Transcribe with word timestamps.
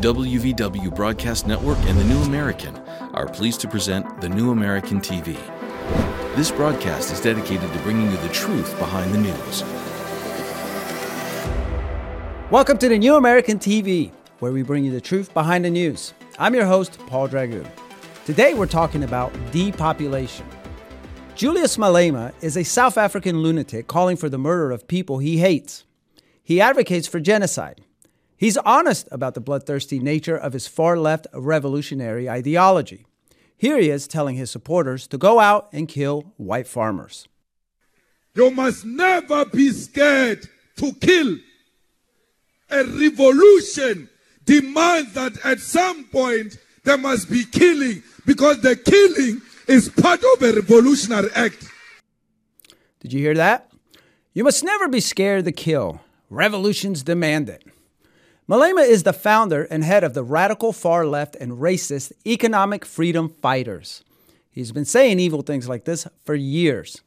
WVW 0.00 0.94
Broadcast 0.94 1.46
Network 1.46 1.78
and 1.86 1.98
The 1.98 2.04
New 2.04 2.18
American 2.18 2.76
are 3.14 3.26
pleased 3.26 3.62
to 3.62 3.68
present 3.68 4.20
The 4.20 4.28
New 4.28 4.50
American 4.50 5.00
TV. 5.00 5.38
This 6.36 6.50
broadcast 6.50 7.10
is 7.14 7.20
dedicated 7.22 7.72
to 7.72 7.78
bringing 7.78 8.10
you 8.10 8.16
the 8.18 8.28
truth 8.28 8.78
behind 8.78 9.14
the 9.14 9.18
news. 9.18 9.62
Welcome 12.50 12.76
to 12.76 12.90
The 12.90 12.98
New 12.98 13.16
American 13.16 13.58
TV, 13.58 14.12
where 14.40 14.52
we 14.52 14.62
bring 14.62 14.84
you 14.84 14.92
the 14.92 15.00
truth 15.00 15.32
behind 15.32 15.64
the 15.64 15.70
news. 15.70 16.12
I'm 16.38 16.54
your 16.54 16.66
host, 16.66 16.98
Paul 17.06 17.26
Dragu. 17.30 17.66
Today 18.26 18.52
we're 18.52 18.66
talking 18.66 19.02
about 19.02 19.32
depopulation. 19.50 20.46
Julius 21.36 21.78
Malema 21.78 22.34
is 22.42 22.58
a 22.58 22.64
South 22.64 22.98
African 22.98 23.38
lunatic 23.38 23.86
calling 23.86 24.18
for 24.18 24.28
the 24.28 24.38
murder 24.38 24.72
of 24.72 24.86
people 24.88 25.20
he 25.20 25.38
hates. 25.38 25.84
He 26.44 26.60
advocates 26.60 27.08
for 27.08 27.18
genocide. 27.18 27.85
He's 28.36 28.58
honest 28.58 29.08
about 29.10 29.34
the 29.34 29.40
bloodthirsty 29.40 29.98
nature 29.98 30.36
of 30.36 30.52
his 30.52 30.66
far 30.66 30.98
left 30.98 31.26
revolutionary 31.32 32.28
ideology. 32.28 33.06
Here 33.56 33.78
he 33.78 33.88
is 33.88 34.06
telling 34.06 34.36
his 34.36 34.50
supporters 34.50 35.06
to 35.08 35.16
go 35.16 35.40
out 35.40 35.68
and 35.72 35.88
kill 35.88 36.32
white 36.36 36.66
farmers. 36.66 37.26
You 38.34 38.50
must 38.50 38.84
never 38.84 39.46
be 39.46 39.70
scared 39.70 40.46
to 40.76 40.92
kill. 40.92 41.38
A 42.68 42.84
revolution 42.84 44.10
demands 44.44 45.14
that 45.14 45.38
at 45.44 45.60
some 45.60 46.04
point 46.04 46.58
there 46.84 46.98
must 46.98 47.30
be 47.30 47.44
killing 47.44 48.02
because 48.26 48.60
the 48.60 48.76
killing 48.76 49.40
is 49.66 49.88
part 49.88 50.20
of 50.34 50.42
a 50.42 50.52
revolutionary 50.52 51.30
act. 51.34 51.66
Did 53.00 53.14
you 53.14 53.20
hear 53.20 53.34
that? 53.34 53.70
You 54.34 54.44
must 54.44 54.62
never 54.62 54.88
be 54.88 55.00
scared 55.00 55.46
to 55.46 55.52
kill. 55.52 56.02
Revolutions 56.28 57.02
demand 57.02 57.48
it. 57.48 57.64
Malema 58.48 58.88
is 58.88 59.02
the 59.02 59.12
founder 59.12 59.64
and 59.64 59.82
head 59.82 60.04
of 60.04 60.14
the 60.14 60.22
radical 60.22 60.72
far 60.72 61.04
left 61.04 61.34
and 61.40 61.58
racist 61.58 62.12
Economic 62.24 62.84
Freedom 62.84 63.28
Fighters. 63.28 64.04
He's 64.52 64.70
been 64.70 64.84
saying 64.84 65.18
evil 65.18 65.42
things 65.42 65.68
like 65.68 65.84
this 65.84 66.06
for 66.24 66.36
years. 66.36 67.02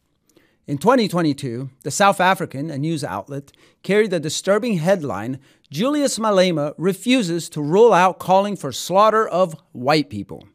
In 0.67 0.77
2022, 0.77 1.69
the 1.83 1.91
South 1.91 2.19
African, 2.19 2.69
a 2.69 2.77
news 2.77 3.05
outlet, 3.05 3.53
carried 3.83 4.11
the 4.11 4.19
disturbing 4.19 4.80
headline 4.80 5.39
Julius 5.72 6.19
Malema 6.19 6.73
refuses 6.77 7.47
to 7.49 7.61
rule 7.61 7.94
out 7.94 8.19
calling 8.19 8.58
for 8.58 8.73
slaughter 8.73 9.25
of 9.25 9.55
white 9.71 10.09
people. 10.09 10.45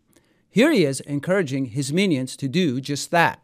Here 0.50 0.70
he 0.70 0.84
is 0.84 1.00
encouraging 1.00 1.66
his 1.66 1.94
minions 1.94 2.36
to 2.36 2.46
do 2.46 2.82
just 2.82 3.10
that. 3.10 3.42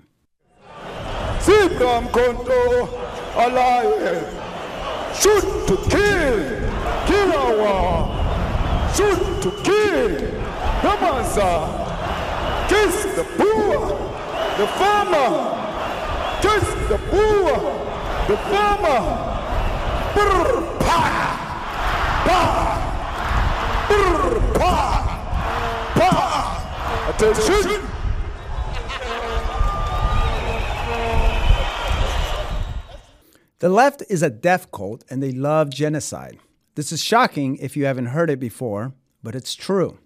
Shoot 5.15 5.67
to 5.69 5.89
kill! 5.89 6.70
Shoot 8.95 9.43
to 9.43 9.51
kill, 9.63 10.11
kiss 12.69 13.05
the 13.17 13.25
poor, 13.37 13.89
the 14.59 14.67
farmer, 14.79 15.31
kiss 16.41 16.67
the 16.89 16.99
poor, 17.11 17.51
the 18.29 18.37
farmer, 18.51 19.01
brr, 20.15 20.51
pa, 20.79 21.01
pa, 22.27 22.41
brr, 23.89 24.41
pa, 24.59 24.75
pa, 25.95 26.11
attention. 27.11 27.81
The 33.59 33.69
left 33.69 34.03
is 34.09 34.23
a 34.23 34.31
death 34.31 34.71
cult 34.71 35.05
and 35.11 35.23
they 35.23 35.33
love 35.33 35.71
genocide. 35.71 36.39
This 36.81 36.93
is 36.93 37.05
shocking 37.05 37.57
if 37.57 37.77
you 37.77 37.85
haven't 37.85 38.07
heard 38.07 38.31
it 38.31 38.41
before, 38.41 38.95
but 39.23 39.35
it's 39.35 39.55
true. 39.55 39.99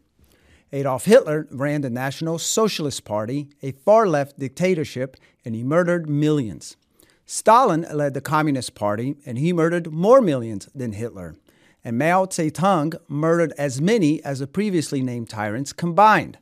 Adolf 0.72 1.04
Hitler 1.04 1.46
ran 1.52 1.82
the 1.82 1.88
National 1.88 2.36
Socialist 2.36 3.04
Party, 3.04 3.48
a 3.62 3.70
far 3.70 4.08
left 4.08 4.40
dictatorship, 4.40 5.16
and 5.44 5.54
he 5.54 5.62
murdered 5.62 6.10
millions. 6.10 6.76
Stalin 7.26 7.86
led 7.92 8.12
the 8.12 8.20
Communist 8.20 8.74
Party, 8.74 9.14
and 9.24 9.38
he 9.38 9.52
murdered 9.52 9.92
more 9.92 10.20
millions 10.20 10.68
than 10.74 10.94
Hitler. 10.94 11.36
And 11.84 11.96
Mao 11.96 12.26
Zedong 12.26 12.96
murdered 13.06 13.52
as 13.56 13.80
many 13.80 14.20
as 14.24 14.40
the 14.40 14.48
previously 14.48 15.00
named 15.00 15.30
tyrants 15.30 15.72
combined. 15.72 16.38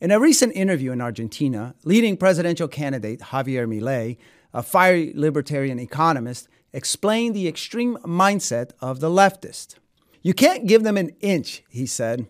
In 0.00 0.12
a 0.12 0.20
recent 0.20 0.54
interview 0.54 0.92
in 0.92 1.00
Argentina, 1.00 1.74
leading 1.82 2.16
presidential 2.16 2.68
candidate 2.68 3.18
Javier 3.18 3.66
Milei, 3.66 4.18
a 4.54 4.62
fiery 4.62 5.12
libertarian 5.16 5.80
economist, 5.80 6.48
explained 6.72 7.34
the 7.34 7.48
extreme 7.48 7.96
mindset 7.98 8.70
of 8.80 9.00
the 9.00 9.10
leftist. 9.10 9.76
You 10.22 10.34
can't 10.34 10.66
give 10.66 10.84
them 10.84 10.96
an 10.96 11.10
inch, 11.20 11.62
he 11.68 11.86
said. 11.86 12.26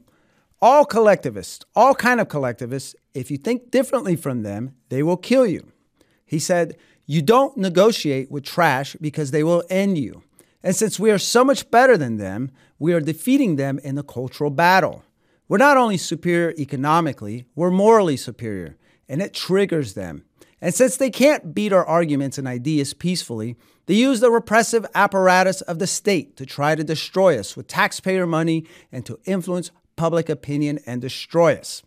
All 0.60 0.84
collectivists, 0.84 1.64
all 1.74 1.94
kind 1.94 2.20
of 2.20 2.28
collectivists, 2.28 2.94
if 3.14 3.30
you 3.30 3.36
think 3.36 3.70
differently 3.70 4.16
from 4.16 4.42
them, 4.42 4.74
they 4.88 5.02
will 5.02 5.16
kill 5.16 5.46
you. 5.46 5.72
He 6.24 6.38
said, 6.38 6.76
You 7.06 7.20
don't 7.20 7.56
negotiate 7.56 8.30
with 8.30 8.44
trash 8.44 8.96
because 9.00 9.30
they 9.30 9.44
will 9.44 9.64
end 9.68 9.98
you. 9.98 10.22
And 10.62 10.74
since 10.74 10.98
we 10.98 11.10
are 11.10 11.18
so 11.18 11.44
much 11.44 11.70
better 11.70 11.96
than 11.96 12.16
them, 12.16 12.50
we 12.78 12.92
are 12.92 13.00
defeating 13.00 13.56
them 13.56 13.78
in 13.80 13.96
the 13.96 14.04
cultural 14.04 14.50
battle. 14.50 15.04
We're 15.48 15.58
not 15.58 15.76
only 15.76 15.98
superior 15.98 16.54
economically, 16.56 17.44
we're 17.54 17.70
morally 17.70 18.16
superior, 18.16 18.76
and 19.08 19.20
it 19.20 19.34
triggers 19.34 19.94
them. 19.94 20.24
And 20.62 20.72
since 20.72 20.96
they 20.96 21.10
can't 21.10 21.54
beat 21.54 21.72
our 21.72 21.84
arguments 21.84 22.38
and 22.38 22.46
ideas 22.46 22.94
peacefully, 22.94 23.56
they 23.86 23.94
use 23.94 24.20
the 24.20 24.30
repressive 24.30 24.86
apparatus 24.94 25.60
of 25.62 25.80
the 25.80 25.88
state 25.88 26.36
to 26.36 26.46
try 26.46 26.76
to 26.76 26.84
destroy 26.84 27.36
us 27.36 27.56
with 27.56 27.66
taxpayer 27.66 28.28
money 28.28 28.64
and 28.92 29.04
to 29.04 29.18
influence 29.24 29.72
public 29.96 30.28
opinion 30.28 30.78
and 30.86 31.02
destroy 31.02 31.54
us. 31.54 31.82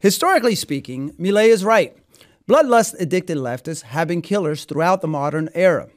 Historically 0.00 0.56
speaking, 0.56 1.12
Milei 1.12 1.46
is 1.46 1.64
right. 1.64 1.96
Bloodlust 2.48 3.00
addicted 3.00 3.38
leftists 3.38 3.82
have 3.82 4.08
been 4.08 4.20
killers 4.20 4.64
throughout 4.64 5.00
the 5.00 5.08
modern 5.08 5.48
era. 5.54 5.88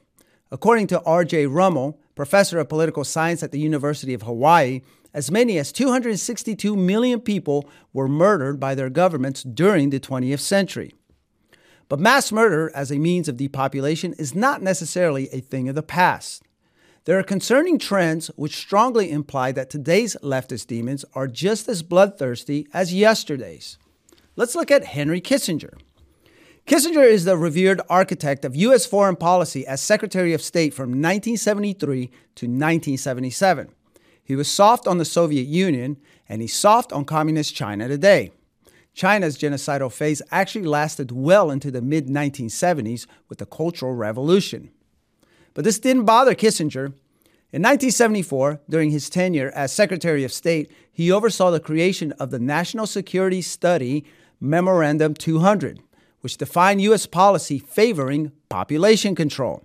According 0.52 0.88
to 0.88 1.02
R.J. 1.02 1.48
Rummel, 1.48 2.00
professor 2.14 2.60
of 2.60 2.70
political 2.70 3.04
science 3.04 3.42
at 3.42 3.52
the 3.52 3.60
University 3.60 4.14
of 4.14 4.22
Hawaii, 4.22 4.82
as 5.12 5.32
many 5.32 5.58
as 5.58 5.72
262 5.72 6.76
million 6.76 7.20
people 7.20 7.68
were 7.94 8.08
murdered 8.08 8.60
by 8.60 8.76
their 8.76 8.92
governments 8.92 9.42
during 9.42 9.90
the 9.90 10.00
20th 10.00 10.40
century. 10.40 10.94
But 11.90 12.00
mass 12.00 12.32
murder 12.32 12.72
as 12.76 12.92
a 12.92 13.00
means 13.00 13.28
of 13.28 13.38
depopulation 13.38 14.14
is 14.14 14.36
not 14.36 14.62
necessarily 14.62 15.30
a 15.32 15.40
thing 15.40 15.70
of 15.70 15.76
the 15.76 15.84
past. 15.84 16.44
There 17.06 17.18
are 17.18 17.24
concerning 17.24 17.80
trends 17.80 18.28
which 18.36 18.58
strongly 18.58 19.10
imply 19.10 19.54
that 19.54 19.70
today's 19.70 20.18
leftist 20.22 20.68
demons 20.68 21.06
are 21.16 21.28
just 21.28 21.70
as 21.70 21.82
bloodthirsty 21.82 22.68
as 22.74 22.94
yesterday's. 22.94 23.78
Let's 24.36 24.56
look 24.56 24.70
at 24.70 24.84
Henry 24.84 25.22
Kissinger. 25.22 25.80
Kissinger 26.66 27.10
is 27.10 27.24
the 27.24 27.38
revered 27.38 27.80
architect 27.90 28.44
of 28.44 28.58
U.S. 28.58 28.86
foreign 28.86 29.16
policy 29.16 29.66
as 29.66 29.80
Secretary 29.80 30.34
of 30.34 30.42
State 30.42 30.74
from 30.74 30.90
1973 30.90 32.08
to 32.08 32.46
1977. 32.46 33.70
He 34.22 34.36
was 34.36 34.50
soft 34.50 34.86
on 34.86 34.98
the 34.98 35.06
Soviet 35.06 35.48
Union 35.48 35.96
and 36.28 36.42
he's 36.42 36.54
soft 36.54 36.92
on 36.92 37.06
Communist 37.06 37.56
China 37.56 37.88
today. 37.88 38.32
China's 38.98 39.38
genocidal 39.38 39.94
phase 39.94 40.24
actually 40.32 40.66
lasted 40.66 41.12
well 41.12 41.52
into 41.52 41.70
the 41.70 41.84
mid 41.84 42.08
1970s 42.08 43.06
with 43.30 43.38
the 43.38 43.46
Cultural 43.46 43.94
Revolution. 43.94 44.72
But 45.54 45.66
this 45.66 45.78
didn't 45.78 46.06
bother 46.06 46.34
Kissinger. 46.34 46.94
In 47.54 47.62
1974, 47.62 48.62
during 48.68 48.90
his 48.90 49.08
tenure 49.08 49.52
as 49.54 49.72
Secretary 49.72 50.24
of 50.24 50.34
State, 50.34 50.72
he 50.92 51.12
oversaw 51.12 51.52
the 51.52 51.60
creation 51.60 52.12
of 52.14 52.32
the 52.32 52.40
National 52.40 52.88
Security 52.88 53.40
Study 53.40 54.04
Memorandum 54.42 55.14
200, 55.14 55.80
which 56.22 56.38
defined 56.38 56.82
U.S. 56.82 57.06
policy 57.06 57.60
favoring 57.60 58.32
population 58.50 59.14
control. 59.14 59.64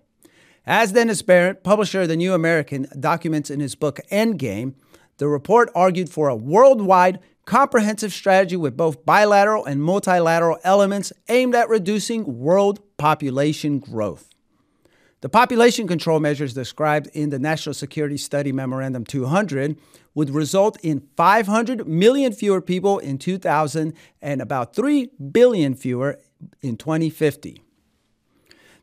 As 0.66 0.93
Dennis 0.93 1.22
Behreandt, 1.22 1.62
publisher 1.62 2.03
of 2.03 2.09
The 2.09 2.16
New 2.16 2.34
American, 2.34 2.87
documents 3.00 3.49
in 3.49 3.60
his 3.60 3.76
book 3.76 3.99
Endgame, 4.10 4.75
the 5.16 5.26
report 5.26 5.70
argued 5.75 6.11
for 6.11 6.28
a 6.28 6.37
worldwide 6.37 7.19
comprehensive 7.44 8.12
strategy 8.12 8.56
with 8.56 8.77
both 8.77 9.05
bilateral 9.05 9.65
and 9.65 9.83
multilateral 9.83 10.59
elements 10.65 11.12
aimed 11.29 11.55
at 11.55 11.69
reducing 11.69 12.39
world 12.39 12.81
population 12.97 13.79
growth. 13.79 14.29
The 15.23 15.29
population 15.29 15.87
control 15.87 16.19
measures 16.19 16.53
described 16.53 17.09
in 17.12 17.31
the 17.31 17.39
National 17.39 17.75
Security 17.75 18.17
Study 18.17 18.50
Memorandum 18.50 19.05
200 19.05 19.79
would 20.15 20.31
result 20.31 20.79
in 20.83 21.09
500 21.17 21.87
million 21.87 22.33
fewer 22.33 22.61
people 22.61 22.99
in 22.99 23.19
2000 23.19 23.95
and 24.21 24.43
about 24.43 24.75
3 24.75 25.11
billion 25.31 25.77
fewer 25.77 26.19
in 26.61 26.77
2050. 26.77 27.62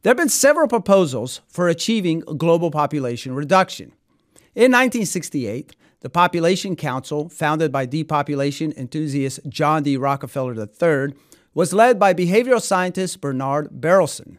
There 0.02 0.12
have 0.12 0.18
been 0.18 0.30
several 0.30 0.70
proposals 0.70 1.42
for 1.50 1.68
achieving 1.68 2.22
global 2.22 2.72
population 2.72 3.36
reduction. 3.36 3.92
In 4.56 4.72
1968, 4.72 5.76
the 6.01 6.10
Population 6.10 6.75
Council, 6.75 7.30
founded 7.30 7.72
by 7.72 7.86
depopulation 7.86 8.74
enthusiast 8.78 9.40
John 9.50 9.84
D. 9.84 9.98
Rockefeller 9.98 10.56
III, 10.56 11.13
was 11.54 11.74
led 11.74 12.00
by 12.00 12.13
behavioral 12.13 12.62
scientist 12.62 13.22
Bernard 13.22 13.69
Berelson. 13.81 14.38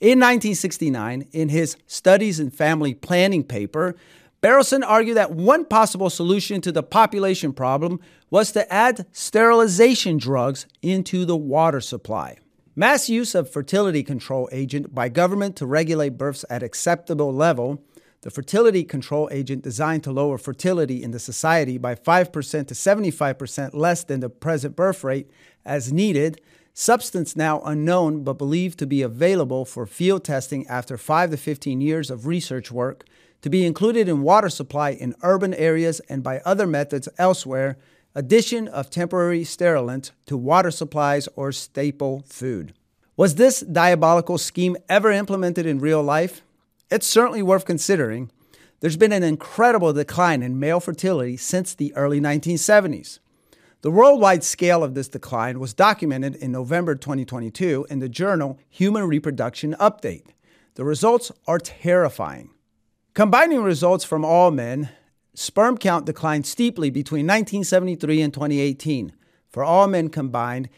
In 0.00 0.18
1969, 0.18 1.28
in 1.32 1.48
his 1.48 1.76
Studies 1.86 2.40
in 2.40 2.50
Family 2.50 2.92
Planning 2.92 3.44
paper, 3.44 3.94
Berelson 4.42 4.82
argued 4.84 5.16
that 5.16 5.30
one 5.30 5.64
possible 5.64 6.10
solution 6.10 6.60
to 6.62 6.72
the 6.72 6.82
population 6.82 7.52
problem 7.52 8.00
was 8.28 8.50
to 8.52 8.70
add 8.72 9.06
sterilization 9.12 10.18
drugs 10.18 10.66
into 10.82 11.24
the 11.24 11.36
water 11.36 11.80
supply. 11.80 12.36
Mass 12.74 13.08
use 13.08 13.36
of 13.36 13.48
fertility 13.48 14.02
control 14.02 14.48
agent 14.50 14.92
by 14.92 15.08
government 15.08 15.54
to 15.56 15.66
regulate 15.66 16.18
births 16.18 16.44
at 16.50 16.62
acceptable 16.62 17.32
level, 17.32 17.84
the 18.22 18.30
fertility 18.30 18.84
control 18.84 19.28
agent 19.32 19.62
designed 19.62 20.04
to 20.04 20.12
lower 20.12 20.38
fertility 20.38 21.02
in 21.02 21.10
the 21.10 21.18
society 21.18 21.76
by 21.76 21.94
5% 21.94 22.66
to 22.68 22.74
75% 22.74 23.74
less 23.74 24.04
than 24.04 24.20
the 24.20 24.30
present 24.30 24.76
birth 24.76 25.04
rate 25.04 25.28
as 25.64 25.92
needed, 25.92 26.40
substance 26.72 27.36
now 27.36 27.60
unknown 27.62 28.22
but 28.22 28.38
believed 28.38 28.78
to 28.78 28.86
be 28.86 29.02
available 29.02 29.64
for 29.64 29.86
field 29.86 30.24
testing 30.24 30.66
after 30.68 30.96
5 30.96 31.32
to 31.32 31.36
15 31.36 31.80
years 31.80 32.10
of 32.10 32.26
research 32.26 32.70
work 32.70 33.04
to 33.42 33.50
be 33.50 33.66
included 33.66 34.08
in 34.08 34.22
water 34.22 34.48
supply 34.48 34.90
in 34.90 35.16
urban 35.22 35.52
areas 35.54 36.00
and 36.08 36.22
by 36.22 36.38
other 36.44 36.66
methods 36.66 37.08
elsewhere, 37.18 37.76
addition 38.14 38.68
of 38.68 38.88
temporary 38.88 39.42
sterilant 39.42 40.12
to 40.26 40.36
water 40.36 40.70
supplies 40.70 41.28
or 41.34 41.50
staple 41.50 42.22
food. 42.26 42.72
Was 43.16 43.34
this 43.34 43.60
diabolical 43.60 44.38
scheme 44.38 44.76
ever 44.88 45.10
implemented 45.10 45.66
in 45.66 45.80
real 45.80 46.02
life? 46.02 46.42
It's 46.92 47.06
certainly 47.06 47.42
worth 47.42 47.64
considering. 47.64 48.30
There's 48.80 48.98
been 48.98 49.12
an 49.12 49.22
incredible 49.22 49.94
decline 49.94 50.42
in 50.42 50.60
male 50.60 50.78
fertility 50.78 51.38
since 51.38 51.72
the 51.72 51.94
early 51.96 52.20
1970s. 52.20 53.18
The 53.80 53.90
worldwide 53.90 54.44
scale 54.44 54.84
of 54.84 54.92
this 54.92 55.08
decline 55.08 55.58
was 55.58 55.72
documented 55.72 56.34
in 56.36 56.52
November 56.52 56.94
2022 56.94 57.86
in 57.88 58.00
the 58.00 58.10
journal 58.10 58.58
Human 58.68 59.04
Reproduction 59.04 59.74
Update. 59.80 60.26
The 60.74 60.84
results 60.84 61.32
are 61.46 61.58
terrifying. 61.58 62.50
Combining 63.14 63.62
results 63.62 64.04
from 64.04 64.22
all 64.22 64.50
men, 64.50 64.90
sperm 65.32 65.78
count 65.78 66.04
declined 66.04 66.44
steeply 66.44 66.90
between 66.90 67.24
1973 67.26 68.20
and 68.20 68.34
2018. 68.34 69.14
For 69.48 69.64
all 69.64 69.88
men 69.88 70.10
combined, 70.10 70.68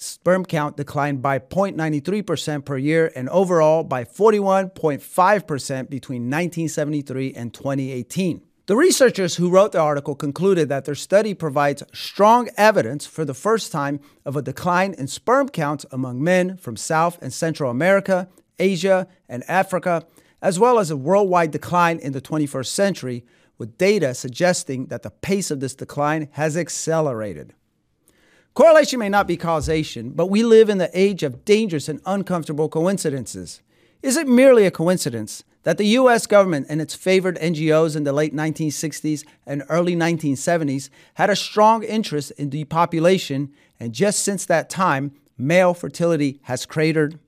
sperm 0.00 0.44
count 0.44 0.76
declined 0.76 1.22
by 1.22 1.38
0.93% 1.38 2.64
per 2.64 2.76
year 2.76 3.12
and 3.14 3.28
overall 3.28 3.84
by 3.84 4.04
41.5% 4.04 5.90
between 5.90 6.22
1973 6.22 7.34
and 7.34 7.52
2018. 7.52 8.42
The 8.66 8.76
researchers 8.76 9.36
who 9.36 9.50
wrote 9.50 9.72
the 9.72 9.80
article 9.80 10.14
concluded 10.14 10.68
that 10.68 10.84
their 10.84 10.94
study 10.94 11.34
provides 11.34 11.82
strong 11.92 12.48
evidence 12.56 13.04
for 13.06 13.24
the 13.24 13.34
first 13.34 13.72
time 13.72 14.00
of 14.24 14.36
a 14.36 14.42
decline 14.42 14.94
in 14.94 15.06
sperm 15.06 15.48
counts 15.48 15.84
among 15.90 16.22
men 16.22 16.56
from 16.56 16.76
South 16.76 17.20
and 17.20 17.32
Central 17.32 17.70
America, 17.70 18.28
Asia, 18.58 19.08
and 19.28 19.42
Africa 19.48 20.06
as 20.42 20.58
well 20.58 20.78
as 20.78 20.90
a 20.90 20.96
worldwide 20.96 21.50
decline 21.50 21.98
in 21.98 22.12
the 22.12 22.20
21st 22.20 22.66
century, 22.66 23.24
with 23.58 23.76
data 23.76 24.14
suggesting 24.14 24.86
that 24.86 25.02
the 25.02 25.10
pace 25.10 25.50
of 25.50 25.60
this 25.60 25.74
decline 25.74 26.28
has 26.32 26.56
accelerated. 26.56 27.52
Correlation 28.60 28.98
may 28.98 29.08
not 29.08 29.26
be 29.26 29.38
causation, 29.38 30.10
but 30.10 30.26
we 30.26 30.42
live 30.42 30.68
in 30.68 30.76
the 30.76 30.90
age 30.92 31.22
of 31.22 31.46
dangerous 31.46 31.88
and 31.88 31.98
uncomfortable 32.04 32.68
coincidences. 32.68 33.62
Is 34.02 34.18
it 34.18 34.28
merely 34.28 34.66
a 34.66 34.70
coincidence 34.70 35.44
that 35.62 35.78
the 35.78 35.86
US 35.96 36.26
government 36.26 36.66
and 36.68 36.78
its 36.78 36.94
favored 36.94 37.38
NGOs 37.38 37.96
in 37.96 38.04
the 38.04 38.12
late 38.12 38.34
1960s 38.34 39.24
and 39.46 39.62
early 39.70 39.96
1970s 39.96 40.90
had 41.14 41.30
a 41.30 41.36
strong 41.36 41.82
interest 41.84 42.32
in 42.32 42.50
depopulation, 42.50 43.50
and 43.80 43.94
just 43.94 44.22
since 44.22 44.44
that 44.44 44.68
time, 44.68 45.12
male 45.38 45.72
fertility 45.72 46.38
has 46.42 46.66
cratered? 46.66 47.18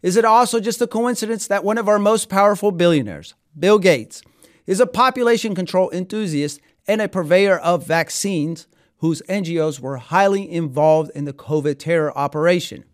Is 0.00 0.16
it 0.16 0.24
also 0.24 0.58
just 0.58 0.80
a 0.80 0.86
coincidence 0.86 1.46
that 1.48 1.64
one 1.64 1.76
of 1.76 1.86
our 1.86 1.98
most 1.98 2.30
powerful 2.30 2.72
billionaires, 2.72 3.34
Bill 3.58 3.78
Gates, 3.78 4.22
is 4.66 4.80
a 4.80 4.86
population 4.86 5.54
control 5.54 5.90
enthusiast 5.90 6.62
and 6.88 7.02
a 7.02 7.08
purveyor 7.08 7.58
of 7.58 7.86
vaccines 7.86 8.66
whose 9.02 9.20
NGOs 9.28 9.80
were 9.80 9.96
highly 9.96 10.48
involved 10.48 11.10
in 11.16 11.24
the 11.24 11.32
COVID 11.32 11.76
terror 11.80 12.16
operation? 12.16 12.84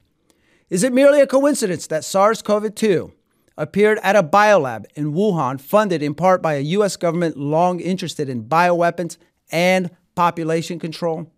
Is 0.70 0.82
it 0.82 0.94
merely 0.94 1.20
a 1.20 1.26
coincidence 1.26 1.86
that 1.88 2.02
SARS 2.02 2.40
CoV 2.40 2.74
2 2.74 3.12
appeared 3.58 3.98
at 4.02 4.16
a 4.16 4.22
biolab 4.22 4.86
in 4.94 5.12
Wuhan, 5.12 5.60
funded 5.60 6.02
in 6.02 6.14
part 6.14 6.40
by 6.40 6.54
a 6.54 6.60
U.S. 6.60 6.96
government 6.96 7.36
long 7.36 7.78
interested 7.78 8.30
in 8.30 8.44
bioweapons 8.44 9.18
and 9.52 9.90
population 10.14 10.78
control? 10.78 11.30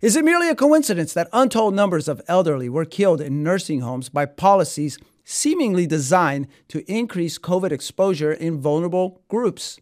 Is 0.00 0.14
it 0.14 0.24
merely 0.24 0.50
a 0.50 0.54
coincidence 0.54 1.12
that 1.14 1.28
untold 1.32 1.74
numbers 1.74 2.06
of 2.06 2.22
elderly 2.28 2.68
were 2.68 2.84
killed 2.84 3.20
in 3.20 3.42
nursing 3.42 3.80
homes 3.80 4.08
by 4.08 4.24
policies 4.24 4.98
seemingly 5.24 5.84
designed 5.84 6.46
to 6.68 6.88
increase 6.88 7.38
COVID 7.38 7.72
exposure 7.72 8.32
in 8.32 8.60
vulnerable 8.60 9.20
groups? 9.26 9.80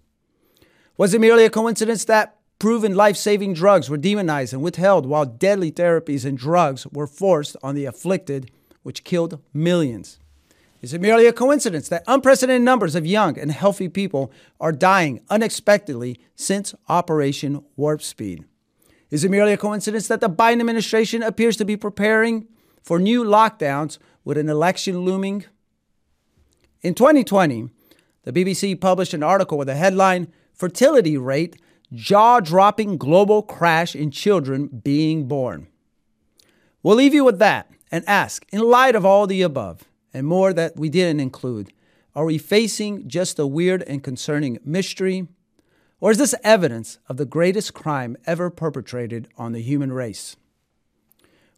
Was 0.96 1.12
it 1.12 1.20
merely 1.20 1.44
a 1.44 1.50
coincidence 1.50 2.06
that 2.06 2.38
proven 2.64 2.94
life 2.94 3.14
saving 3.14 3.52
drugs 3.52 3.90
were 3.90 3.99
demonized 3.99 4.55
and 4.55 4.62
withheld 4.62 5.05
while 5.05 5.26
deadly 5.26 5.70
therapies 5.70 6.25
and 6.25 6.38
drugs 6.38 6.87
were 6.87 7.06
forced 7.06 7.58
on 7.62 7.75
the 7.75 7.84
afflicted, 7.84 8.50
which 8.82 9.05
killed 9.05 9.38
millions? 9.52 10.19
Is 10.81 10.94
it 10.94 11.00
merely 11.02 11.26
a 11.26 11.32
coincidence 11.34 11.90
that 11.90 12.05
unprecedented 12.06 12.62
numbers 12.62 12.94
of 12.94 13.05
young 13.05 13.38
and 13.38 13.52
healthy 13.52 13.90
people 13.90 14.32
are 14.58 14.72
dying 14.72 15.20
unexpectedly 15.28 16.19
since 16.37 16.75
Operation 16.88 17.62
Warp 17.76 18.00
Speed? 18.00 18.46
Is 19.10 19.25
it 19.25 19.31
merely 19.31 19.52
a 19.52 19.58
coincidence 19.58 20.08
that 20.08 20.22
the 20.22 20.31
Biden 20.31 20.60
administration 20.60 21.22
appears 21.22 21.58
to 21.58 21.67
be 21.67 21.76
preparing 21.76 22.49
for 22.82 22.99
new 22.99 23.25
lockdowns 23.25 23.99
with 24.25 24.38
an 24.38 24.49
election 24.49 25.00
looming? 25.00 25.44
In 26.81 26.94
2020, 26.94 27.69
the 28.22 28.32
BBC 28.32 28.81
published 28.81 29.12
an 29.12 29.22
article 29.22 29.58
with 29.58 29.69
the 29.69 29.75
headline 29.75 30.32
Fertility 30.55 31.19
Rate 31.19 31.56
Jaw 31.94 32.41
Dropping 32.41 32.99
Global 32.99 33.41
Crash 33.41 33.94
in 33.94 34.11
Children 34.11 34.67
Being 34.67 35.29
Born. 35.29 35.69
We'll 36.82 36.96
leave 36.96 37.14
you 37.14 37.25
with 37.25 37.38
that 37.38 37.70
and 37.91 38.02
ask, 38.08 38.44
in 38.50 38.62
light 38.62 38.96
of 38.96 39.05
all 39.05 39.29
the 39.29 39.43
above 39.43 39.85
and 40.12 40.26
more 40.26 40.52
that 40.52 40.76
we 40.76 40.88
didn't 40.88 41.20
include, 41.20 41.73
are 42.17 42.25
we 42.25 42.37
facing 42.37 43.06
just 43.06 43.38
a 43.38 43.46
weird 43.46 43.82
and 43.85 44.02
concerning 44.02 44.58
mystery? 44.64 45.29
Or 46.00 46.11
is 46.11 46.19
this 46.19 46.35
evidence 46.43 46.99
of 47.08 47.17
the 47.17 47.25
greatest 47.25 47.75
crime 47.75 48.17
ever 48.26 48.50
perpetrated 48.50 49.29
on 49.38 49.52
the 49.52 49.62
human 49.62 49.93
race? 49.93 50.37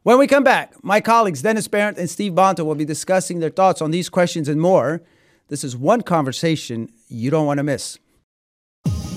When 0.03 0.19
we 0.19 0.27
come 0.27 0.44
back, 0.44 0.85
my 0.85 1.00
colleagues 1.00 1.41
Dennis 1.41 1.67
Behreandt 1.67 1.97
and 1.97 2.11
Steve 2.11 2.33
Bonta 2.33 2.65
will 2.65 2.75
be 2.75 2.85
discussing 2.85 3.41
their 3.41 3.49
thoughts 3.49 3.81
on 3.81 3.91
these 3.91 4.11
questions 4.11 4.49
and 4.49 4.61
more. 4.61 5.03
This 5.49 5.65
is 5.65 5.77
one 5.77 6.03
conversation 6.03 6.91
you 7.09 7.31
don't 7.31 7.47
want 7.47 7.59
to 7.59 7.65
miss. 7.65 7.99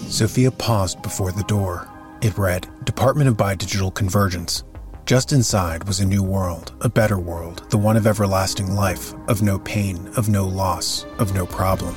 Sophia 0.09 0.50
paused 0.50 1.03
before 1.03 1.31
the 1.31 1.44
door. 1.44 1.88
It 2.23 2.35
read 2.35 2.67
Department 2.83 3.30
of 3.30 3.37
Biodigital 3.37 3.94
Convergence. 3.94 4.63
Just 5.06 5.31
inside 5.33 5.83
was 5.83 5.99
a 5.99 6.06
new 6.06 6.23
world, 6.23 6.73
a 6.81 6.89
better 6.89 7.19
world, 7.19 7.69
the 7.69 7.78
one 7.78 7.95
of 7.95 8.07
everlasting 8.07 8.73
life, 8.73 9.13
of 9.28 9.44
no 9.44 9.59
pain, 9.59 10.09
of 10.18 10.28
no 10.28 10.47
loss, 10.47 11.06
of 11.19 11.35
no 11.35 11.45
problem. 11.45 11.95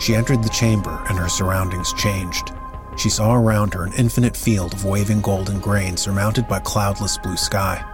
She 0.00 0.14
entered 0.14 0.44
the 0.44 0.48
chamber 0.50 1.04
and 1.08 1.18
her 1.18 1.28
surroundings 1.28 1.92
changed. 1.94 2.52
She 2.96 3.10
saw 3.10 3.34
around 3.34 3.74
her 3.74 3.82
an 3.82 3.92
infinite 3.94 4.36
field 4.36 4.72
of 4.72 4.84
waving 4.84 5.20
golden 5.20 5.58
grain 5.58 5.96
surmounted 5.96 6.46
by 6.46 6.60
cloudless 6.60 7.18
blue 7.18 7.36
sky. 7.36 7.84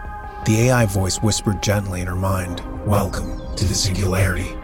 The 0.45 0.69
AI 0.69 0.85
voice 0.85 1.23
whispered 1.23 1.63
gently 1.63 2.03
in 2.03 2.07
her 2.07 2.15
mind, 2.15 2.61
Welcome 2.85 3.41
to 3.57 3.65
the 3.65 3.75
singularity. 3.75 4.55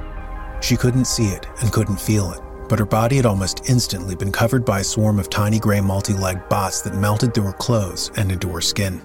She 0.61 0.77
couldn't 0.77 1.07
see 1.07 1.29
it 1.29 1.47
and 1.63 1.73
couldn't 1.73 1.99
feel 1.99 2.33
it, 2.33 2.41
but 2.71 2.79
her 2.79 2.87
body 2.87 3.17
had 3.17 3.27
almost 3.27 3.69
instantly 3.69 4.15
been 4.15 4.31
covered 4.31 4.65
by 4.65 4.79
a 4.79 4.85
swarm 4.85 5.19
of 5.19 5.29
tiny 5.29 5.59
gray 5.59 5.81
multi 5.81 6.15
legged 6.15 6.49
bots 6.49 6.81
that 6.81 6.95
melted 6.95 7.35
through 7.35 7.45
her 7.45 7.53
clothes 7.53 8.13
and 8.17 8.31
into 8.31 8.49
her 8.49 8.61
skin. 8.61 9.03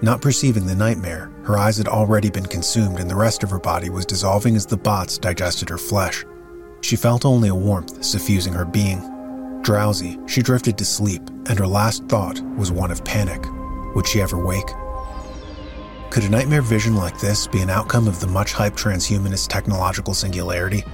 Not 0.00 0.22
perceiving 0.22 0.64
the 0.64 0.76
nightmare, 0.76 1.32
her 1.42 1.58
eyes 1.58 1.76
had 1.76 1.88
already 1.88 2.30
been 2.30 2.46
consumed 2.46 3.00
and 3.00 3.10
the 3.10 3.16
rest 3.16 3.42
of 3.42 3.50
her 3.50 3.58
body 3.58 3.90
was 3.90 4.06
dissolving 4.06 4.54
as 4.54 4.64
the 4.64 4.76
bots 4.76 5.18
digested 5.18 5.68
her 5.68 5.76
flesh. 5.76 6.24
She 6.82 6.94
felt 6.94 7.24
only 7.24 7.48
a 7.48 7.54
warmth 7.54 8.04
suffusing 8.04 8.52
her 8.52 8.64
being, 8.64 9.00
Drowsy, 9.62 10.18
she 10.26 10.40
drifted 10.40 10.78
to 10.78 10.84
sleep, 10.84 11.20
and 11.48 11.58
her 11.58 11.66
last 11.66 12.04
thought 12.04 12.40
was 12.56 12.72
one 12.72 12.90
of 12.90 13.04
panic. 13.04 13.44
Would 13.94 14.06
she 14.06 14.22
ever 14.22 14.42
wake? 14.42 14.70
Could 16.10 16.24
a 16.24 16.28
nightmare 16.30 16.62
vision 16.62 16.96
like 16.96 17.18
this 17.20 17.46
be 17.46 17.60
an 17.60 17.70
outcome 17.70 18.08
of 18.08 18.20
the 18.20 18.26
much 18.26 18.54
hyped 18.54 18.78
transhumanist 18.78 19.48
technological 19.48 20.14
singularity? 20.14 20.84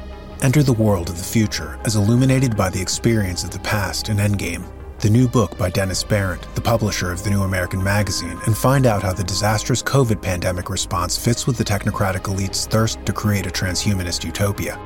Enter 0.42 0.62
the 0.62 0.72
world 0.72 1.08
of 1.08 1.16
the 1.16 1.24
future 1.24 1.78
as 1.84 1.96
illuminated 1.96 2.56
by 2.56 2.68
the 2.68 2.80
experience 2.80 3.42
of 3.42 3.50
the 3.50 3.58
past 3.60 4.10
in 4.10 4.18
Endgame, 4.18 4.70
the 4.98 5.08
new 5.08 5.26
book 5.26 5.56
by 5.56 5.70
Dennis 5.70 6.04
Behreandt, 6.04 6.54
the 6.54 6.60
publisher 6.60 7.10
of 7.10 7.24
the 7.24 7.30
New 7.30 7.42
American 7.42 7.82
Magazine, 7.82 8.38
and 8.44 8.56
find 8.56 8.84
out 8.86 9.02
how 9.02 9.14
the 9.14 9.24
disastrous 9.24 9.82
COVID 9.82 10.20
pandemic 10.20 10.68
response 10.68 11.16
fits 11.16 11.46
with 11.46 11.56
the 11.56 11.64
technocratic 11.64 12.28
elite's 12.28 12.66
thirst 12.66 13.04
to 13.06 13.14
create 13.14 13.46
a 13.46 13.50
transhumanist 13.50 14.24
utopia. 14.24 14.78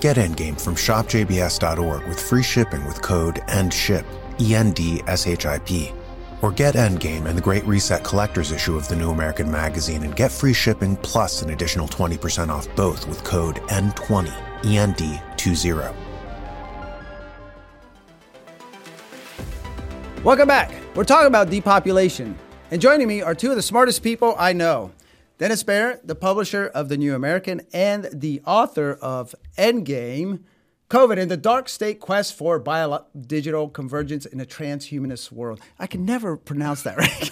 Get 0.00 0.16
Endgame 0.16 0.60
from 0.60 0.76
shopjbs.org 0.76 2.06
with 2.06 2.20
free 2.20 2.42
shipping 2.44 2.84
with 2.84 3.02
code 3.02 3.36
ENDSHIP, 3.48 4.04
E 4.40 4.54
N 4.54 4.70
D 4.72 5.02
S 5.06 5.26
H 5.26 5.46
I 5.46 5.58
P 5.58 5.92
or 6.44 6.52
get 6.52 6.74
Endgame 6.74 7.24
and 7.24 7.38
the 7.38 7.40
Great 7.40 7.64
Reset 7.64 8.04
Collector's 8.04 8.52
issue 8.52 8.76
of 8.76 8.86
the 8.86 8.94
New 8.94 9.08
American 9.08 9.50
Magazine 9.50 10.02
and 10.02 10.14
get 10.14 10.30
free 10.30 10.52
shipping 10.52 10.94
plus 10.96 11.40
an 11.40 11.48
additional 11.48 11.88
20% 11.88 12.50
off 12.50 12.68
both 12.76 13.08
with 13.08 13.24
code 13.24 13.62
N20, 13.68 14.28
END20. 14.60 15.94
Welcome 20.22 20.46
back. 20.46 20.70
We're 20.94 21.04
talking 21.04 21.28
about 21.28 21.48
depopulation, 21.48 22.36
and 22.70 22.78
joining 22.78 23.08
me 23.08 23.22
are 23.22 23.34
two 23.34 23.48
of 23.48 23.56
the 23.56 23.62
smartest 23.62 24.02
people 24.02 24.34
I 24.38 24.52
know. 24.52 24.92
Dennis 25.38 25.64
Behreandt, 25.64 26.00
the 26.04 26.14
publisher 26.14 26.66
of 26.74 26.90
The 26.90 26.98
New 26.98 27.14
American 27.14 27.62
and 27.72 28.06
the 28.12 28.42
author 28.44 28.98
of 29.00 29.34
Endgame, 29.56 30.40
COVID 30.90 31.18
and 31.18 31.30
the 31.30 31.36
Dark 31.36 31.68
State 31.68 31.98
Quest 32.00 32.34
for 32.34 32.58
Bio- 32.58 33.06
Digital 33.18 33.68
Convergence 33.68 34.26
in 34.26 34.40
a 34.40 34.44
Transhumanist 34.44 35.32
World. 35.32 35.60
I 35.78 35.86
can 35.86 36.04
never 36.04 36.36
pronounce 36.36 36.82
that 36.82 36.96
right. 36.98 37.30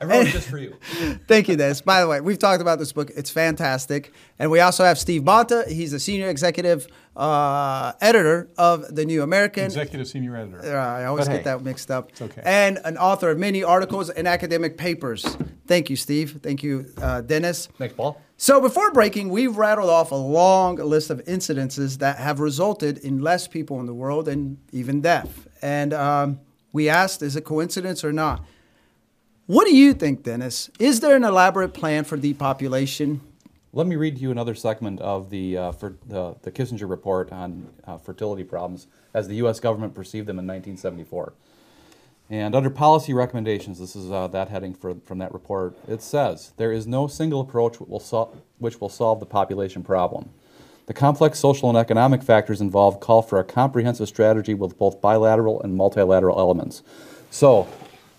I 0.00 0.04
wrote 0.04 0.26
it 0.26 0.30
just 0.30 0.48
for 0.48 0.58
you. 0.58 0.76
Thank 1.28 1.48
you, 1.48 1.56
Dennis. 1.56 1.80
By 1.82 2.00
the 2.00 2.08
way, 2.08 2.20
we've 2.20 2.38
talked 2.38 2.62
about 2.62 2.78
this 2.78 2.92
book. 2.92 3.10
It's 3.16 3.30
fantastic. 3.30 4.12
And 4.38 4.50
we 4.50 4.60
also 4.60 4.84
have 4.84 4.98
Steve 4.98 5.22
Bonta. 5.22 5.66
He's 5.68 5.90
the 5.90 6.00
senior 6.00 6.28
executive 6.28 6.86
uh, 7.16 7.92
editor 8.00 8.48
of 8.56 8.94
The 8.94 9.04
New 9.04 9.22
American. 9.22 9.64
Executive 9.64 10.08
senior 10.08 10.36
editor. 10.36 10.76
Uh, 10.76 10.98
I 10.98 11.04
always 11.04 11.26
But 11.26 11.32
get 11.32 11.38
hey, 11.38 11.44
that 11.44 11.62
mixed 11.62 11.90
up. 11.90 12.10
it's 12.10 12.22
okay. 12.22 12.42
And 12.44 12.78
an 12.84 12.96
author 12.96 13.30
of 13.30 13.38
many 13.38 13.62
articles 13.62 14.08
and 14.10 14.26
academic 14.26 14.78
papers. 14.78 15.24
Thank 15.66 15.90
you, 15.90 15.96
Steve. 15.96 16.40
Thank 16.42 16.62
you, 16.62 16.86
uh, 17.00 17.20
Dennis. 17.20 17.68
Thanks, 17.78 17.94
Paul. 17.94 18.20
So 18.38 18.58
before 18.60 18.90
breaking, 18.92 19.28
we've 19.28 19.56
rattled 19.58 19.90
off 19.90 20.12
a 20.12 20.16
long 20.16 20.76
list 20.76 21.10
of 21.10 21.22
incidences 21.26 21.98
that 21.98 22.16
have 22.16 22.40
resulted 22.40 22.96
in 22.98 23.20
less 23.20 23.46
people 23.46 23.80
in 23.80 23.86
the 23.86 23.92
world 23.94 24.28
and 24.28 24.56
even 24.72 25.02
death. 25.02 25.46
And 25.60 25.92
um, 25.92 26.40
we 26.72 26.88
asked, 26.88 27.20
is 27.20 27.36
it 27.36 27.44
coincidence 27.44 28.02
or 28.02 28.12
not? 28.14 28.42
What 29.50 29.66
do 29.66 29.74
you 29.74 29.94
think, 29.94 30.22
Dennis? 30.22 30.70
Is 30.78 31.00
there 31.00 31.16
an 31.16 31.24
elaborate 31.24 31.74
plan 31.74 32.04
for 32.04 32.16
depopulation? 32.16 33.20
Let 33.72 33.88
me 33.88 33.96
read 33.96 34.14
to 34.14 34.22
you 34.22 34.30
another 34.30 34.54
segment 34.54 35.00
of 35.00 35.28
the, 35.28 35.58
uh, 35.58 35.72
for 35.72 35.96
the, 36.06 36.36
Kissinger 36.52 36.88
report 36.88 37.32
on 37.32 37.66
uh, 37.84 37.96
fertility 37.98 38.44
problems 38.44 38.86
as 39.12 39.26
the 39.26 39.34
U.S. 39.38 39.58
government 39.58 39.92
perceived 39.92 40.28
them 40.28 40.38
in 40.38 40.46
1974. 40.46 41.32
And 42.30 42.54
under 42.54 42.70
policy 42.70 43.12
recommendations, 43.12 43.80
this 43.80 43.96
is 43.96 44.12
uh, 44.12 44.28
that 44.28 44.50
heading 44.50 44.72
for, 44.72 44.94
from 45.04 45.18
that 45.18 45.34
report, 45.34 45.76
it 45.88 46.00
says 46.00 46.52
there 46.56 46.70
is 46.70 46.86
no 46.86 47.08
single 47.08 47.40
approach 47.40 47.80
will, 47.80 48.44
which 48.58 48.80
will 48.80 48.88
solve 48.88 49.18
the 49.18 49.26
population 49.26 49.82
problem. 49.82 50.30
The 50.86 50.94
complex 50.94 51.40
social 51.40 51.68
and 51.68 51.76
economic 51.76 52.22
factors 52.22 52.60
involved 52.60 53.00
call 53.00 53.20
for 53.20 53.40
a 53.40 53.44
comprehensive 53.44 54.06
strategy 54.06 54.54
with 54.54 54.78
both 54.78 55.00
bilateral 55.00 55.60
and 55.60 55.74
multilateral 55.74 56.38
elements. 56.38 56.84
So, 57.32 57.66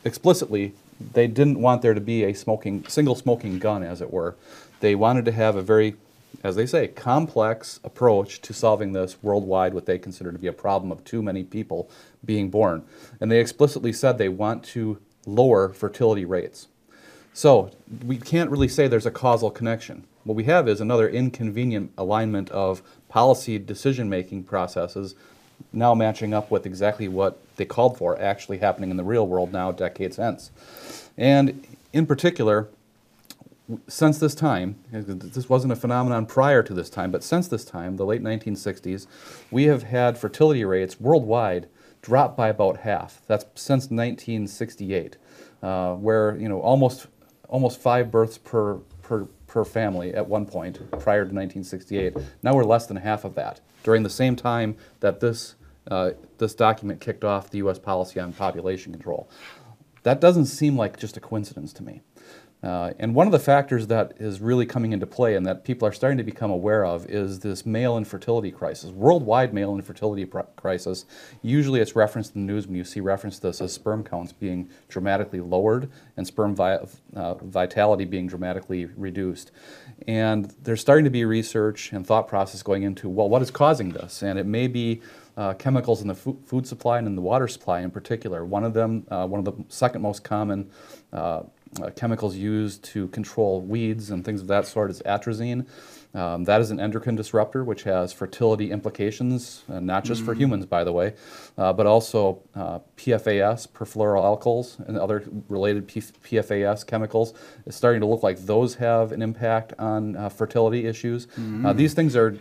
explicitly, 0.04 0.74
they 1.14 1.28
didn't 1.28 1.62
want 1.62 1.82
there 1.82 1.94
to 1.94 2.02
be 2.02 2.24
a 2.24 2.34
smoking, 2.34 2.86
single 2.88 3.16
smoking 3.16 3.60
gun, 3.60 3.84
as 3.84 4.02
it 4.02 4.12
were. 4.12 4.36
They 4.80 4.96
wanted 4.96 5.26
to 5.26 5.32
have 5.32 5.56
a 5.56 5.62
very, 5.62 5.96
as 6.44 6.56
they 6.56 6.66
say, 6.66 6.88
complex 6.88 7.80
approach 7.84 8.42
to 8.42 8.54
solving 8.54 8.94
this 8.94 9.22
worldwide, 9.22 9.74
what 9.74 9.86
they 9.86 9.98
consider 9.98 10.32
to 10.32 10.40
be 10.40 10.48
a 10.48 10.54
problem 10.54 10.92
of 10.92 11.04
too 11.04 11.22
many 11.22 11.44
people 11.44 11.90
being 12.24 12.50
born. 12.50 12.84
And 13.20 13.32
they 13.32 13.40
explicitly 13.40 13.94
said 13.94 14.18
they 14.18 14.30
want 14.30 14.64
to 14.66 15.00
lower 15.26 15.70
fertility 15.70 16.26
rates. 16.26 16.68
So 17.34 17.72
we 18.06 18.18
can't 18.18 18.50
really 18.50 18.68
say 18.68 18.88
there's 18.88 19.06
a 19.06 19.12
causal 19.12 19.52
connection. 19.52 20.06
What 20.24 20.36
we 20.36 20.44
have 20.46 20.68
is 20.68 20.82
another 20.82 21.10
inconvenient 21.10 21.92
alignment 21.98 22.50
of 22.50 22.82
policy 23.10 23.58
decision 23.58 24.10
making 24.10 24.44
processes 24.44 25.16
now 25.74 25.94
matching 25.94 26.34
up 26.34 26.52
with 26.52 26.66
exactly 26.66 27.08
what 27.08 27.40
they 27.62 27.66
called 27.66 27.96
for 27.96 28.20
actually 28.20 28.58
happening 28.58 28.90
in 28.90 28.98
the 28.98 29.04
real 29.04 29.28
world 29.28 29.54
now, 29.54 29.72
decades 29.72 30.18
hence. 30.18 30.50
And 31.16 31.64
in 31.94 32.08
particular, 32.08 32.70
since 33.88 34.18
this 34.18 34.34
time, 34.34 34.78
this 34.92 35.48
wasn't 35.48 35.72
a 35.72 35.76
phenomenon 35.76 36.26
prior 36.26 36.64
to 36.64 36.74
this 36.74 36.90
time, 36.90 37.12
but 37.12 37.24
since 37.24 37.48
this 37.48 37.64
time, 37.64 37.98
the 37.98 38.06
late 38.06 38.24
1960s, 38.24 39.06
we 39.52 39.66
have 39.66 39.84
had 39.84 40.18
fertility 40.18 40.66
rates 40.66 41.00
worldwide 41.00 41.68
drop 42.02 42.36
by 42.36 42.48
about 42.50 42.78
half. 42.78 43.22
That's 43.28 43.46
since 43.54 43.92
1968, 43.92 45.18
uh, 45.62 45.94
where 45.94 46.36
you 46.38 46.50
know 46.50 46.62
almost 46.62 47.06
almost 47.48 47.80
five 47.80 48.10
births 48.10 48.40
per 48.40 48.78
per 49.04 49.28
per 49.46 49.64
family 49.64 50.16
at 50.16 50.28
one 50.28 50.48
point 50.48 50.78
prior 51.00 51.26
to 51.26 51.34
1968. 51.34 52.18
Now 52.42 52.56
we're 52.56 52.64
less 52.64 52.88
than 52.88 52.98
half 52.98 53.24
of 53.24 53.36
that. 53.36 53.60
During 53.84 54.02
the 54.02 54.10
same 54.10 54.36
time 54.36 54.78
that 55.02 55.20
this 55.20 55.54
uh, 55.92 56.12
this 56.38 56.56
document 56.56 57.02
kicked 57.02 57.24
off 57.24 57.52
the 57.52 57.60
U.S. 57.60 57.78
policy 57.78 58.20
on 58.20 58.34
population 58.34 58.94
control, 58.94 59.30
that 60.04 60.20
doesn't 60.20 60.46
seem 60.46 60.78
like 60.78 60.98
just 60.98 61.18
a 61.18 61.20
coincidence 61.20 61.74
to 61.74 61.84
me. 61.84 62.02
Uh, 62.64 62.94
and 63.00 63.16
one 63.16 63.26
of 63.26 63.32
the 63.32 63.40
factors 63.40 63.88
that 63.88 64.14
is 64.20 64.40
really 64.40 64.68
coming 64.68 64.94
into 64.94 65.08
play 65.08 65.36
and 65.36 65.46
that 65.48 65.66
people 65.66 65.88
are 65.88 65.92
starting 65.92 66.18
to 66.20 66.24
become 66.24 66.52
aware 66.52 66.86
of 66.86 67.08
is 67.08 67.40
this 67.40 67.66
male 67.66 67.98
infertility 67.98 68.52
crisis, 68.52 68.92
worldwide 68.92 69.52
male 69.52 69.74
infertility 69.74 70.28
crisis. 70.56 71.06
Usually 71.42 71.80
it's 71.82 71.96
referenced 71.96 72.36
in 72.36 72.46
the 72.46 72.54
news 72.54 72.68
when 72.68 72.76
you 72.76 72.84
see 72.84 73.00
reference 73.00 73.38
to 73.38 73.48
this 73.48 73.62
as 73.62 73.74
sperm 73.74 74.04
counts 74.04 74.32
being 74.32 74.70
dramatically 74.90 75.40
lowered 75.40 75.90
and 76.18 76.28
sperm 76.28 76.56
vi- 76.56 76.86
uh, 77.16 77.34
vitality 77.34 78.06
being 78.06 78.28
dramatically 78.28 78.86
reduced. 78.86 79.52
And 80.08 80.54
there's 80.62 80.82
starting 80.82 81.06
to 81.06 81.12
be 81.12 81.26
research 81.26 81.92
and 81.92 82.06
thought 82.06 82.28
process 82.28 82.62
going 82.62 82.84
into, 82.84 83.10
well, 83.10 83.28
what 83.28 83.42
is 83.42 83.50
causing 83.50 83.90
this? 83.90 84.22
And 84.22 84.38
it 84.38 84.46
may 84.46 84.68
be 84.68 85.02
uh, 85.42 85.54
chemicals 85.56 86.02
in 86.02 86.08
the 86.08 86.14
food 86.14 86.68
supply 86.68 87.00
and 87.00 87.08
in 87.08 87.16
the 87.16 87.22
water 87.22 87.48
supply 87.48 87.80
in 87.80 87.90
particular. 87.90 88.46
One 88.46 88.64
of 88.64 88.76
them, 88.76 89.08
uh, 89.10 89.26
one 89.26 89.40
of 89.40 89.46
the 89.46 89.64
second 89.70 90.04
most 90.04 90.24
common 90.24 90.70
uh, 91.12 91.44
uh, 91.82 91.90
chemicals 91.96 92.36
used 92.36 92.84
to 92.84 93.08
control 93.08 93.62
weeds 93.62 94.12
and 94.12 94.24
things 94.24 94.42
of 94.42 94.48
that 94.48 94.68
sort 94.68 94.92
is 94.92 95.02
atrazine. 95.02 95.66
Um, 96.14 96.44
that 96.44 96.60
is 96.60 96.72
an 96.72 96.80
endocrine 96.80 97.16
disruptor, 97.16 97.64
which 97.64 97.84
has 97.84 98.12
fertility 98.12 98.70
implications, 98.70 99.64
uh, 99.72 99.80
not 99.80 100.04
just 100.04 100.24
for 100.24 100.34
humans, 100.34 100.66
by 100.66 100.84
the 100.84 100.92
way, 100.92 101.14
uh, 101.58 101.72
but 101.72 101.88
also 101.88 102.42
uh, 102.54 102.80
PFAS, 102.98 103.70
perfluoroalkyls, 103.70 104.86
and 104.88 104.98
other 104.98 105.24
related 105.48 105.88
P- 105.88 106.02
PFAS 106.02 106.86
chemicals. 106.86 107.34
It's 107.66 107.78
starting 107.78 108.02
to 108.02 108.08
look 108.08 108.24
like 108.24 108.40
those 108.40 108.76
have 108.76 109.14
an 109.14 109.22
impact 109.22 109.74
on 109.80 110.18
uh, 110.18 110.28
fertility 110.28 110.86
issues. 110.86 111.28
Uh, 111.66 111.72
these 111.72 111.94
things 111.94 112.16
are 112.18 112.38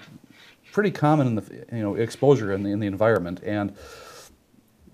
pretty 0.72 0.90
common 0.90 1.26
in 1.26 1.34
the 1.36 1.66
you 1.72 1.82
know 1.82 1.94
exposure 1.94 2.52
in 2.52 2.62
the, 2.62 2.70
in 2.70 2.80
the 2.80 2.86
environment, 2.86 3.40
and 3.44 3.74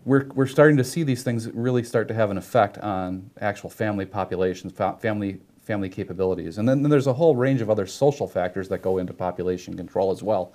we're, 0.04 0.26
we're 0.34 0.46
starting 0.46 0.76
to 0.76 0.84
see 0.84 1.02
these 1.02 1.24
things 1.24 1.48
really 1.52 1.82
start 1.82 2.06
to 2.08 2.14
have 2.14 2.30
an 2.30 2.38
effect 2.38 2.78
on 2.78 3.28
actual 3.40 3.68
family 3.68 4.06
populations, 4.06 4.72
fa- 4.72 4.96
family 5.00 5.40
family 5.62 5.88
capabilities, 5.88 6.58
and 6.58 6.68
then, 6.68 6.82
then 6.82 6.90
there's 6.90 7.08
a 7.08 7.12
whole 7.12 7.34
range 7.34 7.60
of 7.60 7.68
other 7.68 7.86
social 7.86 8.28
factors 8.28 8.68
that 8.68 8.82
go 8.82 8.98
into 8.98 9.12
population 9.12 9.76
control 9.76 10.12
as 10.12 10.22
well. 10.22 10.52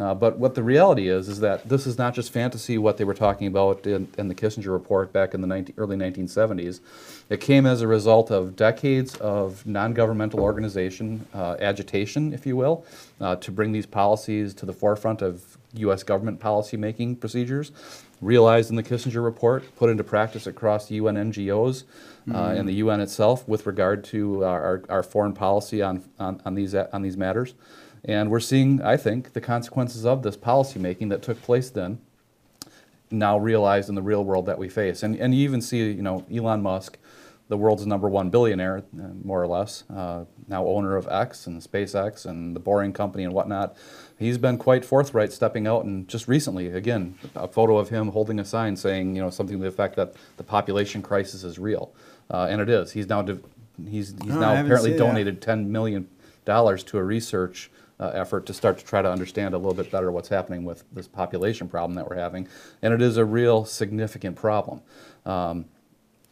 Uh, 0.00 0.14
but 0.14 0.38
what 0.38 0.54
the 0.54 0.62
reality 0.62 1.08
is 1.08 1.28
is 1.28 1.40
that 1.40 1.68
this 1.68 1.86
is 1.86 1.98
not 1.98 2.14
just 2.14 2.32
fantasy. 2.32 2.78
What 2.78 2.96
they 2.96 3.04
were 3.04 3.14
talking 3.14 3.46
about 3.46 3.86
in, 3.86 4.08
in 4.16 4.28
the 4.28 4.34
Kissinger 4.34 4.72
report 4.72 5.12
back 5.12 5.34
in 5.34 5.42
the 5.42 5.46
19, 5.46 5.74
early 5.76 5.96
1970s, 5.96 6.80
it 7.28 7.40
came 7.40 7.66
as 7.66 7.82
a 7.82 7.86
result 7.86 8.30
of 8.30 8.56
decades 8.56 9.16
of 9.16 9.66
non-governmental 9.66 10.40
organization 10.40 11.26
uh, 11.34 11.56
agitation, 11.60 12.32
if 12.32 12.46
you 12.46 12.56
will, 12.56 12.86
uh, 13.20 13.36
to 13.36 13.52
bring 13.52 13.72
these 13.72 13.84
policies 13.84 14.54
to 14.54 14.64
the 14.64 14.72
forefront 14.72 15.20
of 15.20 15.58
U.S. 15.74 16.02
government 16.02 16.40
policymaking 16.40 17.20
procedures, 17.20 17.70
realized 18.22 18.70
in 18.70 18.76
the 18.76 18.82
Kissinger 18.82 19.22
report, 19.22 19.64
put 19.76 19.90
into 19.90 20.02
practice 20.02 20.46
across 20.46 20.86
the 20.88 20.94
UN 20.94 21.16
NGOs 21.16 21.84
uh, 22.32 22.54
and 22.56 22.66
the 22.66 22.74
UN 22.74 23.00
itself 23.00 23.46
with 23.46 23.66
regard 23.66 24.02
to 24.04 24.44
our, 24.44 24.62
our, 24.62 24.82
our 24.88 25.02
foreign 25.02 25.34
policy 25.34 25.82
on, 25.82 26.02
on, 26.18 26.40
on, 26.46 26.54
these, 26.54 26.74
on 26.74 27.02
these 27.02 27.18
matters. 27.18 27.54
And 28.04 28.30
we're 28.30 28.40
seeing, 28.40 28.80
I 28.82 28.96
think, 28.96 29.32
the 29.32 29.40
consequences 29.40 30.06
of 30.06 30.22
this 30.22 30.36
policymaking 30.36 31.10
that 31.10 31.22
took 31.22 31.42
place 31.42 31.70
then 31.70 32.00
now 33.10 33.36
realized 33.36 33.88
in 33.88 33.94
the 33.94 34.02
real 34.02 34.24
world 34.24 34.46
that 34.46 34.58
we 34.58 34.68
face. 34.68 35.02
And, 35.02 35.16
and 35.16 35.34
you 35.34 35.42
even 35.42 35.60
see, 35.60 35.90
you 35.90 36.02
know, 36.02 36.24
Elon 36.32 36.62
Musk, 36.62 36.96
the 37.48 37.56
world's 37.56 37.84
number 37.84 38.08
one 38.08 38.30
billionaire, 38.30 38.84
uh, 38.96 39.08
more 39.24 39.42
or 39.42 39.48
less, 39.48 39.82
uh, 39.90 40.24
now 40.46 40.64
owner 40.64 40.96
of 40.96 41.08
X 41.08 41.48
and 41.48 41.60
SpaceX 41.60 42.24
and 42.24 42.54
the 42.54 42.60
Boring 42.60 42.92
Company 42.92 43.24
and 43.24 43.32
whatnot. 43.32 43.76
He's 44.16 44.38
been 44.38 44.56
quite 44.58 44.84
forthright, 44.84 45.32
stepping 45.32 45.66
out 45.66 45.84
and 45.84 46.06
just 46.06 46.28
recently, 46.28 46.68
again, 46.68 47.18
a 47.34 47.48
photo 47.48 47.78
of 47.78 47.88
him 47.88 48.08
holding 48.12 48.38
a 48.38 48.44
sign 48.44 48.76
saying, 48.76 49.16
you 49.16 49.22
know, 49.22 49.30
something 49.30 49.56
to 49.56 49.62
the 49.62 49.68
effect 49.68 49.96
that 49.96 50.14
the 50.36 50.44
population 50.44 51.02
crisis 51.02 51.42
is 51.42 51.58
real, 51.58 51.92
uh, 52.30 52.46
and 52.48 52.60
it 52.60 52.68
is. 52.68 52.92
He's 52.92 53.08
now 53.08 53.22
he's 53.24 54.14
he's 54.22 54.36
Oh, 54.36 54.38
now 54.38 54.52
apparently 54.52 54.92
that. 54.92 54.98
donated 54.98 55.42
ten 55.42 55.72
million 55.72 56.06
dollars 56.44 56.84
to 56.84 56.98
a 56.98 57.02
research 57.02 57.70
uh, 58.00 58.08
effort 58.14 58.46
to 58.46 58.54
start 58.54 58.78
to 58.78 58.84
try 58.84 59.02
to 59.02 59.10
understand 59.10 59.54
a 59.54 59.58
little 59.58 59.74
bit 59.74 59.90
better 59.90 60.10
what's 60.10 60.28
happening 60.28 60.64
with 60.64 60.82
this 60.92 61.06
population 61.06 61.68
problem 61.68 61.94
that 61.94 62.08
we're 62.08 62.16
having, 62.16 62.48
and 62.82 62.92
it 62.94 63.02
is 63.02 63.16
a 63.16 63.24
real 63.24 63.64
significant 63.64 64.34
problem. 64.34 64.80
Um, 65.26 65.66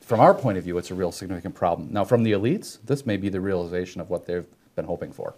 from 0.01 0.21
our 0.21 0.33
point 0.33 0.57
of 0.57 0.65
view, 0.65 0.79
it's 0.79 0.91
a 0.91 0.95
real 0.95 1.13
significant 1.13 1.55
problem. 1.55 1.93
Now, 1.93 2.03
from 2.05 2.23
the 2.23 2.33
elites, 2.33 2.79
this 2.83 3.05
may 3.05 3.19
be 3.19 3.29
the 3.29 3.43
realization 3.43 4.01
of 4.01 4.09
what 4.09 4.25
they've 4.25 4.47
been 4.75 4.87
hoping 4.87 5.13
for. 5.13 5.35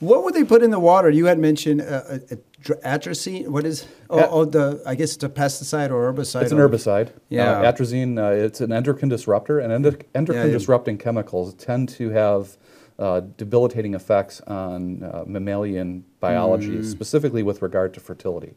What 0.00 0.24
would 0.24 0.34
they 0.34 0.42
put 0.42 0.64
in 0.64 0.72
the 0.72 0.80
water? 0.80 1.08
You 1.10 1.26
had 1.26 1.38
mentioned 1.38 1.80
uh, 1.80 1.84
uh, 1.84 2.18
uh, 2.32 2.74
atrazine. 2.84 3.46
What 3.46 3.64
is? 3.64 3.86
Oh, 4.10 4.28
oh, 4.28 4.44
the 4.44 4.82
I 4.84 4.96
guess 4.96 5.14
it's 5.14 5.22
a 5.22 5.28
pesticide 5.28 5.92
or 5.92 6.12
herbicide. 6.12 6.42
It's 6.42 6.50
an 6.50 6.58
herbicide. 6.58 7.12
Yeah. 7.28 7.52
Uh, 7.52 7.72
atrazine, 7.72 8.18
uh, 8.18 8.32
it's 8.32 8.60
an 8.60 8.72
endocrine 8.72 9.10
disruptor, 9.10 9.60
and 9.60 9.72
endo- 9.72 9.96
endocrine 10.12 10.48
yeah. 10.48 10.52
disrupting 10.52 10.98
chemicals 10.98 11.54
tend 11.54 11.88
to 11.90 12.10
have 12.10 12.56
uh, 12.98 13.20
debilitating 13.36 13.94
effects 13.94 14.40
on 14.42 15.02
uh, 15.02 15.24
mammalian 15.26 16.04
biology, 16.20 16.78
Mm. 16.78 16.84
specifically 16.84 17.42
with 17.42 17.62
regard 17.62 17.92
to 17.94 18.00
fertility. 18.00 18.54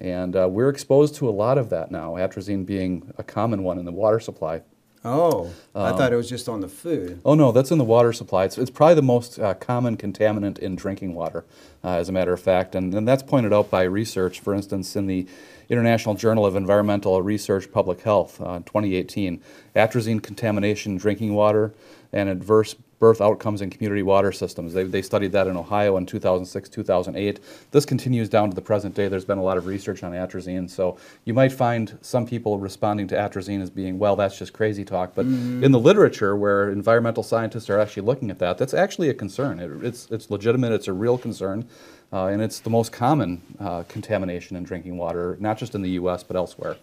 And 0.00 0.34
uh, 0.34 0.48
we're 0.50 0.68
exposed 0.68 1.14
to 1.16 1.28
a 1.28 1.30
lot 1.30 1.58
of 1.58 1.68
that 1.70 1.90
now, 1.90 2.14
atrazine 2.14 2.64
being 2.66 3.12
a 3.18 3.22
common 3.22 3.62
one 3.62 3.78
in 3.78 3.84
the 3.84 3.92
water 3.92 4.18
supply. 4.20 4.62
Oh, 5.04 5.50
I 5.74 5.90
thought 5.92 6.12
it 6.12 6.16
was 6.16 6.28
just 6.28 6.48
on 6.48 6.60
the 6.60 6.68
food. 6.68 7.20
Oh 7.24 7.34
no, 7.34 7.50
that's 7.50 7.72
in 7.72 7.78
the 7.78 7.84
water 7.84 8.12
supply. 8.12 8.44
It's, 8.44 8.56
it's 8.56 8.70
probably 8.70 8.94
the 8.94 9.02
most 9.02 9.36
uh, 9.36 9.54
common 9.54 9.96
contaminant 9.96 10.60
in 10.60 10.76
drinking 10.76 11.14
water, 11.14 11.44
uh, 11.82 11.96
as 11.96 12.08
a 12.08 12.12
matter 12.12 12.32
of 12.32 12.40
fact, 12.40 12.76
and, 12.76 12.94
and 12.94 13.06
that's 13.06 13.24
pointed 13.24 13.52
out 13.52 13.68
by 13.68 13.82
research. 13.82 14.38
For 14.38 14.54
instance, 14.54 14.94
in 14.94 15.08
the 15.08 15.26
International 15.68 16.14
Journal 16.14 16.46
of 16.46 16.54
Environmental 16.54 17.20
Research 17.20 17.72
Public 17.72 18.02
Health, 18.02 18.40
uh, 18.40 18.58
2018, 18.60 19.40
atrazine 19.74 20.22
contamination 20.22 20.92
in 20.92 20.98
drinking 20.98 21.34
water 21.34 21.74
and 22.12 22.28
adverse 22.28 22.76
birth 23.02 23.20
outcomes 23.20 23.62
in 23.62 23.68
community 23.68 24.04
water 24.04 24.30
systems. 24.30 24.72
They, 24.72 24.84
they 24.84 25.02
studied 25.02 25.32
that 25.32 25.48
in 25.48 25.56
Ohio 25.56 25.96
in 25.96 26.06
2006, 26.06 26.68
2008. 26.68 27.40
This 27.72 27.84
continues 27.84 28.28
down 28.28 28.48
to 28.50 28.54
the 28.54 28.62
present 28.62 28.94
day. 28.94 29.08
There's 29.08 29.24
been 29.24 29.38
a 29.38 29.42
lot 29.42 29.58
of 29.58 29.66
research 29.66 30.04
on 30.04 30.12
atrazine, 30.12 30.70
so 30.70 30.96
you 31.24 31.34
might 31.34 31.50
find 31.50 31.98
some 32.00 32.24
people 32.24 32.60
responding 32.60 33.08
to 33.08 33.16
atrazine 33.16 33.60
as 33.60 33.70
being, 33.70 33.98
well, 33.98 34.14
that's 34.14 34.38
just 34.38 34.52
crazy 34.52 34.84
talk. 34.84 35.16
But 35.16 35.26
in 35.26 35.72
the 35.72 35.80
literature, 35.80 36.36
where 36.36 36.70
environmental 36.70 37.24
scientists 37.24 37.68
are 37.68 37.80
actually 37.80 38.04
looking 38.04 38.30
at 38.30 38.38
that, 38.38 38.56
that's 38.56 38.72
actually 38.72 39.08
a 39.08 39.14
concern. 39.14 39.58
It, 39.58 39.84
it's, 39.84 40.08
it's 40.12 40.30
legitimate, 40.30 40.70
it's 40.70 40.86
a 40.86 40.92
real 40.92 41.18
concern, 41.18 41.68
uh, 42.12 42.26
and 42.26 42.40
it's 42.40 42.60
the 42.60 42.70
most 42.70 42.92
common 42.92 43.42
uh, 43.58 43.82
contamination 43.88 44.56
in 44.56 44.62
drinking 44.62 44.96
water, 44.96 45.36
not 45.40 45.58
just 45.58 45.74
in 45.74 45.82
the 45.82 45.90
US, 45.90 46.22
but 46.22 46.36
elsewhere. 46.36 46.76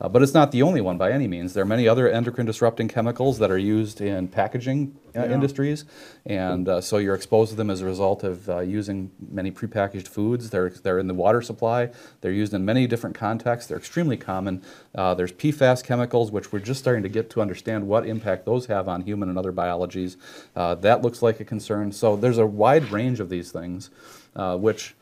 Uh, 0.00 0.08
but 0.08 0.22
it's 0.22 0.32
not 0.32 0.50
the 0.50 0.62
only 0.62 0.80
one 0.80 0.96
by 0.96 1.12
any 1.12 1.28
means. 1.28 1.52
There 1.52 1.62
are 1.62 1.66
many 1.66 1.86
other 1.86 2.08
endocrine 2.08 2.46
disrupting 2.46 2.88
chemicals 2.88 3.38
that 3.38 3.50
are 3.50 3.58
used 3.58 4.00
in 4.00 4.28
packaging 4.28 4.96
uh, 5.14 5.26
industries, 5.26 5.84
and 6.24 6.68
uh, 6.68 6.80
so 6.80 6.96
you're 6.96 7.14
exposed 7.14 7.50
to 7.50 7.56
them 7.56 7.68
as 7.68 7.82
a 7.82 7.84
result 7.84 8.24
of 8.24 8.48
uh, 8.48 8.60
using 8.60 9.10
many 9.30 9.50
prepackaged 9.50 10.08
foods. 10.08 10.50
They're, 10.50 10.70
they're 10.70 10.98
in 10.98 11.06
the 11.06 11.14
water 11.14 11.42
supply, 11.42 11.90
they're 12.22 12.32
used 12.32 12.54
in 12.54 12.64
many 12.64 12.86
different 12.86 13.14
contexts, 13.14 13.68
they're 13.68 13.78
extremely 13.78 14.16
common. 14.16 14.62
Uh, 14.94 15.14
there's 15.14 15.32
PFAS 15.32 15.84
chemicals, 15.84 16.30
which 16.30 16.50
we're 16.50 16.60
just 16.60 16.80
starting 16.80 17.02
to 17.02 17.08
get 17.08 17.28
to 17.30 17.42
understand 17.42 17.86
what 17.86 18.06
impact 18.06 18.46
those 18.46 18.66
have 18.66 18.88
on 18.88 19.02
human 19.02 19.28
and 19.28 19.36
other 19.36 19.52
biologies. 19.52 20.16
Uh, 20.56 20.74
that 20.76 21.02
looks 21.02 21.20
like 21.20 21.40
a 21.40 21.44
concern. 21.44 21.92
So 21.92 22.16
there's 22.16 22.38
a 22.38 22.46
wide 22.46 22.90
range 22.90 23.20
of 23.20 23.28
these 23.28 23.52
things, 23.52 23.90
which 24.34 24.94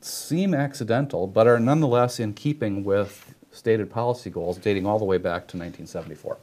seem 0.00 0.54
accidental, 0.54 1.26
but 1.26 1.46
are 1.46 1.58
nonetheless 1.58 2.20
in 2.20 2.34
keeping 2.34 2.84
with 2.84 3.23
stated 3.54 3.90
policy 3.90 4.30
goals 4.30 4.58
dating 4.58 4.86
all 4.86 4.98
the 4.98 5.04
way 5.04 5.16
back 5.18 5.42
to 5.48 5.56
1974. 5.56 6.36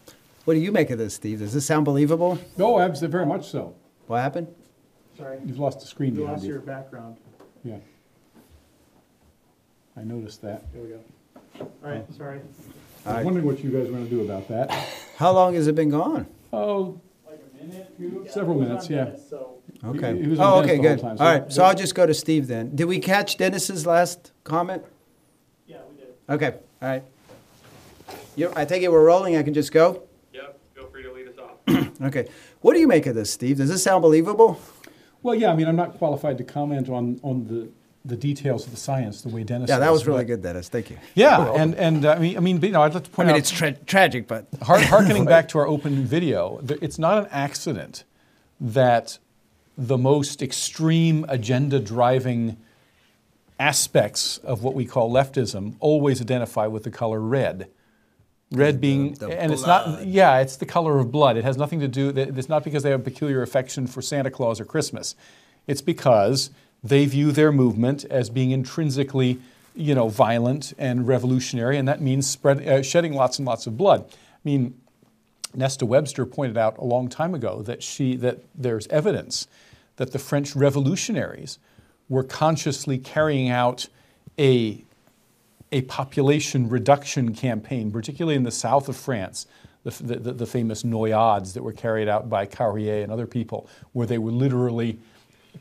What 0.46 0.54
do 0.56 0.60
you 0.60 0.72
make 0.72 0.90
of 0.90 0.98
this, 0.98 1.14
Steve? 1.14 1.40
Does 1.40 1.54
this 1.54 1.66
sound 1.66 1.86
believable? 1.86 2.40
No, 2.58 2.80
absolutely, 2.80 3.12
very 3.12 3.26
much 3.26 3.50
so. 3.50 3.76
What 4.08 4.22
happened? 4.22 4.48
Sorry, 5.18 5.40
You've 5.46 5.60
lost 5.60 5.82
the 5.82 5.86
screen 5.86 6.14
you 6.16 6.22
behind 6.22 6.38
lost 6.38 6.48
your 6.48 6.60
you. 6.60 6.66
background. 6.66 7.18
Yeah. 7.64 7.78
I 9.96 10.04
noticed 10.04 10.42
that. 10.42 10.72
There 10.74 10.82
we 10.82 10.90
go. 10.90 11.00
All 11.60 11.70
right, 11.84 12.06
oh. 12.10 12.14
sorry. 12.18 12.40
I 13.06 13.18
was 13.18 13.26
wondering 13.26 13.46
what 13.46 13.64
you 13.64 13.70
guys 13.72 13.88
were 13.88 13.98
gonna 13.98 14.10
do 14.10 14.22
about 14.22 14.48
that. 14.48 14.72
How 15.18 15.32
long 15.32 15.54
has 15.56 15.68
it 15.68 15.76
been 15.76 15.90
gone? 15.90 16.26
Oh, 16.54 17.00
Like 17.28 17.40
a 17.62 17.66
minute? 17.66 18.32
several 18.32 18.60
minutes, 18.60 18.90
yeah. 18.90 19.16
So, 19.30 19.58
Okay. 19.84 20.20
he 20.22 20.28
was 20.28 20.40
on 20.40 20.54
Oh, 20.54 20.60
okay, 20.64 20.78
good. 20.80 21.00
time, 21.00 21.18
so- 21.18 21.24
right, 21.24 21.52
so 21.52 21.64
I'll 21.64 21.76
just 21.76 21.94
go 21.94 22.06
to 22.06 22.14
Steve 22.14 22.48
then. 22.48 22.76
Did 22.76 22.86
we 22.86 23.00
catch 23.00 23.38
Dennis's 23.38 23.86
last 23.86 24.32
comment? 24.44 24.84
yeah, 25.68 25.78
we 25.90 25.98
did. 25.98 26.14
Okay, 26.30 26.56
all 26.82 26.88
right. 26.90 27.04
You, 28.36 28.52
I 28.56 28.66
take 28.66 28.82
it 28.84 28.92
we're 28.92 29.06
rolling, 29.06 29.36
I 29.38 29.44
can 29.44 29.54
just 29.54 29.72
go? 29.72 30.04
Yep, 30.34 30.60
feel 30.76 30.88
free 30.88 31.04
to 31.04 31.12
lead 31.12 31.28
us 31.28 31.36
off. 31.38 31.88
Okay. 32.02 32.28
What 32.62 32.74
do 32.74 32.80
you 32.80 32.88
make 32.88 33.06
of 33.06 33.14
this, 33.14 33.32
Steve? 33.32 33.58
Does 33.58 33.70
this 33.70 33.84
sound 33.84 34.02
believable? 34.02 34.60
Well, 35.22 35.36
yeah, 35.36 35.52
I 35.52 35.56
mean, 35.56 35.68
I'm 35.68 35.76
not 35.76 35.94
qualified 36.00 36.38
to 36.40 36.44
comment 36.44 36.90
on, 36.90 37.20
on 37.22 37.46
the, 37.46 37.70
the 38.06 38.16
details 38.16 38.66
of 38.66 38.72
the 38.72 38.78
science 38.78 39.22
the 39.22 39.30
way 39.30 39.44
Dennis 39.44 39.70
Yeah, 39.70 39.78
that 39.78 39.86
is, 39.88 39.92
was 39.92 40.08
really 40.08 40.22
but- 40.22 40.28
good, 40.28 40.42
Dennis. 40.42 40.68
Thank 40.68 40.90
you. 40.90 40.98
Yeah, 41.14 41.54
and, 41.54 41.76
and 41.76 42.04
uh, 42.06 42.14
I 42.14 42.20
mean, 42.20 42.38
I 42.38 42.40
mean, 42.40 42.60
you 42.60 42.70
know, 42.72 42.82
I'd 42.82 42.96
like 42.96 43.04
to 43.04 43.10
point 43.12 43.12
I 43.12 43.16
point 43.16 43.28
mean, 43.28 43.36
out. 43.36 43.40
it's 43.40 43.52
tra- 43.52 43.74
tragic, 43.86 44.28
but 44.28 44.48
Har- 44.64 44.80
Harkening 44.82 45.26
back 45.26 45.48
to 45.50 45.60
our 45.60 45.68
open 45.68 46.04
video, 46.04 46.60
it's 46.82 46.98
not 46.98 47.20
an 47.20 47.28
accident 47.32 48.04
that 48.60 49.20
the 49.78 49.98
most 49.98 50.42
extreme 50.42 51.24
agenda 51.30 51.80
driving 51.80 52.58
aspects 53.62 54.40
of 54.40 54.64
what 54.64 54.74
we 54.74 54.86
call 54.86 55.12
leftism 55.12 55.76
always 55.80 56.20
identify 56.20 56.66
with 56.66 56.84
the 56.84 56.90
color 56.90 57.20
red. 57.22 57.70
Red 58.52 58.82
being, 58.82 59.14
the 59.14 59.30
and 59.40 59.54
it's 59.54 59.66
not, 59.66 60.06
yeah, 60.06 60.40
it's 60.40 60.58
the 60.58 60.66
color 60.66 61.00
of 61.00 61.12
blood. 61.12 61.38
It 61.38 61.44
has 61.44 61.58
nothing 61.58 61.80
to 61.80 61.88
do, 61.88 62.10
it's 62.10 62.50
not 62.50 62.64
because 62.64 62.82
they 62.84 62.90
have 62.90 63.02
a 63.02 63.04
peculiar 63.04 63.44
affection 63.44 63.86
for 63.88 64.02
Santa 64.02 64.32
Claus 64.32 64.60
or 64.60 64.66
Christmas. 64.66 65.16
It's 65.68 65.82
because 65.82 66.50
they 66.84 67.06
view 67.06 67.32
their 67.32 67.52
movement 67.52 68.04
as 68.06 68.30
being 68.32 68.50
intrinsically, 68.50 69.40
you 69.76 69.94
know, 69.94 70.10
violent 70.10 70.74
and 70.80 71.08
revolutionary, 71.08 71.78
and 71.78 71.88
that 71.88 72.02
means 72.02 72.28
spread, 72.28 72.68
uh, 72.68 72.82
shedding 72.82 73.14
lots 73.14 73.38
and 73.38 73.46
lots 73.46 73.68
of 73.68 73.78
blood. 73.78 74.06
I 74.10 74.44
mean, 74.44 74.74
Nesta 75.54 75.86
Webster 75.86 76.26
pointed 76.26 76.58
out 76.58 76.78
a 76.80 76.84
long 76.84 77.08
time 77.10 77.36
ago 77.36 77.62
that 77.62 77.84
she 77.84 78.16
that 78.18 78.40
there's 78.56 78.88
evidence 78.88 79.48
that 79.98 80.12
the 80.14 80.20
French 80.20 80.56
revolutionaries 80.56 81.60
were 82.12 82.24
consciously 82.24 82.98
carrying 82.98 83.50
out 83.50 83.88
a 84.38 84.84
a 85.72 85.82
population 85.84 86.68
reduction 86.68 87.34
campaign, 87.34 87.90
particularly 87.90 88.36
in 88.36 88.44
the 88.44 88.52
south 88.52 88.90
of 88.90 88.98
France, 88.98 89.48
the, 89.86 89.92
the, 90.04 90.34
the 90.34 90.46
famous 90.46 90.84
noyades 90.84 91.54
that 91.54 91.64
were 91.64 91.72
carried 91.72 92.10
out 92.10 92.30
by 92.30 92.46
Carrier 92.46 93.02
and 93.02 93.14
other 93.14 93.26
people, 93.26 93.70
where 93.94 94.06
they 94.06 94.18
would 94.18 94.34
literally 94.34 95.00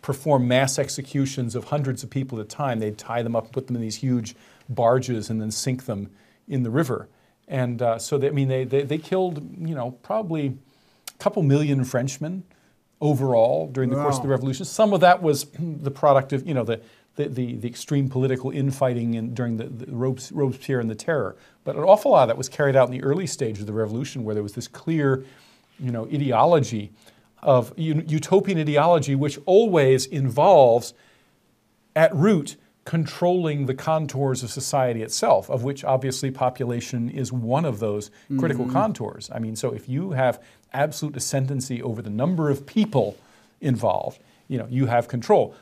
perform 0.03 0.49
mass 0.49 0.81
executions 0.81 1.55
of 1.55 1.67
hundreds 1.67 2.03
of 2.03 2.11
people 2.11 2.41
at 2.41 2.47
a 2.47 2.49
time. 2.49 2.81
They'd 2.81 2.99
tie 2.99 3.23
them 3.23 3.37
up, 3.37 3.45
and 3.45 3.53
put 3.53 3.69
them 3.69 3.77
in 3.77 3.83
these 3.83 3.95
huge 3.95 4.35
barges, 4.69 5.31
and 5.31 5.41
then 5.41 5.53
sink 5.53 5.87
them 5.87 6.11
in 6.49 6.65
the 6.65 6.71
river. 6.71 7.09
And 7.47 7.81
uh, 7.81 8.01
so, 8.01 8.19
they, 8.19 8.27
I 8.27 8.33
mean, 8.33 8.49
they, 8.49 8.65
they, 8.65 8.83
they 8.83 8.99
killed, 8.99 9.37
you 9.61 9.77
know, 9.77 9.93
probably 10.03 10.59
a 11.09 11.23
couple 11.23 11.45
million 11.45 11.85
Frenchmen 11.85 12.43
overall 13.01 13.69
during 13.69 13.91
the 13.91 13.97
course 13.97 14.17
of 14.17 14.23
the 14.23 14.29
revolution. 14.29 14.65
Some 14.65 14.93
of 14.93 15.01
that 15.01 15.23
was 15.23 15.47
the 15.59 15.91
product 15.91 16.33
of, 16.33 16.47
you 16.47 16.55
know, 16.55 16.65
the, 16.65 16.81
the, 17.17 17.29
the, 17.29 17.55
the 17.57 17.69
extreme 17.69 18.09
political 18.09 18.51
infighting 18.51 19.15
in, 19.15 19.35
during 19.35 19.57
the, 19.57 19.65
the 19.65 19.91
Robes, 19.91 20.31
Robespierre 20.33 20.81
and 20.81 20.91
the 20.91 20.95
Terror. 20.95 21.37
But 21.65 21.77
an 21.77 21.83
awful 21.83 22.13
lot 22.13 22.23
of 22.23 22.29
that 22.29 22.37
was 22.37 22.49
carried 22.49 22.77
out 22.77 22.89
in 22.89 22.93
the 22.93 23.03
early 23.03 23.27
stage 23.27 23.59
of 23.59 23.67
the 23.67 23.73
revolution, 23.73 24.25
where 24.25 24.35
there 24.35 24.43
was 24.43 24.53
this 24.53 24.69
clear, 24.69 25.25
you 25.79 25.91
know, 25.91 26.07
ideology 26.07 26.93
of 27.43 27.73
utopian 27.79 28.59
ideology, 28.59 29.15
which 29.15 29.39
always 29.47 30.07
involves 30.07 30.93
at 31.97 32.15
root 32.15 32.57
controlling 32.85 33.67
the 33.67 33.75
contours 33.75 34.43
of 34.43 34.51
society 34.51 35.03
itself, 35.03 35.49
of 35.51 35.63
which 35.63 35.85
obviously 35.85 36.31
population 36.31 37.09
is 37.09 37.33
one 37.33 37.65
of 37.65 37.79
those 37.79 38.11
critical 38.39 38.65
mm-hmm. 38.65 38.75
contours. 38.75 39.31
I 39.33 39.39
mean, 39.39 39.57
so 39.57 39.73
if 39.73 39.89
you 39.89 40.13
have 40.13 40.43
absolute 40.73 41.17
ascendancy 41.17 41.83
over 41.83 42.03
the 42.03 42.11
number 42.11 42.51
of 42.51 42.67
people 42.67 43.17
involved, 43.61 44.21
you 44.49 44.59
know, 44.59 44.67
you 44.71 44.87
have 44.87 45.09
control. 45.09 45.55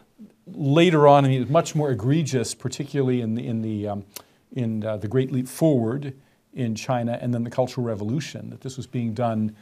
Later 0.46 1.06
on, 1.06 1.24
I 1.24 1.28
mean, 1.28 1.42
it's 1.42 1.50
much 1.50 1.74
more 1.74 1.90
egregious, 1.90 2.54
particularly 2.54 3.20
in 3.20 3.34
the 3.34 3.46
in 3.46 3.62
the 3.62 3.88
um, 3.88 4.04
in 4.52 4.84
uh, 4.84 4.96
the 4.96 5.08
Great 5.08 5.30
Leap 5.30 5.46
Forward 5.46 6.14
in 6.54 6.74
China, 6.74 7.18
and 7.20 7.34
then 7.34 7.44
the 7.44 7.50
Cultural 7.50 7.86
Revolution. 7.86 8.50
That 8.50 8.62
this 8.62 8.76
was 8.76 8.86
being 8.86 9.12
done 9.12 9.54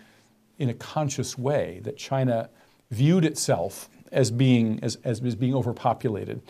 in 0.58 0.68
a 0.68 0.74
conscious 0.74 1.36
way. 1.36 1.80
That 1.82 1.96
China 1.96 2.48
viewed 2.90 3.24
itself 3.24 3.88
as 4.12 4.30
being 4.30 4.78
as, 4.82 4.96
as, 5.02 5.20
as 5.22 5.34
being 5.34 5.54
overpopulated. 5.54 6.40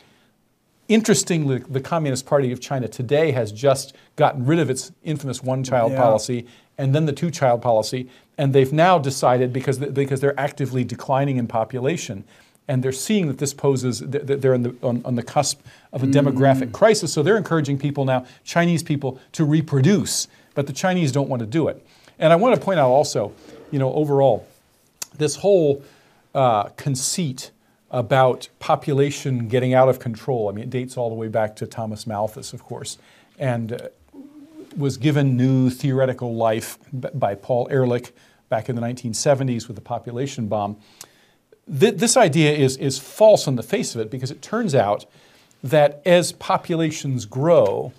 Interestingly, 0.88 1.58
the 1.58 1.80
Communist 1.80 2.26
Party 2.26 2.52
of 2.52 2.60
China 2.60 2.86
today 2.86 3.32
has 3.32 3.50
just 3.50 3.96
gotten 4.14 4.46
rid 4.46 4.60
of 4.60 4.70
its 4.70 4.92
infamous 5.02 5.42
one-child 5.42 5.92
Yeah. 5.92 5.98
policy 5.98 6.46
and 6.78 6.94
then 6.94 7.06
the 7.06 7.12
two-child 7.12 7.62
policy, 7.62 8.08
and 8.38 8.52
they've 8.52 8.72
now 8.72 8.98
decided 8.98 9.52
because 9.52 9.78
because 9.78 10.20
they're 10.20 10.38
actively 10.38 10.84
declining 10.84 11.36
in 11.36 11.46
population, 11.46 12.24
and 12.68 12.82
they're 12.82 12.92
seeing 12.92 13.28
that 13.28 13.38
this 13.38 13.54
poses 13.54 14.00
that 14.00 14.40
they're 14.42 14.54
in 14.54 14.62
the, 14.62 14.74
on, 14.82 15.02
on 15.04 15.14
the 15.14 15.22
cusp 15.22 15.60
of 15.92 16.02
a 16.02 16.06
demographic 16.06 16.72
crisis. 16.72 17.12
So 17.12 17.22
they're 17.22 17.36
encouraging 17.36 17.78
people 17.78 18.04
now, 18.04 18.26
Chinese 18.44 18.82
people, 18.82 19.20
to 19.32 19.44
reproduce, 19.44 20.28
but 20.54 20.66
the 20.66 20.72
Chinese 20.72 21.12
don't 21.12 21.28
want 21.28 21.40
to 21.40 21.46
do 21.46 21.68
it. 21.68 21.84
And 22.18 22.32
I 22.32 22.36
want 22.36 22.54
to 22.54 22.60
point 22.60 22.80
out 22.80 22.90
also, 22.90 23.32
you 23.70 23.78
know, 23.78 23.92
overall, 23.92 24.46
this 25.16 25.36
whole 25.36 25.82
uh, 26.34 26.64
conceit 26.76 27.50
about 27.90 28.48
population 28.58 29.48
getting 29.48 29.72
out 29.72 29.88
of 29.88 29.98
control. 29.98 30.48
I 30.48 30.52
mean, 30.52 30.64
it 30.64 30.70
dates 30.70 30.96
all 30.96 31.08
the 31.08 31.14
way 31.14 31.28
back 31.28 31.56
to 31.56 31.66
Thomas 31.66 32.06
Malthus, 32.06 32.52
of 32.52 32.62
course, 32.62 32.98
and 33.38 33.72
uh, 33.72 33.88
was 34.76 34.96
given 34.96 35.36
new 35.36 35.70
theoretical 35.70 36.34
life 36.34 36.78
by 36.92 37.34
Paul 37.34 37.68
Ehrlich 37.70 38.12
back 38.48 38.68
in 38.68 38.76
the 38.76 38.82
1970s 38.82 39.66
with 39.66 39.76
the 39.76 39.82
population 39.82 40.46
bomb. 40.46 40.76
Th- 41.66 41.94
this 41.94 42.16
idea 42.16 42.52
is, 42.52 42.76
is 42.76 42.98
false 42.98 43.48
on 43.48 43.56
the 43.56 43.62
face 43.62 43.94
of 43.94 44.00
it 44.00 44.10
because 44.10 44.30
it 44.30 44.42
turns 44.42 44.74
out 44.74 45.06
that 45.62 46.00
as 46.04 46.32
populations 46.32 47.24
grow, 47.24 47.92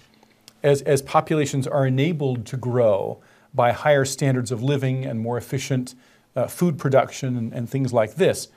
as, 0.63 0.81
as 0.83 1.01
populations 1.01 1.67
are 1.67 1.85
enabled 1.85 2.45
to 2.45 2.57
grow 2.57 3.21
by 3.53 3.71
higher 3.71 4.05
standards 4.05 4.51
of 4.51 4.63
living 4.63 5.05
and 5.05 5.19
more 5.19 5.37
efficient 5.37 5.95
uh, 6.35 6.47
food 6.47 6.77
production 6.77 7.35
and, 7.35 7.53
and 7.53 7.69
things 7.69 7.91
like 7.91 8.15
this, 8.15 8.47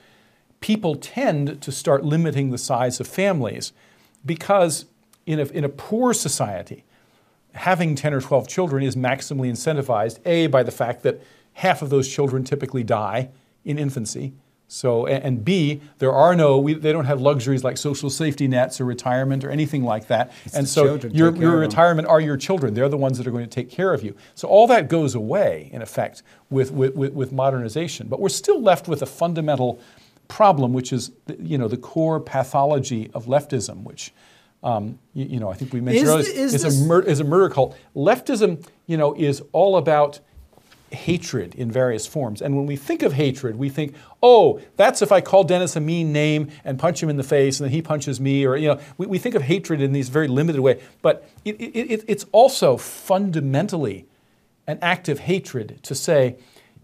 people 0.59 0.95
tend 0.95 1.61
to 1.61 1.71
start 1.71 2.05
limiting 2.05 2.51
the 2.51 2.57
size 2.57 2.99
of 2.99 3.07
families 3.07 3.73
because 4.25 4.85
in 5.25 5.39
a, 5.39 5.45
in 5.45 5.63
a 5.63 5.69
poor 5.69 6.13
society, 6.13 6.83
having 7.53 7.95
10 7.95 8.13
or 8.13 8.21
12 8.21 8.47
children 8.47 8.83
is 8.83 8.95
maximally 8.95 9.49
incentivized, 9.49 10.19
A, 10.25 10.47
by 10.47 10.63
the 10.63 10.71
fact 10.71 11.03
that 11.03 11.21
half 11.53 11.81
of 11.81 11.89
those 11.89 12.07
children 12.07 12.43
typically 12.43 12.83
die 12.83 13.29
in 13.65 13.77
infancy. 13.77 14.33
So, 14.67 15.05
and, 15.05 15.43
B, 15.43 15.81
there 15.97 16.13
are 16.13 16.33
no, 16.33 16.57
we, 16.57 16.73
they 16.73 16.93
don't 16.93 17.03
have 17.03 17.19
luxuries 17.19 17.61
like 17.61 17.75
social 17.77 18.09
safety 18.09 18.47
nets 18.47 18.79
or 18.79 18.85
retirement 18.85 19.43
or 19.43 19.49
anything 19.49 19.83
like 19.83 20.07
that. 20.07 20.31
and 20.53 20.65
so 20.65 20.95
your, 21.11 21.35
your 21.35 21.57
retirement 21.57 22.07
are 22.07 22.21
your 22.21 22.37
children. 22.37 22.73
They're 22.73 22.87
the 22.87 22.95
ones 22.95 23.17
that 23.17 23.27
are 23.27 23.31
going 23.31 23.43
to 23.43 23.49
take 23.49 23.69
care 23.69 23.93
of 23.93 24.01
you. 24.01 24.15
So 24.33 24.47
all 24.47 24.67
that 24.67 24.87
goes 24.87 25.13
away, 25.13 25.69
in 25.73 25.81
effect, 25.81 26.23
with, 26.49 26.71
with, 26.71 26.95
with, 26.95 27.11
with 27.11 27.33
modernization. 27.33 28.07
But 28.07 28.21
we're 28.21 28.29
still 28.29 28.61
left 28.61 28.87
with 28.87 29.01
a 29.01 29.05
fundamental 29.05 29.77
problem, 30.29 30.71
which 30.71 30.93
is, 30.93 31.11
the- 31.25 31.35
you 31.41 31.57
know, 31.57 31.67
the 31.67 31.75
core 31.75 32.21
pathology 32.21 33.11
of 33.13 33.25
leftism, 33.25 33.83
which, 33.83 34.13
um, 34.63 34.99
you, 35.13 35.25
you 35.25 35.39
know, 35.39 35.49
I 35.49 35.55
think 35.55 35.73
we 35.73 35.81
mentioned 35.81 36.03
Is 36.07 36.09
earlier, 36.09 36.29
is 36.31 36.53
is, 36.53 36.63
this- 36.63 36.81
a 36.81 36.85
mur- 36.85 37.01
is 37.01 37.19
a 37.19 37.23
murder 37.23 37.49
cult. 37.49 37.75
Leftism, 37.95 38.65
you 38.87 38.97
know, 38.97 39.13
is 39.15 39.41
all 39.51 39.77
about 39.77 40.19
hatred 40.91 41.55
in 41.55 41.71
various 41.71 42.05
forms. 42.05 42.41
And 42.41 42.57
when 42.57 42.65
we 42.65 42.75
think 42.75 43.01
of 43.01 43.13
hatred, 43.13 43.55
we 43.55 43.69
think, 43.69 43.95
oh, 44.21 44.59
that's 44.75 45.01
if 45.01 45.11
I 45.11 45.21
call 45.21 45.45
Dennis 45.45 45.75
a 45.77 45.79
mean 45.79 46.11
name 46.11 46.49
and 46.65 46.77
punch 46.77 47.01
him 47.01 47.09
in 47.09 47.15
the 47.15 47.23
face 47.23 47.59
and 47.59 47.65
then 47.65 47.73
he 47.73 47.81
punches 47.81 48.19
me, 48.19 48.45
or, 48.45 48.57
you 48.57 48.67
know, 48.67 48.79
we, 48.97 49.07
we 49.07 49.17
think 49.17 49.33
of 49.35 49.41
hatred 49.43 49.81
in 49.81 49.93
these 49.93 50.09
very 50.09 50.27
limited 50.27 50.59
way. 50.59 50.81
But 51.01 51.27
it, 51.45 51.55
it, 51.61 51.91
it, 51.91 52.05
it's 52.07 52.25
also 52.33 52.75
fundamentally 52.75 54.05
an 54.67 54.79
act 54.81 55.07
of 55.07 55.19
hatred 55.19 55.79
to 55.83 55.95
say, 55.95 56.35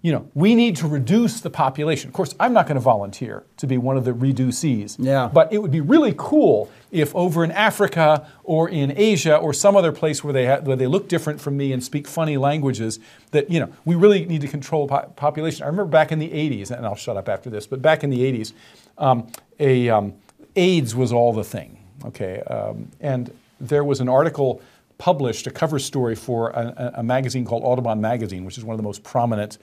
you 0.01 0.11
know, 0.11 0.29
we 0.35 0.53
need 0.53 0.75
to 0.77 0.87
reduce 0.87 1.41
the 1.41 1.49
population. 1.49 2.07
Of 2.07 2.13
course, 2.13 2.35
I'm 2.39 2.53
not 2.53 2.67
going 2.67 2.75
to 2.75 2.81
volunteer 2.81 3.43
to 3.57 3.67
be 3.67 3.77
one 3.77 3.97
of 3.97 4.05
the 4.05 4.13
reducees. 4.13 4.95
Yeah. 4.99 5.29
But 5.31 5.51
it 5.51 5.57
would 5.57 5.71
be 5.71 5.81
really 5.81 6.13
cool 6.15 6.69
if 6.91 7.15
over 7.15 7.43
in 7.43 7.51
Africa 7.51 8.27
or 8.43 8.69
in 8.69 8.93
Asia 8.95 9.35
or 9.35 9.53
some 9.53 9.75
other 9.75 9.91
place 9.91 10.23
where 10.23 10.33
they 10.33 10.45
ha- 10.45 10.59
where 10.61 10.75
they 10.75 10.85
look 10.85 11.09
different 11.09 11.41
from 11.41 11.57
me 11.57 11.73
and 11.73 11.83
speak 11.83 12.07
funny 12.07 12.37
languages, 12.37 12.99
that 13.31 13.49
you 13.49 13.59
know 13.59 13.73
we 13.85 13.95
really 13.95 14.23
need 14.25 14.41
to 14.41 14.47
control 14.47 14.87
po- 14.87 15.11
population. 15.15 15.63
I 15.63 15.67
remember 15.67 15.89
back 15.89 16.11
in 16.11 16.19
the 16.19 16.29
80s, 16.29 16.69
and 16.69 16.85
I'll 16.85 16.95
shut 16.95 17.17
up 17.17 17.27
after 17.27 17.49
this. 17.49 17.65
But 17.65 17.81
back 17.81 18.03
in 18.03 18.11
the 18.11 18.19
80s, 18.19 18.53
um, 18.99 19.27
a 19.59 19.89
um, 19.89 20.13
AIDS 20.55 20.95
was 20.95 21.11
all 21.11 21.33
the 21.33 21.43
thing. 21.43 21.83
Okay, 22.05 22.39
um, 22.41 22.87
and 23.01 23.33
there 23.59 23.83
was 23.83 23.99
an 23.99 24.07
article 24.07 24.61
published, 24.99 25.47
a 25.47 25.51
cover 25.51 25.79
story 25.79 26.15
for 26.15 26.51
a, 26.51 26.93
a 26.95 26.99
a 26.99 27.03
magazine 27.03 27.45
called 27.45 27.63
Audubon 27.65 27.99
Magazine, 27.99 28.45
which 28.45 28.59
is 28.59 28.63
one 28.63 28.75
of 28.75 28.77
the 28.77 28.83
most 28.83 29.03
prominent 29.03 29.57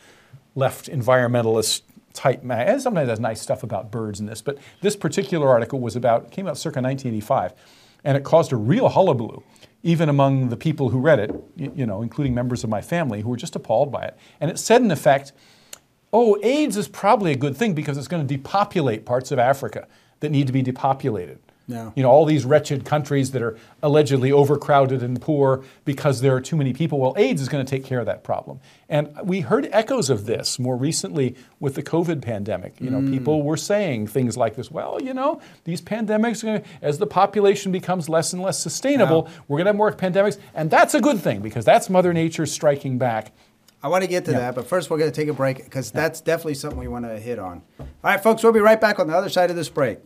left 0.55 0.89
environmentalist 0.89 1.83
type 2.13 2.43
mag. 2.43 2.69
And 2.69 2.81
sometimes 2.81 3.09
has 3.09 3.21
nice 3.21 3.41
stuff 3.41 3.63
about 3.63 3.91
birds 3.91 4.21
in 4.21 4.27
this, 4.27 4.41
but 4.41 4.59
this 4.81 4.97
particular 4.97 5.49
article 5.49 5.81
was 5.81 5.97
about 5.97 6.31
came 6.31 6.47
out 6.47 6.57
circa 6.57 6.81
1985, 6.81 7.53
and 8.05 8.17
it 8.17 8.25
caused 8.25 8.53
a 8.53 8.57
real 8.57 8.89
hullabaloo, 8.89 9.43
even 9.83 10.09
among 10.09 10.49
the 10.49 10.57
people 10.57 10.91
who 10.91 10.99
read 10.99 11.19
it, 11.19 11.35
you 11.57 11.87
know, 11.87 12.03
including 12.03 12.35
members 12.35 12.65
of 12.65 12.71
my 12.71 12.81
family 12.81 13.21
who 13.21 13.29
were 13.29 13.37
just 13.37 13.57
appalled 13.57 13.91
by 13.91 14.05
it. 14.05 14.17
And 14.41 14.51
it 14.51 14.59
said, 14.59 14.81
in 14.83 14.91
effect, 14.91 15.33
oh, 16.13 16.39
AIDS 16.43 16.77
is 16.77 16.87
probably 16.87 17.33
a 17.33 17.37
good 17.37 17.57
thing 17.57 17.75
because 17.75 17.99
it's 17.99 18.09
going 18.09 18.27
to 18.27 18.37
depopulate 18.37 19.05
parts 19.05 19.33
of 19.33 19.39
Africa 19.39 19.89
that 20.21 20.31
need 20.31 20.47
to 20.47 20.53
be 20.53 20.63
depopulated. 20.63 21.39
Yeah. 21.67 21.93
You 21.95 22.03
know, 22.03 22.11
all 22.11 22.27
these 22.27 22.45
wretched 22.45 22.85
countries 22.85 23.31
that 23.31 23.41
are 23.41 23.57
allegedly 23.83 24.31
overcrowded 24.31 25.03
and 25.03 25.21
poor 25.21 25.65
because 25.85 26.21
there 26.21 26.35
are 26.35 26.41
too 26.41 26.57
many 26.57 26.75
people. 26.75 27.01
Well, 27.01 27.15
AIDS 27.17 27.41
is 27.41 27.49
going 27.49 27.65
to 27.65 27.71
take 27.71 27.85
care 27.85 28.01
of 28.01 28.07
that 28.07 28.23
problem. 28.23 28.61
And 28.89 29.17
we 29.25 29.41
heard 29.41 29.69
echoes 29.73 30.11
of 30.11 30.27
this 30.27 30.59
more 30.59 30.77
recently 30.77 31.37
with 31.61 31.75
the 31.75 31.83
COVID 31.83 32.21
pandemic. 32.21 32.81
You 32.81 32.91
know, 32.91 33.01
mm. 33.01 33.11
people 33.11 33.43
were 33.43 33.57
saying 33.57 34.09
things 34.09 34.37
like 34.37 34.57
this, 34.57 34.71
well, 34.71 35.01
you 35.03 35.15
know, 35.15 35.41
these 35.65 35.81
pandemics, 35.81 36.43
are 36.43 36.47
gonna, 36.47 36.63
as 36.83 36.99
the 36.99 37.07
population 37.07 37.73
becomes 37.73 38.09
less 38.11 38.35
and 38.35 38.43
less 38.43 38.59
sustainable, 38.59 39.31
we're 39.49 39.57
going 39.57 39.65
to 39.65 39.71
have 39.71 39.77
more 39.77 39.93
pandemics. 39.93 40.39
And 40.55 40.71
that's 40.71 40.95
a 40.95 41.01
good 41.01 41.21
thing 41.21 41.41
because 41.41 41.65
that's 41.65 41.89
Mother 41.89 42.13
Nature 42.13 42.45
striking 42.45 42.99
back. 42.99 43.33
I 43.83 43.89
want 43.89 44.03
to 44.03 44.09
get 44.09 44.25
to 44.27 44.33
that, 44.33 44.55
but 44.55 44.67
first 44.67 44.89
we're 44.89 44.97
going 44.97 45.11
to 45.11 45.15
take 45.15 45.29
a 45.29 45.35
break 45.35 45.63
because 45.63 45.91
that's 45.91 46.23
definitely 46.23 46.55
something 46.55 46.79
we 46.81 46.89
want 46.89 47.05
to 47.05 47.19
hit 47.19 47.39
on. 47.39 47.61
All 47.79 47.87
right, 48.03 48.23
folks, 48.23 48.43
we'll 48.43 48.55
be 48.55 48.61
right 48.61 48.81
back 48.81 48.99
on 48.99 49.07
the 49.07 49.15
other 49.15 49.29
side 49.29 49.51
of 49.51 49.57
this 49.57 49.69
break. 49.69 49.99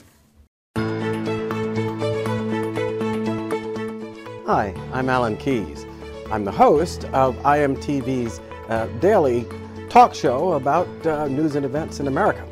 Hi, 4.49 4.73
I'm 4.95 5.11
Alan 5.11 5.37
Keyes. 5.37 5.85
I'm 6.31 6.43
the 6.43 6.51
host 6.51 7.05
of 7.13 7.37
IMTV's 7.41 8.41
uh, 8.71 8.87
daily 8.99 9.47
talk 9.91 10.15
show 10.15 10.55
about 10.55 10.89
uh, 11.07 11.29
news 11.29 11.55
and 11.55 11.67
events 11.67 12.01
in 12.01 12.07
America. 12.07 12.43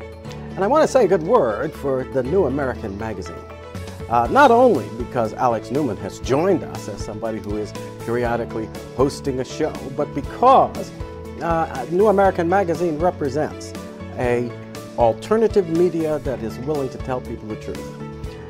And 0.51 0.63
I 0.63 0.67
want 0.67 0.83
to 0.83 0.87
say 0.87 1.05
a 1.05 1.07
good 1.07 1.23
word 1.23 1.73
for 1.73 2.03
the 2.03 2.21
New 2.21 2.45
American 2.45 2.99
magazine. 2.99 3.43
Uh, 4.09 4.27
not 4.29 4.51
only 4.51 4.87
because 5.03 5.33
Alex 5.33 5.71
Newman 5.71 5.97
has 5.97 6.19
joined 6.19 6.63
us 6.63 6.87
as 6.87 7.03
somebody 7.03 7.39
who 7.39 7.57
is 7.57 7.73
periodically 8.05 8.69
hosting 8.95 9.39
a 9.39 9.43
show, 9.43 9.73
but 9.95 10.13
because 10.13 10.91
uh, 11.41 11.83
New 11.89 12.09
American 12.09 12.47
Magazine 12.47 12.99
represents 12.99 13.73
a 14.19 14.51
alternative 14.99 15.67
media 15.67 16.19
that 16.19 16.43
is 16.43 16.59
willing 16.59 16.89
to 16.89 16.99
tell 16.99 17.21
people 17.21 17.47
the 17.47 17.55
truth. 17.55 17.96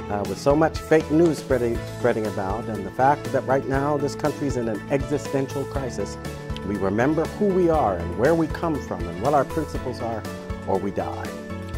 Uh, 0.10 0.24
with 0.30 0.38
so 0.38 0.56
much 0.56 0.80
fake 0.80 1.12
news 1.12 1.38
spreading, 1.38 1.78
spreading 2.00 2.26
about, 2.28 2.63
and 2.65 2.86
the 2.86 2.91
fact 2.91 3.26
that 3.34 3.46
right 3.46 3.67
now 3.67 3.98
this 3.98 4.15
country 4.15 4.48
is 4.48 4.56
in 4.56 4.70
an 4.70 4.82
existential 4.89 5.65
crisis, 5.65 6.17
we 6.65 6.78
remember 6.78 7.26
who 7.39 7.48
we 7.48 7.70
are 7.70 7.98
and 7.98 8.17
where 8.17 8.34
we 8.34 8.48
come 8.48 8.80
from 8.80 9.06
and 9.06 9.22
what 9.22 9.34
our 9.34 9.43
principles 9.43 10.00
are, 10.00 10.24
or 10.65 10.78
we 10.78 10.91
die. 10.91 11.28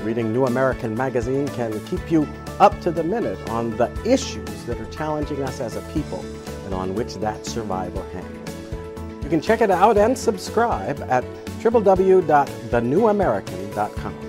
Reading 0.04 0.32
New 0.32 0.46
American 0.46 0.94
Magazine 0.96 1.48
can 1.50 1.84
keep 1.88 2.12
you 2.12 2.28
up 2.60 2.80
to 2.82 2.92
the 2.92 3.04
minute 3.04 3.40
on 3.50 3.76
the 3.78 3.92
issues 4.06 4.64
that 4.66 4.80
are 4.80 4.92
challenging 4.92 5.42
us 5.44 5.60
as 5.60 5.76
a 5.76 5.82
people 5.94 6.24
and 6.66 6.74
on 6.74 6.96
which 6.96 7.16
that 7.16 7.46
survival 7.46 8.04
hangs. 8.14 8.36
You 9.24 9.30
can 9.30 9.42
check 9.42 9.60
it 9.62 9.72
out 9.72 9.98
and 9.98 10.18
subscribe 10.18 11.02
at 11.10 11.26
www.thenewamerican.com. 11.62 14.29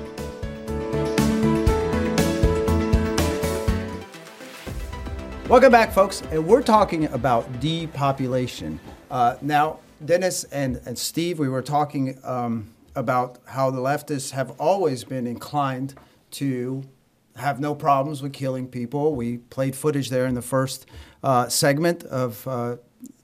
Welcome 5.51 5.73
back, 5.73 5.91
folks. 5.91 6.23
And 6.31 6.47
we're 6.47 6.63
talking 6.63 7.07
about 7.07 7.59
depopulation. 7.59 8.79
Uh, 9.11 9.35
now, 9.43 9.81
Dennis 10.05 10.45
and, 10.45 10.81
and 10.87 10.97
Steve, 10.97 11.41
we 11.41 11.49
were 11.49 11.61
talking 11.61 12.21
um, 12.23 12.73
about 12.95 13.41
how 13.47 13.73
the 13.73 13.81
leftists 13.81 14.31
have 14.31 14.53
always 14.61 15.03
been 15.03 15.27
inclined 15.27 15.97
to 16.31 16.85
have 17.35 17.59
no 17.59 17.75
problems 17.75 18.23
with 18.23 18.33
killing 18.33 18.69
people. 18.69 19.17
We 19.17 19.39
played 19.39 19.75
footage 19.75 20.09
there 20.09 20.27
in 20.27 20.35
the 20.35 20.41
first 20.41 20.87
uh, 21.25 21.49
segment 21.49 22.05
of 22.05 22.47
uh, 22.47 22.77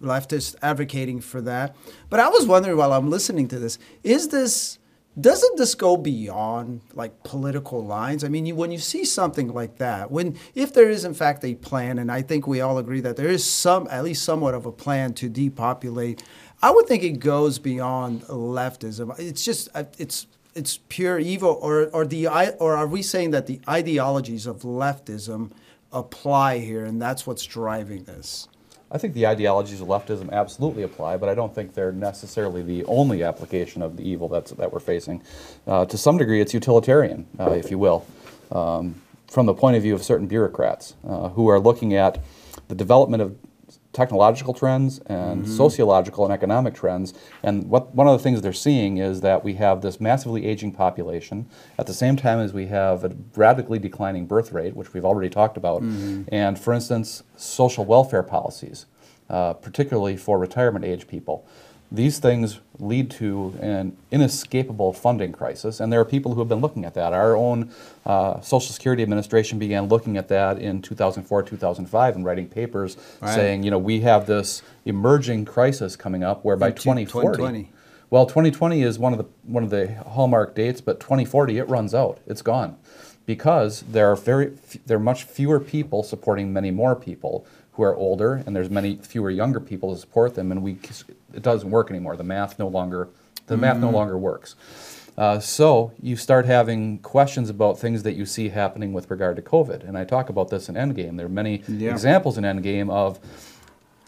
leftists 0.03 0.57
advocating 0.63 1.21
for 1.21 1.41
that. 1.43 1.77
But 2.11 2.19
I 2.19 2.27
was 2.29 2.45
wondering 2.45 2.77
while 2.77 2.93
I'm 2.93 3.09
listening 3.09 3.47
to 3.47 3.61
this, 3.61 3.79
is 4.03 4.31
this 4.31 4.81
doesn't 5.19 5.57
this 5.57 5.75
go 5.75 5.97
beyond 5.97 6.83
like 6.95 7.23
political 7.23 7.85
lines? 7.85 8.23
I 8.23 8.29
mean, 8.29 8.47
you, 8.47 8.55
when 8.55 8.71
you 8.71 8.79
see 8.79 9.05
something 9.05 9.49
like 9.49 9.79
that, 9.79 10.11
when 10.11 10.37
if 10.55 10.75
there 10.75 10.91
is 10.91 11.05
in 11.05 11.15
fact 11.15 11.45
a 11.45 11.55
plan, 11.55 11.99
and 11.99 12.13
I 12.13 12.23
think 12.23 12.47
we 12.47 12.61
all 12.61 12.79
agree 12.79 13.01
that 13.01 13.17
there 13.17 13.29
is 13.29 13.45
some, 13.45 13.89
at 13.91 14.05
least 14.05 14.25
somewhat 14.25 14.55
of 14.55 14.67
a 14.67 14.73
plan 14.73 15.15
to 15.15 15.29
depopulate, 15.29 16.23
I 16.63 16.71
would 16.71 16.87
think 16.87 17.03
it 17.03 17.19
goes 17.19 17.59
beyond 17.59 18.23
leftism. 18.23 19.19
It's 19.19 19.45
just 19.45 19.69
uh, 19.75 19.85
it's 19.99 20.27
it's 20.55 20.81
pure 20.89 21.19
evil, 21.19 21.59
or 21.63 21.89
or 21.95 22.07
the 22.07 22.29
or 22.59 22.77
are 22.77 22.87
we 22.87 23.03
saying 23.03 23.31
that 23.31 23.47
the 23.47 23.61
ideologies 23.69 24.47
of 24.47 24.63
leftism 24.63 25.51
apply 25.93 26.59
here, 26.59 26.85
and 26.85 27.01
that's 27.01 27.27
what's 27.27 27.45
driving 27.45 28.05
this? 28.05 28.49
I 28.91 28.99
think 28.99 29.15
the 29.15 29.27
ideologies 29.27 29.81
of 29.81 29.89
leftism 29.89 30.31
absolutely 30.31 30.85
apply, 30.85 31.17
but 31.17 31.29
I 31.29 31.35
don't 31.35 31.53
think 31.53 31.75
they're 31.75 31.93
necessarily 31.93 32.63
the 32.63 32.85
only 32.85 33.25
application 33.25 33.83
of 33.83 33.97
the 33.97 34.09
evil 34.09 34.29
that's, 34.29 34.53
that 34.53 34.73
we're 34.73 34.79
facing. 34.79 35.23
Uh, 35.67 35.85
to 35.87 35.99
some 35.99 36.19
degree, 36.19 36.41
it's 36.41 36.55
utilitarian, 36.55 37.27
uh, 37.39 37.51
if 37.51 37.71
you 37.71 37.79
will, 37.79 38.07
um, 38.53 39.03
from 39.27 39.47
the 39.47 39.55
point 39.55 39.77
of 39.77 39.83
view 39.83 39.95
of 39.95 40.05
certain 40.05 40.29
bureaucrats 40.29 40.95
uh, 41.07 41.31
who 41.31 41.49
are 41.49 41.59
looking 41.59 41.95
at 41.95 42.23
the 42.69 42.77
development 42.77 43.23
of 43.23 43.37
technological 43.97 44.53
trends 44.53 45.01
and 45.07 45.49
sociological 45.49 46.25
and 46.25 46.33
economic 46.33 46.75
trends. 46.75 47.15
And 47.43 47.69
what, 47.71 47.95
one 47.95 48.07
of 48.07 48.13
the 48.19 48.23
things 48.23 48.43
they're 48.43 48.53
seeing 48.53 48.99
is 48.99 49.23
that 49.23 49.43
we 49.43 49.55
have 49.55 49.81
this 49.81 49.99
massively 50.01 50.47
aging 50.47 50.73
population 50.73 51.49
at 51.79 51.87
the 51.87 51.95
same 51.95 52.15
time 52.17 52.39
as 52.39 52.53
we 52.53 52.67
have 52.67 53.05
a 53.05 53.17
radically 53.35 53.79
declining 53.79 54.27
birth 54.27 54.53
rate, 54.53 54.77
which 54.77 54.93
we've 54.93 55.05
already 55.05 55.31
talked 55.31 55.57
about. 55.57 55.81
And 56.29 56.59
for 56.59 56.75
instance, 56.75 57.23
social 57.37 57.85
welfare 57.87 58.23
policies, 58.23 58.85
uh, 59.31 59.55
particularly 59.55 60.17
for 60.19 60.39
retirement 60.39 60.85
age 60.85 61.07
people. 61.09 61.47
These 61.93 62.19
things 62.19 62.59
lead 62.81 63.11
to 63.13 63.55
an 63.61 63.97
inescapable 64.11 64.93
funding 64.93 65.33
crisis, 65.33 65.79
and 65.79 65.93
there 65.93 66.01
are 66.01 66.05
people 66.05 66.35
who 66.35 66.41
have 66.41 66.49
been 66.49 66.61
looking 66.61 66.85
at 66.85 66.95
that. 66.95 67.13
Our 67.13 67.37
own 67.37 67.71
uh, 68.05 68.41
Social 68.41 68.73
Security 68.73 69.03
Administration 69.05 69.59
began 69.59 69.87
looking 69.89 70.17
at 70.17 70.27
that 70.29 70.59
in 70.59 70.83
2004, 70.83 71.45
2005, 71.45 72.17
and 72.17 72.25
writing 72.25 72.49
papers 72.49 72.97
saying, 73.25 73.63
you 73.63 73.71
know, 73.71 73.79
we 73.79 74.01
have 74.01 74.27
this 74.27 74.63
emerging 74.85 75.45
crisis 75.45 75.95
coming 75.97 76.25
up 76.25 76.45
where 76.45 76.57
by 76.57 76.71
2040, 76.73 77.37
2020. 77.37 77.71
well, 78.11 78.27
2020 78.27 78.83
is 78.83 78.99
one 78.99 79.13
of 79.13 79.19
the 79.19 79.27
one 79.45 79.63
of 79.63 79.71
the 79.71 79.95
hallmark 79.95 80.55
dates, 80.57 80.81
but 80.81 80.99
2040 80.99 81.59
it 81.59 81.69
runs 81.69 81.95
out. 81.95 82.19
It's 82.27 82.43
gone 82.43 82.77
because 83.27 83.83
there 83.83 84.11
are 84.11 84.17
very 84.17 84.53
f- 84.53 84.79
there 84.87 84.97
are 84.97 85.01
much 85.01 85.25
fewer 85.25 85.61
people 85.61 86.03
supporting 86.03 86.53
many 86.53 86.71
more 86.71 86.97
people 86.97 87.47
who 87.77 87.83
are 87.83 87.95
older, 87.95 88.43
and 88.47 88.57
there's 88.57 88.71
many 88.71 88.97
fewer 88.97 89.31
younger 89.31 89.61
people 89.61 89.93
to 89.95 90.01
support 90.01 90.35
them, 90.35 90.51
and 90.51 90.63
we 90.63 90.79
it 91.35 91.43
doesn't 91.43 91.71
work 91.71 91.91
anymore. 91.91 92.17
The 92.17 92.25
math 92.25 92.59
no 92.59 92.69
longer 92.69 93.09
the 93.47 93.57
math 93.57 93.77
no 93.79 93.91
Mm. 93.91 93.93
longer 93.93 94.19
works. 94.19 94.57
Uh, 95.17 95.39
so 95.39 95.93
you 96.03 96.17
start 96.17 96.47
having 96.47 96.99
questions 96.99 97.49
about 97.49 97.79
things 97.79 98.03
that 98.03 98.15
you 98.15 98.27
see 98.27 98.49
happening 98.49 98.93
with 98.93 99.11
regard 99.11 99.37
to 99.37 99.43
COVID, 99.43 99.87
and 99.87 99.97
I 99.97 100.05
talk 100.05 100.29
about 100.29 100.49
this 100.51 100.69
in 100.69 100.75
Endgame. 100.75 101.17
There 101.17 101.27
are 101.27 101.29
many 101.29 101.63
Yeah. 101.69 101.91
examples 101.93 102.37
in 102.39 102.45
Endgame 102.45 102.91
of 102.91 103.19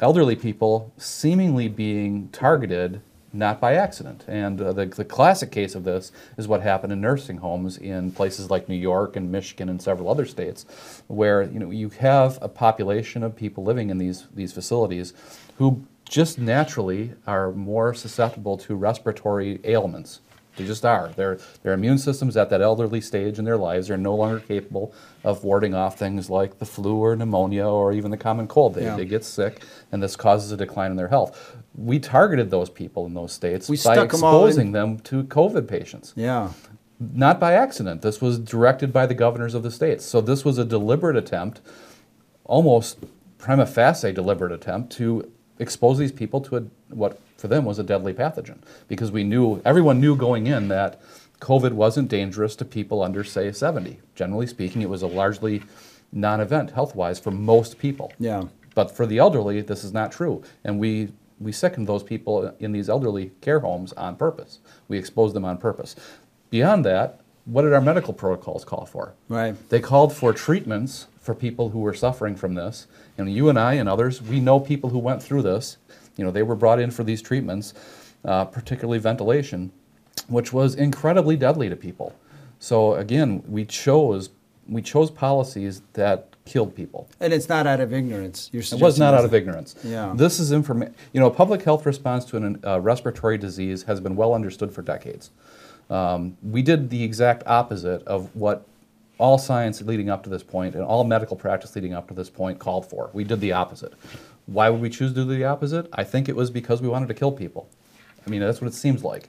elderly 0.01 0.35
people 0.37 0.91
seemingly 0.97 1.69
being 1.69 2.29
targeted 2.33 3.01
not 3.33 3.61
by 3.61 3.75
accident. 3.75 4.25
And 4.27 4.61
uh, 4.61 4.73
the, 4.73 4.87
the 4.87 5.05
classic 5.05 5.51
case 5.51 5.75
of 5.75 5.85
this 5.85 6.13
is 6.37 6.49
what 6.49 6.63
happened 6.63 6.93
in 6.93 7.01
nursing 7.01 7.39
homes 7.39 7.77
in 7.77 8.11
places 8.11 8.51
like 8.51 8.69
New 8.69 8.77
York 8.77 9.17
and 9.17 9.31
Michigan 9.31 9.69
and 9.69 9.81
several 9.81 10.09
other 10.09 10.27
states, 10.27 10.65
where 11.09 11.43
you 11.43 11.59
know 11.59 11.71
you 11.71 11.91
have 11.91 12.39
a 12.41 12.49
population 12.49 13.23
of 13.23 13.37
people 13.37 13.65
living 13.65 13.91
in 13.91 13.99
these 13.99 14.27
these 14.35 14.53
facilities 14.53 15.13
who 15.59 15.85
just 16.09 16.39
naturally 16.39 17.13
are 17.27 17.53
more 17.53 17.93
susceptible 17.93 18.57
to 18.57 18.75
respiratory 18.75 19.61
ailments. 19.65 20.21
They 20.57 20.67
just 20.67 20.85
are. 20.85 21.09
Their, 21.11 21.39
their 21.63 21.73
immune 21.73 21.99
systems 21.99 22.37
at 22.37 22.51
that 22.51 22.61
elderly 22.61 23.01
stage 23.01 23.39
in 23.39 23.45
their 23.45 23.57
lives 23.57 23.91
are 23.91 23.97
no 23.97 24.15
longer 24.17 24.41
capable 24.41 24.93
of 25.23 25.45
warding 25.45 25.73
off 25.73 25.97
things 25.97 26.29
like 26.29 26.59
the 26.59 26.67
flu 26.67 26.97
or 26.97 27.15
pneumonia 27.15 27.65
or 27.65 27.93
even 27.93 28.11
the 28.11 28.17
common 28.17 28.49
cold. 28.49 28.75
They, 28.75 28.83
Yeah. 28.85 28.97
they 28.97 29.05
get 29.05 29.25
sick, 29.25 29.63
and 29.93 30.03
this 30.03 30.17
causes 30.17 30.51
a 30.51 30.57
decline 30.57 30.91
in 30.91 30.97
their 30.97 31.09
health. 31.09 31.57
We 31.79 32.01
targeted 32.01 32.51
those 32.51 32.69
people 32.71 33.07
in 33.07 33.15
those 33.15 33.33
states 33.33 33.69
We 33.69 33.77
by 33.77 33.95
stuck 33.95 34.13
'em 34.15 34.25
all 34.25 34.43
in- 34.43 34.49
exposing 34.49 34.73
them 34.73 34.99
to 35.01 35.23
COVID 35.25 35.69
patients. 35.69 36.13
Yeah. 36.17 36.51
Not 36.99 37.39
by 37.39 37.53
accident. 37.53 38.03
This 38.03 38.21
was 38.21 38.39
directed 38.39 38.93
by 38.93 39.07
the 39.07 39.15
governors 39.15 39.55
of 39.55 39.63
the 39.63 39.71
states. 39.71 40.05
So 40.05 40.21
this 40.21 40.45
was 40.45 40.59
a 40.59 40.65
deliberate 40.65 41.15
attempt, 41.17 41.61
almost 42.45 42.99
prima 43.39 43.65
facie 43.67 44.11
deliberate 44.13 44.51
attempt 44.51 44.91
to 44.97 45.31
expose 45.61 45.99
these 45.99 46.11
people 46.13 46.41
to 46.41 46.57
a, 46.57 46.63
what 46.89 47.21
for 47.37 47.47
them 47.47 47.65
was 47.65 47.79
a 47.79 47.85
deadly 47.85 48.13
pathogen 48.13 48.59
because 48.89 49.13
we 49.13 49.23
knew 49.23 49.61
everyone 49.65 50.01
knew 50.01 50.17
going 50.17 50.49
in 50.49 50.67
that 50.69 51.01
COVID 51.41 51.73
wasn't 51.73 52.09
dangerous 52.09 52.57
to 52.57 52.65
people 52.65 53.01
under 53.01 53.23
say 53.23 53.53
70. 53.53 54.01
Generally 54.17 54.49
speaking, 54.49 54.83
it 54.83 54.89
was 54.91 55.03
a 55.03 55.07
largely 55.07 55.63
non-event 56.13 56.73
health-wise 56.73 57.21
for 57.21 57.31
most 57.31 57.79
people. 57.79 58.13
Yeah. 58.19 58.45
But 58.75 58.91
for 58.91 59.07
the 59.07 59.19
elderly, 59.19 59.61
this 59.61 59.85
is 59.85 59.93
not 59.93 60.11
true, 60.11 60.43
and 60.65 60.79
we 60.81 61.13
we 61.41 61.53
sickened 61.53 61.87
those 61.87 62.03
people 62.03 62.55
in 62.59 62.73
these 62.73 62.89
elderly 62.89 63.33
care 63.41 63.61
homes 63.61 63.93
on 63.95 64.17
purpose. 64.17 64.59
We 64.89 64.99
exposed 64.99 65.35
them 65.35 65.45
on 65.45 65.59
purpose. 65.59 65.95
Beyond 66.51 66.85
that, 66.85 67.21
what 67.45 67.63
did 67.63 67.73
our 67.73 67.81
medical 67.81 68.13
protocols 68.13 68.65
call 68.65 68.85
for? 68.85 69.15
Right. 69.29 69.55
They 69.71 69.81
called 69.81 70.13
for 70.13 70.33
treatments 70.33 71.07
for 71.21 71.35
people 71.35 71.71
who 71.71 71.81
were 71.81 71.95
suffering 71.95 72.37
from 72.37 72.55
this. 72.55 72.87
And 73.17 73.33
you 73.33 73.49
and 73.49 73.59
I 73.59 73.75
and 73.75 73.89
others, 73.89 74.21
we 74.21 74.41
know 74.41 74.61
people 74.61 74.91
who 74.91 74.99
went 74.99 75.23
through 75.23 75.43
this. 75.43 75.79
You 76.17 76.25
know, 76.25 76.31
they 76.31 76.43
were 76.43 76.57
brought 76.57 76.81
in 76.81 76.91
for 76.91 77.05
these 77.05 77.23
treatments, 77.23 77.75
uh, 78.25 78.45
particularly 78.47 78.99
ventilation, 78.99 79.71
which 80.27 80.53
was 80.53 80.75
incredibly 80.75 81.37
deadly 81.37 81.69
to 81.69 81.77
people. 81.77 82.15
So 82.59 82.95
again, 82.95 83.43
we 83.47 83.65
chose 83.65 84.31
we 84.69 84.83
chose 84.83 85.11
policies 85.11 85.83
that 85.95 86.29
killed 86.45 86.75
people. 86.75 87.09
And 87.21 87.33
it's 87.33 87.49
not 87.49 87.67
out 87.67 87.81
of 87.81 87.93
ignorance. 87.93 88.51
You're 88.53 88.63
It 88.63 88.81
was 88.81 88.99
not 88.99 89.15
out 89.15 89.25
of 89.25 89.35
ignorance. 89.35 89.75
Yeah. 89.85 90.13
This 90.17 90.39
is 90.39 90.53
information. 90.53 90.95
You 91.13 91.21
know, 91.21 91.31
public 91.31 91.63
health 91.63 91.87
response 91.87 92.25
to 92.27 92.37
a 92.65 92.75
uh, 92.75 92.79
respiratory 92.79 93.39
disease 93.39 93.83
has 93.85 94.01
been 94.01 94.17
well 94.17 94.35
understood 94.35 94.73
for 94.73 94.83
decades. 94.83 95.31
Um, 95.91 96.37
we 96.43 96.63
did 96.63 96.91
the 96.91 97.03
exact 97.03 97.43
opposite 97.47 98.03
of 98.07 98.35
what 98.35 98.67
all 99.19 99.39
science 99.39 99.81
leading 99.83 100.11
up 100.11 100.23
to 100.25 100.31
this 100.31 100.43
point 100.43 100.75
and 100.75 100.85
all 100.85 101.03
medical 101.05 101.37
practice 101.37 101.75
leading 101.75 101.93
up 101.93 102.09
to 102.09 102.15
this 102.15 102.31
point 102.31 102.59
called 102.59 102.89
for. 102.89 103.11
We 103.13 103.25
did 103.25 103.41
the 103.41 103.53
opposite. 103.53 103.95
Why 104.47 104.71
would 104.71 104.81
we 104.81 104.91
choose 104.91 105.13
to 105.13 105.25
do 105.25 105.37
the 105.37 105.45
opposite? 105.45 105.89
I 105.93 106.05
think 106.05 106.29
it 106.29 106.37
was 106.37 106.51
because 106.51 106.81
we 106.81 106.89
wanted 106.89 107.09
to 107.09 107.15
kill 107.15 107.33
people. 107.33 107.69
I 108.27 108.31
mean, 108.31 108.41
that's 108.41 108.61
what 108.61 108.69
it 108.69 108.75
seems 108.75 109.03
like. 109.03 109.29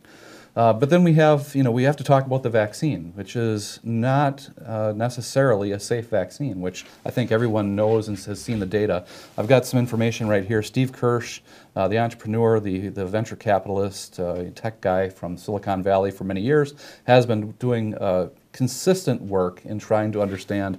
Uh, 0.60 0.74
but 0.74 0.90
then 0.90 1.06
we 1.06 1.14
have, 1.14 1.56
you 1.56 1.64
know, 1.64 1.72
we 1.72 1.84
have 1.84 1.96
to 1.96 2.04
talk 2.04 2.26
about 2.26 2.44
the 2.44 2.50
vaccine, 2.50 3.14
which 3.16 3.38
is 3.38 3.80
not 3.82 4.50
uh, 4.66 4.92
necessarily 4.94 5.72
a 5.72 5.80
safe 5.80 6.10
vaccine, 6.10 6.60
which 6.60 6.86
I 7.06 7.12
think 7.12 7.32
everyone 7.32 7.78
knows 7.78 8.10
and 8.10 8.20
has 8.20 8.42
seen 8.42 8.60
the 8.60 8.66
data. 8.66 9.06
I've 9.38 9.48
got 9.48 9.66
some 9.66 9.80
information 9.80 10.28
right 10.28 10.44
here. 10.44 10.62
Steve 10.62 10.92
Kirsch, 10.92 11.40
uh, 11.78 11.88
the 11.88 11.98
entrepreneur, 11.98 12.60
the, 12.60 12.90
the 12.90 13.06
venture 13.06 13.38
capitalist, 13.38 14.20
uh, 14.20 14.50
tech 14.54 14.82
guy 14.82 15.08
from 15.08 15.38
Silicon 15.38 15.82
Valley 15.82 16.12
for 16.12 16.26
many 16.26 16.42
years, 16.42 16.74
has 17.06 17.26
been 17.26 17.52
doing 17.52 17.96
uh, 17.96 18.28
consistent 18.52 19.22
work 19.22 19.64
in 19.64 19.80
trying 19.80 20.12
to 20.12 20.22
understand 20.22 20.78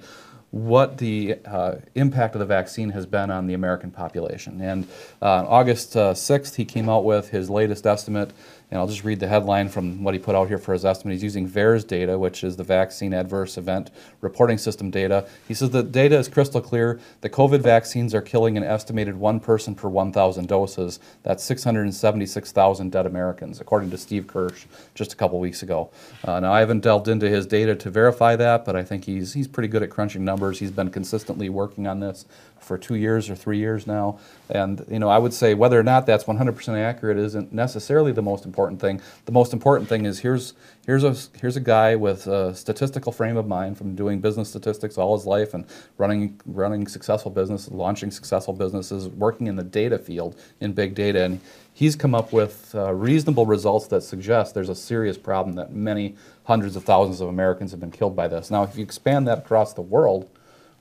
what 0.51 0.99
the 0.99 1.39
uh, 1.47 1.77
impact 1.95 2.35
of 2.35 2.41
the 2.41 2.47
vaccine 2.47 2.91
has 2.91 3.07
been 3.07 3.31
on 3.31 3.47
the 3.47 3.55
American 3.55 3.91
population. 3.91 4.61
And 4.61 4.87
uh, 5.23 5.47
August 5.47 5.97
uh, 5.97 6.13
6th, 6.13 6.57
he 6.57 6.65
came 6.65 6.89
out 6.89 7.05
with 7.05 7.31
his 7.31 7.49
latest 7.49 7.87
estimate. 7.87 8.33
And 8.71 8.79
I'll 8.79 8.87
just 8.87 9.03
read 9.03 9.19
the 9.19 9.27
headline 9.27 9.69
from 9.69 10.05
what 10.05 10.15
he 10.15 10.21
put 10.21 10.37
out 10.37 10.47
here 10.49 10.59
for 10.59 10.73
his 10.73 10.85
estimate. 10.85 11.15
He's 11.15 11.25
using 11.25 11.49
VAERS 11.49 11.87
data, 11.87 12.19
which 12.19 12.45
is 12.45 12.57
the 12.57 12.63
Vaccine 12.63 13.13
Adverse 13.13 13.59
Event 13.59 13.91
Reporting 14.21 14.59
System 14.59 14.91
data. 14.91 15.27
He 15.49 15.55
says 15.55 15.71
the 15.71 15.83
data 15.83 16.17
is 16.17 16.29
crystal 16.29 16.61
clear. 16.61 17.01
The 17.21 17.31
COVID 17.31 17.63
vaccines 17.63 18.15
are 18.15 18.23
killing 18.23 18.57
an 18.57 18.63
estimated 18.63 19.17
one 19.17 19.41
person 19.41 19.75
per 19.75 19.89
1,000 19.89 20.47
doses. 20.47 21.01
That's 21.25 21.43
676,000 21.43 22.93
dead 22.93 23.07
Americans, 23.07 23.61
according 23.61 23.91
to 23.91 23.99
Steve 23.99 24.29
Kirsch 24.29 24.67
just 24.95 25.13
a 25.13 25.17
couple 25.17 25.41
weeks 25.41 25.63
ago. 25.63 25.91
Uh, 26.25 26.39
now, 26.39 26.53
I 26.53 26.61
haven't 26.61 26.81
delved 26.81 27.09
into 27.09 27.29
his 27.29 27.47
data 27.47 27.75
to 27.75 27.91
verify 27.91 28.37
that, 28.37 28.65
but 28.65 28.77
I 28.77 28.85
think 28.85 29.05
he's, 29.05 29.33
he's 29.33 29.49
pretty 29.49 29.69
good 29.69 29.83
at 29.83 29.91
crunching 29.91 30.25
numbers. 30.25 30.61
He's 30.61 30.71
been 30.71 30.91
consistently 30.91 31.49
working 31.49 31.89
on 31.89 31.99
this 31.99 32.25
for 32.61 32.79
two 32.79 32.95
years 32.95 33.29
or 33.29 33.35
three 33.35 33.59
years 33.59 33.87
now. 33.87 34.19
And, 34.49 34.85
you 34.89 34.99
know, 34.99 35.09
I 35.09 35.19
would 35.19 35.33
say 35.33 35.55
whether 35.55 35.79
or 35.79 35.83
not 35.83 36.07
that's 36.07 36.25
100% 36.25 36.77
accurate 36.77 37.19
isn't 37.19 37.53
necessarily 37.53 38.13
the 38.13 38.23
most 38.23 38.45
important 38.45 38.60
thing. 38.69 39.01
The 39.25 39.33
most 39.33 39.53
important 39.53 39.89
thing 39.89 40.05
is 40.05 40.21
here's, 40.21 40.55
here's, 40.87 41.05
a, 41.05 41.17
here's 41.39 41.57
a 41.57 41.61
guy 41.61 41.97
with 41.97 42.27
a 42.27 42.55
statistical 42.55 43.13
frame 43.13 43.37
of 43.37 43.47
mind 43.47 43.79
from 43.79 43.95
doing 43.95 44.21
business 44.21 44.51
statistics 44.51 44.99
all 44.99 45.17
his 45.17 45.27
life 45.27 45.55
and 45.55 45.65
running, 45.99 46.41
running 46.47 46.87
successful 46.87 47.31
business, 47.31 47.71
launching 47.71 48.11
successful 48.11 48.53
businesses, 48.53 49.09
working 49.09 49.47
in 49.47 49.57
the 49.57 49.65
data 49.65 49.99
field 49.99 50.39
in 50.61 50.73
big 50.73 50.95
data. 50.95 51.25
And 51.25 51.41
he's 51.73 51.97
come 51.97 52.15
up 52.15 52.33
with 52.33 52.75
uh, 52.75 52.93
reasonable 52.93 53.47
results 53.47 53.87
that 53.89 54.03
suggest 54.03 54.55
there's 54.55 54.69
a 54.69 54.75
serious 54.75 55.17
problem 55.17 55.57
that 55.57 55.73
many 55.73 56.17
hundreds 56.45 56.77
of 56.77 56.85
thousands 56.85 57.21
of 57.21 57.29
Americans 57.29 57.71
have 57.71 57.81
been 57.81 57.91
killed 57.91 58.15
by 58.15 58.29
this. 58.29 58.51
Now, 58.51 58.63
if 58.65 58.77
you 58.77 58.83
expand 58.83 59.27
that 59.29 59.39
across 59.39 59.73
the 59.73 59.83
world, 59.83 60.29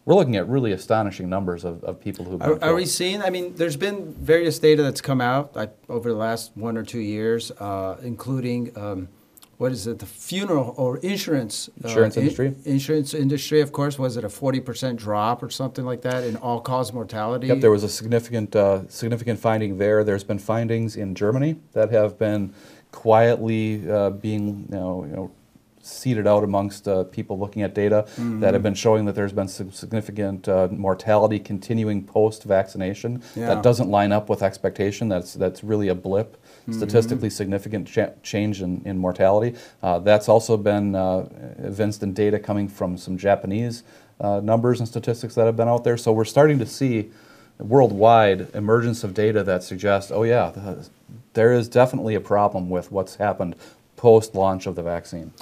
we're 0.06 0.16
looking 0.16 0.36
at 0.36 0.48
really 0.48 0.72
astonishing 0.72 1.30
numbers 1.30 1.64
of, 1.64 1.84
of 1.84 2.00
people 2.00 2.26
who've 2.26 2.42
Are, 2.42 2.64
are 2.64 2.74
we 2.74 2.86
seeing? 2.86 3.22
I 3.22 3.30
mean, 3.30 3.56
there's 3.56 3.78
been 3.78 4.14
various 4.14 4.58
data 4.58 4.82
that's 4.82 5.02
come 5.02 5.22
out 5.22 5.56
like, 5.56 5.76
over 5.88 6.10
the 6.10 6.16
last 6.18 6.52
one 6.56 6.78
or 6.78 6.84
two 6.84 7.00
years, 7.00 7.52
uh, 7.52 7.98
including 8.02 8.72
um, 8.76 9.10
what 9.58 9.74
is 9.74 9.88
it, 9.88 10.00
the 10.00 10.06
funeral 10.06 10.74
or 10.78 10.98
insurance 11.00 11.70
uh, 11.84 11.90
Insurance 11.90 12.16
in- 12.16 12.24
industry? 12.24 12.56
insurance 12.64 13.14
industry, 13.14 13.60
of 13.60 13.74
course, 13.74 14.00
was 14.00 14.16
it 14.16 14.24
a 14.24 14.30
forty 14.30 14.62
percent 14.62 14.98
drop 14.98 15.44
or 15.44 15.50
something 15.50 15.86
like 15.86 16.02
that 16.04 16.24
in 16.24 16.38
all 16.38 16.62
cause 16.62 16.94
mortality? 16.94 17.48
Yep, 17.48 17.60
there 17.60 17.70
was 17.70 17.84
a 17.84 17.90
significant 17.90 18.56
uh, 18.56 18.88
significant 18.88 19.38
finding 19.38 19.78
there. 19.78 20.06
There's 20.06 20.24
been 20.24 20.40
findings 20.40 20.96
in 20.96 21.14
Germany 21.14 21.58
that 21.74 21.92
have 21.92 22.18
been 22.18 22.54
quietly 22.94 23.90
uh, 23.92 24.12
being 24.12 24.66
you 24.70 24.76
know, 24.76 25.06
you 25.06 25.16
know 25.16 25.32
seeded 25.82 26.28
out 26.28 26.44
amongst 26.44 26.88
uh, 26.88 27.04
people 27.06 27.40
looking 27.40 27.62
at 27.62 27.74
data 27.74 28.06
that 28.18 28.54
have 28.54 28.64
been 28.64 28.74
showing 28.74 29.06
that 29.06 29.16
there's 29.16 29.32
been 29.34 29.48
some 29.48 29.72
significant 29.72 30.48
uh, 30.48 30.68
mortality 30.72 31.40
continuing 31.40 32.04
post 32.04 32.44
vaccination 32.44 33.22
Yeah. 33.36 33.48
that 33.56 33.64
doesn't 33.64 33.90
line 33.90 34.12
up 34.12 34.30
with 34.30 34.42
expectation. 34.44 35.10
That's 35.10 35.34
that's 35.34 35.64
really 35.64 35.88
a 35.88 35.96
blip. 35.96 36.38
Statistically 36.72 37.32
significant 37.32 37.88
cha- 37.88 38.12
change 38.22 38.62
in, 38.62 38.84
in 38.86 38.96
mortality. 38.98 39.56
Uh, 39.82 39.98
that's 39.98 40.30
also 40.30 40.56
been 40.56 40.94
uh, 40.96 41.28
evinced 41.58 42.04
in 42.04 42.14
data 42.14 42.38
coming 42.38 42.68
from 42.68 42.96
some 42.96 43.18
Japanese 43.18 43.82
uh, 44.22 44.40
numbers 44.44 44.80
and 44.80 44.88
statistics 44.88 45.34
that 45.34 45.46
have 45.46 45.56
been 45.58 45.68
out 45.68 45.84
there. 45.84 45.98
So 45.98 46.12
we're 46.12 46.26
starting 46.26 46.60
to 46.60 46.68
see 46.68 47.10
worldwide 47.58 48.50
emergence 48.54 49.04
of 49.04 49.14
data 49.14 49.44
that 49.44 49.64
suggests, 49.64 50.12
oh 50.12 50.24
yeah, 50.24 50.52
the, 50.52 50.88
there 51.34 51.54
is 51.54 51.68
definitely 51.68 52.16
a 52.16 52.22
problem 52.22 52.70
with 52.70 52.92
what's 52.92 53.16
happened 53.16 53.56
post 53.96 54.34
launch 54.36 54.66
of 54.66 54.76
the 54.76 54.84
vaccine. 54.84 55.34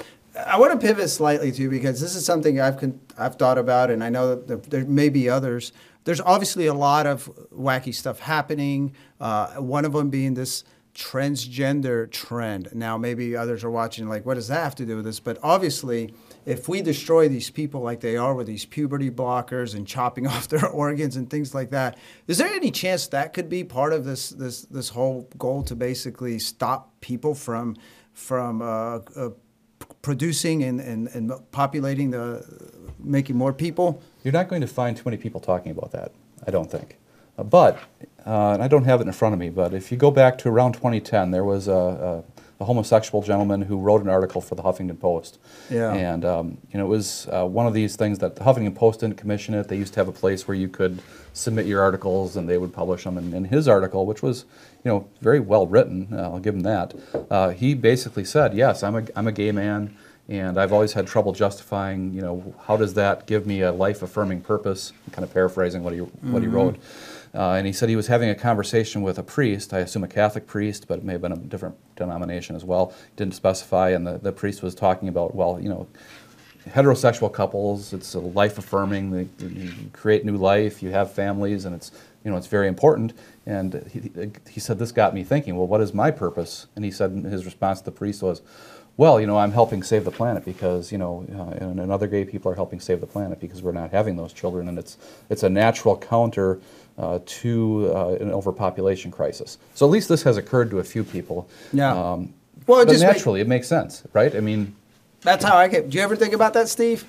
I 0.45 0.58
want 0.58 0.80
to 0.80 0.88
pivot 0.88 1.10
slightly 1.10 1.52
too 1.52 1.69
because 1.69 2.00
this 2.00 2.15
is 2.15 2.26
something 2.26 2.60
I've 2.60 2.78
con- 2.78 3.00
I've 3.17 3.36
thought 3.36 3.58
about, 3.58 3.89
and 3.89 4.04
I 4.04 4.10
know 4.10 4.36
that 4.36 4.69
there, 4.69 4.86
may 4.86 5.10
be 5.10 5.30
others. 5.30 5.71
There's 6.04 6.21
obviously 6.21 6.67
a 6.67 6.73
lot 6.73 7.06
of 7.06 7.30
wacky 7.54 7.93
stuff 7.93 8.19
happening. 8.19 8.93
Uh, 9.19 9.56
one 9.56 9.84
of 9.86 9.93
them 9.93 10.10
being 10.10 10.36
this 10.36 10.63
transgender 10.97 12.10
trend. 12.10 12.69
Now, 12.73 12.97
maybe 12.97 13.36
others 13.36 13.63
are 13.63 13.69
watching, 13.69 14.10
like, 14.10 14.26
what 14.26 14.34
does 14.34 14.47
that 14.47 14.63
have 14.63 14.73
to 14.76 14.86
do 14.86 14.95
with 14.95 15.06
this? 15.06 15.19
But 15.19 15.38
obviously, 15.43 16.12
if 16.43 16.67
we 16.67 16.82
destroy 16.82 17.30
these 17.30 17.52
people 17.52 17.82
like 17.82 18.00
they 18.00 18.17
are 18.17 18.34
with 18.34 18.47
these 18.47 18.65
puberty 18.65 19.12
blockers 19.12 19.76
and 19.76 19.86
chopping 19.86 20.26
off 20.34 20.47
their 20.47 20.67
organs 20.67 21.15
and 21.15 21.30
things 21.30 21.54
like 21.54 21.69
that, 21.69 21.97
is 22.26 22.39
there 22.39 22.47
any 22.47 22.71
chance 22.71 23.08
that 23.08 23.34
could 23.34 23.47
be 23.47 23.63
part 23.63 23.93
of 23.93 24.06
this 24.06 24.30
this 24.32 24.63
this 24.63 24.89
whole 24.89 25.30
goal 25.38 25.62
to 25.63 25.76
basically 25.76 26.39
stop 26.39 27.00
people 27.00 27.36
from 27.36 27.76
from 28.13 28.63
uh, 28.63 29.00
uh, 29.15 29.30
producing 30.08 30.63
and, 30.63 30.80
and, 30.80 31.10
and 31.10 31.34
populating 31.52 32.12
the 32.12 32.41
making 32.98 33.36
more 33.36 33.52
people? 33.52 34.02
You're 34.24 34.32
not 34.32 34.48
going 34.48 34.62
to 34.62 34.67
find 34.67 34.96
too 34.96 35.04
many 35.04 35.17
people 35.17 35.41
talking 35.41 35.70
about 35.70 35.91
that, 35.91 36.13
I 36.48 36.50
don't 36.50 36.72
think. 36.72 36.96
Uh, 37.38 37.43
but, 37.43 37.78
uh, 38.26 38.54
and 38.54 38.63
I 38.63 38.70
don't 38.70 38.86
have 38.86 39.02
it 39.02 39.08
in 39.08 39.12
front 39.12 39.34
of 39.34 39.39
me, 39.39 39.50
but 39.50 39.74
if 39.74 39.91
you 39.91 39.98
go 39.98 40.10
back 40.10 40.38
to 40.38 40.50
around 40.50 40.76
2010, 40.76 41.32
there 41.32 41.43
was 41.43 41.67
a, 41.67 41.74
a, 41.74 42.24
a 42.62 42.65
homosexual 42.65 43.22
gentleman 43.22 43.63
who 43.63 43.78
wrote 43.78 44.02
an 44.02 44.08
article 44.08 44.39
for 44.39 44.56
the 44.56 44.63
Huffington 44.63 44.98
Post. 44.98 45.39
Yeah. 45.70 45.93
And, 45.93 46.24
um, 46.24 46.58
you 46.72 46.80
know, 46.80 46.86
it 46.86 46.89
was 46.89 47.28
uh, 47.28 47.46
one 47.46 47.67
of 47.67 47.74
these 47.74 47.98
things 47.98 48.20
that 48.20 48.38
the 48.38 48.46
Huffington 48.46 48.76
Post 48.76 49.02
didn't 49.02 49.17
commission 49.17 49.56
it. 49.56 49.67
They 49.67 49.76
used 49.76 49.93
to 49.96 50.00
have 50.00 50.08
a 50.08 50.13
place 50.13 50.48
where 50.48 50.56
you 50.56 50.70
could 50.70 51.02
submit 51.34 51.65
your 51.65 51.82
articles 51.82 52.38
and 52.38 52.48
they 52.48 52.58
would 52.58 52.72
publish 52.72 53.04
them. 53.04 53.17
And 53.17 53.34
in 53.34 53.43
his 53.43 53.67
article, 53.67 54.06
which 54.06 54.24
was, 54.24 54.46
you 54.88 54.93
know, 54.93 55.06
very 55.19 55.41
well 55.41 55.67
written, 55.67 56.08
uh, 56.13 56.21
I'll 56.21 56.39
give 56.39 56.56
him 56.56 56.62
that, 56.62 56.93
uh, 57.30 57.50
he 57.50 57.73
basically 57.73 58.23
said, 58.23 58.54
yes, 58.54 58.84
I'm 58.84 58.95
a, 58.95 59.04
I'm 59.17 59.28
a 59.28 59.34
gay 59.34 59.52
man 59.52 59.97
and 60.30 60.58
I've 60.58 60.71
always 60.71 60.93
had 60.93 61.08
trouble 61.08 61.34
justifying, 61.34 62.13
you 62.13 62.21
know, 62.21 62.56
how 62.65 62.78
does 62.78 62.93
that 62.93 63.28
give 63.28 63.45
me 63.45 63.63
a 63.63 63.73
life-affirming 63.73 64.41
purpose? 64.41 64.93
I'm 65.06 65.12
kind 65.12 65.26
of 65.26 65.34
paraphrasing 65.34 65.84
what 65.84 65.91
he 65.91 66.00
what 66.00 66.41
he 66.41 66.47
Mhm. 66.47 66.54
wrote, 66.54 66.76
uh, 67.36 67.58
and 67.58 67.67
he 67.67 67.73
said 67.73 67.89
he 67.89 67.97
was 67.97 68.08
having 68.08 68.30
a 68.30 68.36
conversation 68.36 69.02
with 69.02 69.19
a 69.19 69.23
priest, 69.23 69.73
I 69.73 69.80
assume 69.80 70.06
a 70.06 70.08
Catholic 70.08 70.47
priest, 70.47 70.86
but 70.88 71.00
it 71.00 71.04
may 71.04 71.13
have 71.13 71.21
been 71.21 71.34
a 71.34 71.38
different 71.38 71.76
denomination 71.97 72.56
as 72.56 72.63
well. 72.63 72.93
Didn't 73.17 73.36
specify, 73.36 73.89
and 73.89 74.08
the, 74.08 74.17
the 74.17 74.32
priest 74.32 74.63
was 74.63 74.73
talking 74.73 75.10
about, 75.10 75.36
well, 75.36 75.60
you 75.62 75.67
know, 75.67 75.88
heterosexual 76.69 77.32
couples, 77.32 77.93
it's 77.93 78.13
a 78.13 78.19
life-affirming. 78.19 79.12
They, 79.12 79.28
you 79.47 79.71
create 79.93 80.26
new 80.26 80.36
life, 80.36 80.84
you 80.84 80.91
have 80.91 81.12
families, 81.12 81.63
and 81.65 81.73
it's 81.73 81.91
you 82.23 82.32
know 82.32 82.38
it's 82.38 82.47
very 82.47 82.67
important. 82.67 83.13
And 83.45 83.89
he, 83.91 84.12
he 84.51 84.60
said 84.60 84.77
this 84.80 84.91
got 84.91 85.13
me 85.13 85.23
thinking. 85.23 85.56
Well, 85.56 85.67
what 85.67 85.82
is 85.82 85.93
my 85.93 86.12
purpose? 86.12 86.67
And 86.75 86.84
he 86.84 86.91
said 86.91 87.12
his 87.12 87.45
response 87.45 87.80
to 87.80 87.86
the 87.86 87.91
priest 87.91 88.21
was, 88.21 88.41
well, 88.97 89.21
you 89.21 89.27
know, 89.27 89.38
I'm 89.38 89.51
helping 89.51 89.84
save 89.84 90.03
the 90.03 90.12
planet 90.12 90.43
because 90.43 90.91
you 90.91 90.97
know, 90.97 91.25
uh, 91.34 91.63
and, 91.65 91.80
and 91.80 91.91
other 91.91 92.08
gay 92.08 92.25
people 92.25 92.51
are 92.51 92.56
helping 92.56 92.80
save 92.80 92.99
the 92.99 93.08
planet 93.08 93.39
because 93.39 93.62
we're 93.62 93.71
not 93.71 93.91
having 93.91 94.17
those 94.17 94.34
children, 94.34 94.67
and 94.67 94.77
it's 94.77 94.97
it's 95.30 95.43
a 95.43 95.49
natural 95.49 95.97
counter 95.97 96.60
uh, 96.97 97.19
to 97.25 97.91
uh, 97.95 98.08
an 98.19 98.32
overpopulation 98.32 99.12
crisis. 99.12 99.58
So 99.75 99.86
at 99.86 99.91
least 99.91 100.10
this 100.10 100.23
has 100.23 100.36
occurred 100.38 100.69
to 100.71 100.80
a 100.80 100.84
few 100.84 101.03
people. 101.03 101.47
Yeah. 101.71 101.93
Um, 101.93 102.34
Well, 102.65 102.82
it 102.82 102.86
but 102.88 102.93
just 102.93 103.03
make- 103.03 103.13
naturally, 103.13 103.39
it 103.41 103.47
makes 103.47 103.67
sense, 103.67 104.03
right? 104.13 104.36
I 104.36 104.39
mean, 104.41 104.75
That's 105.21 105.45
how 105.45 105.56
I 105.56 105.67
get. 105.67 105.89
Do 105.89 105.97
you 105.97 106.03
ever 106.03 106.15
think 106.15 106.34
about 106.34 106.53
that, 106.53 106.67
Steve? 106.67 107.06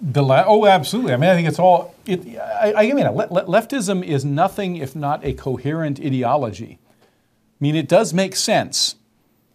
The 0.00 0.22
le- 0.22 0.44
oh, 0.46 0.66
absolutely. 0.66 1.12
I 1.14 1.16
mean, 1.16 1.30
I 1.30 1.34
think 1.34 1.48
it's 1.48 1.58
all. 1.58 1.94
It, 2.06 2.36
I, 2.38 2.74
I 2.76 2.92
mean, 2.92 3.06
le- 3.06 3.28
le- 3.30 3.44
leftism 3.46 4.04
is 4.04 4.24
nothing 4.24 4.76
if 4.76 4.94
not 4.94 5.24
a 5.24 5.32
coherent 5.32 5.98
ideology. 6.00 6.78
I 7.00 7.58
mean, 7.60 7.76
it 7.76 7.88
does 7.88 8.12
make 8.12 8.36
sense, 8.36 8.96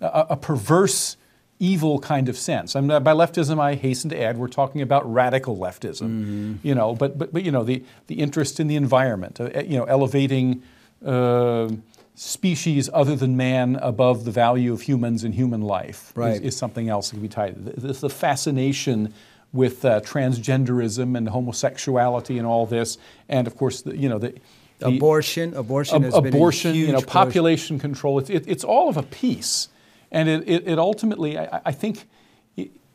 a, 0.02 0.28
a 0.32 0.38
perverse, 0.38 1.18
evil 1.60 2.00
kind 2.00 2.30
of 2.30 2.38
sense. 2.38 2.76
I 2.76 2.82
mean, 2.82 3.04
by 3.04 3.12
leftism, 3.14 3.60
I 3.60 3.76
hasten 3.76 4.10
to 4.12 4.20
add, 4.20 4.38
we're 4.38 4.48
talking 4.48 4.82
about 4.82 5.12
radical 5.12 5.56
leftism. 5.58 6.58
You 6.64 6.74
know, 6.74 6.96
but 6.96 7.18
but 7.18 7.32
but 7.34 7.44
you 7.44 7.52
know, 7.52 7.64
the 7.64 7.84
the 8.08 8.16
interest 8.16 8.60
in 8.60 8.68
the 8.68 8.76
environment, 8.76 9.40
uh, 9.40 9.50
you 9.66 9.78
know, 9.78 9.86
elevating. 9.86 10.64
Uh, 11.06 11.70
Species 12.16 12.90
other 12.94 13.16
than 13.16 13.38
man 13.38 13.78
above 13.82 14.26
the 14.26 14.32
value 14.32 14.74
of 14.74 14.82
humans 14.82 15.24
and 15.24 15.34
human 15.34 15.62
life 15.62 16.10
is- 16.12 16.18
Right. 16.18 16.42
is, 16.44 16.58
something 16.58 16.90
else 16.90 17.10
that 17.12 17.16
can 17.16 17.22
be 17.22 17.30
tied. 17.30 17.64
The, 17.64 17.94
the 17.94 18.10
fascination 18.10 19.14
with 19.52 19.84
uh, 19.84 20.00
transgenderism 20.02 21.18
and 21.18 21.30
homosexuality 21.30 22.38
and 22.38 22.46
all 22.46 22.66
this, 22.66 22.98
and 23.28 23.48
of 23.48 23.56
course, 23.58 23.82
the, 23.82 23.98
you 23.98 24.08
know, 24.08 24.20
the, 24.20 24.36
the 24.80 24.88
Abortion. 24.88 25.54
Abortion 25.56 26.04
has 26.04 26.14
been 26.14 26.26
a 26.26 26.28
abortion, 26.28 26.76
you 26.76 26.92
know, 26.92 27.02
population 27.02 27.80
control. 27.80 28.20
It's, 28.20 28.30
it, 28.30 28.46
it's 28.48 28.64
all 28.64 28.90
of 28.90 28.98
a 28.98 29.04
piece, 29.04 29.70
and 30.12 30.30
it, 30.30 30.48
it, 30.48 30.68
it 30.68 30.80
ultimately, 30.80 31.38
I, 31.38 31.62
I 31.66 31.72
think, 31.72 32.08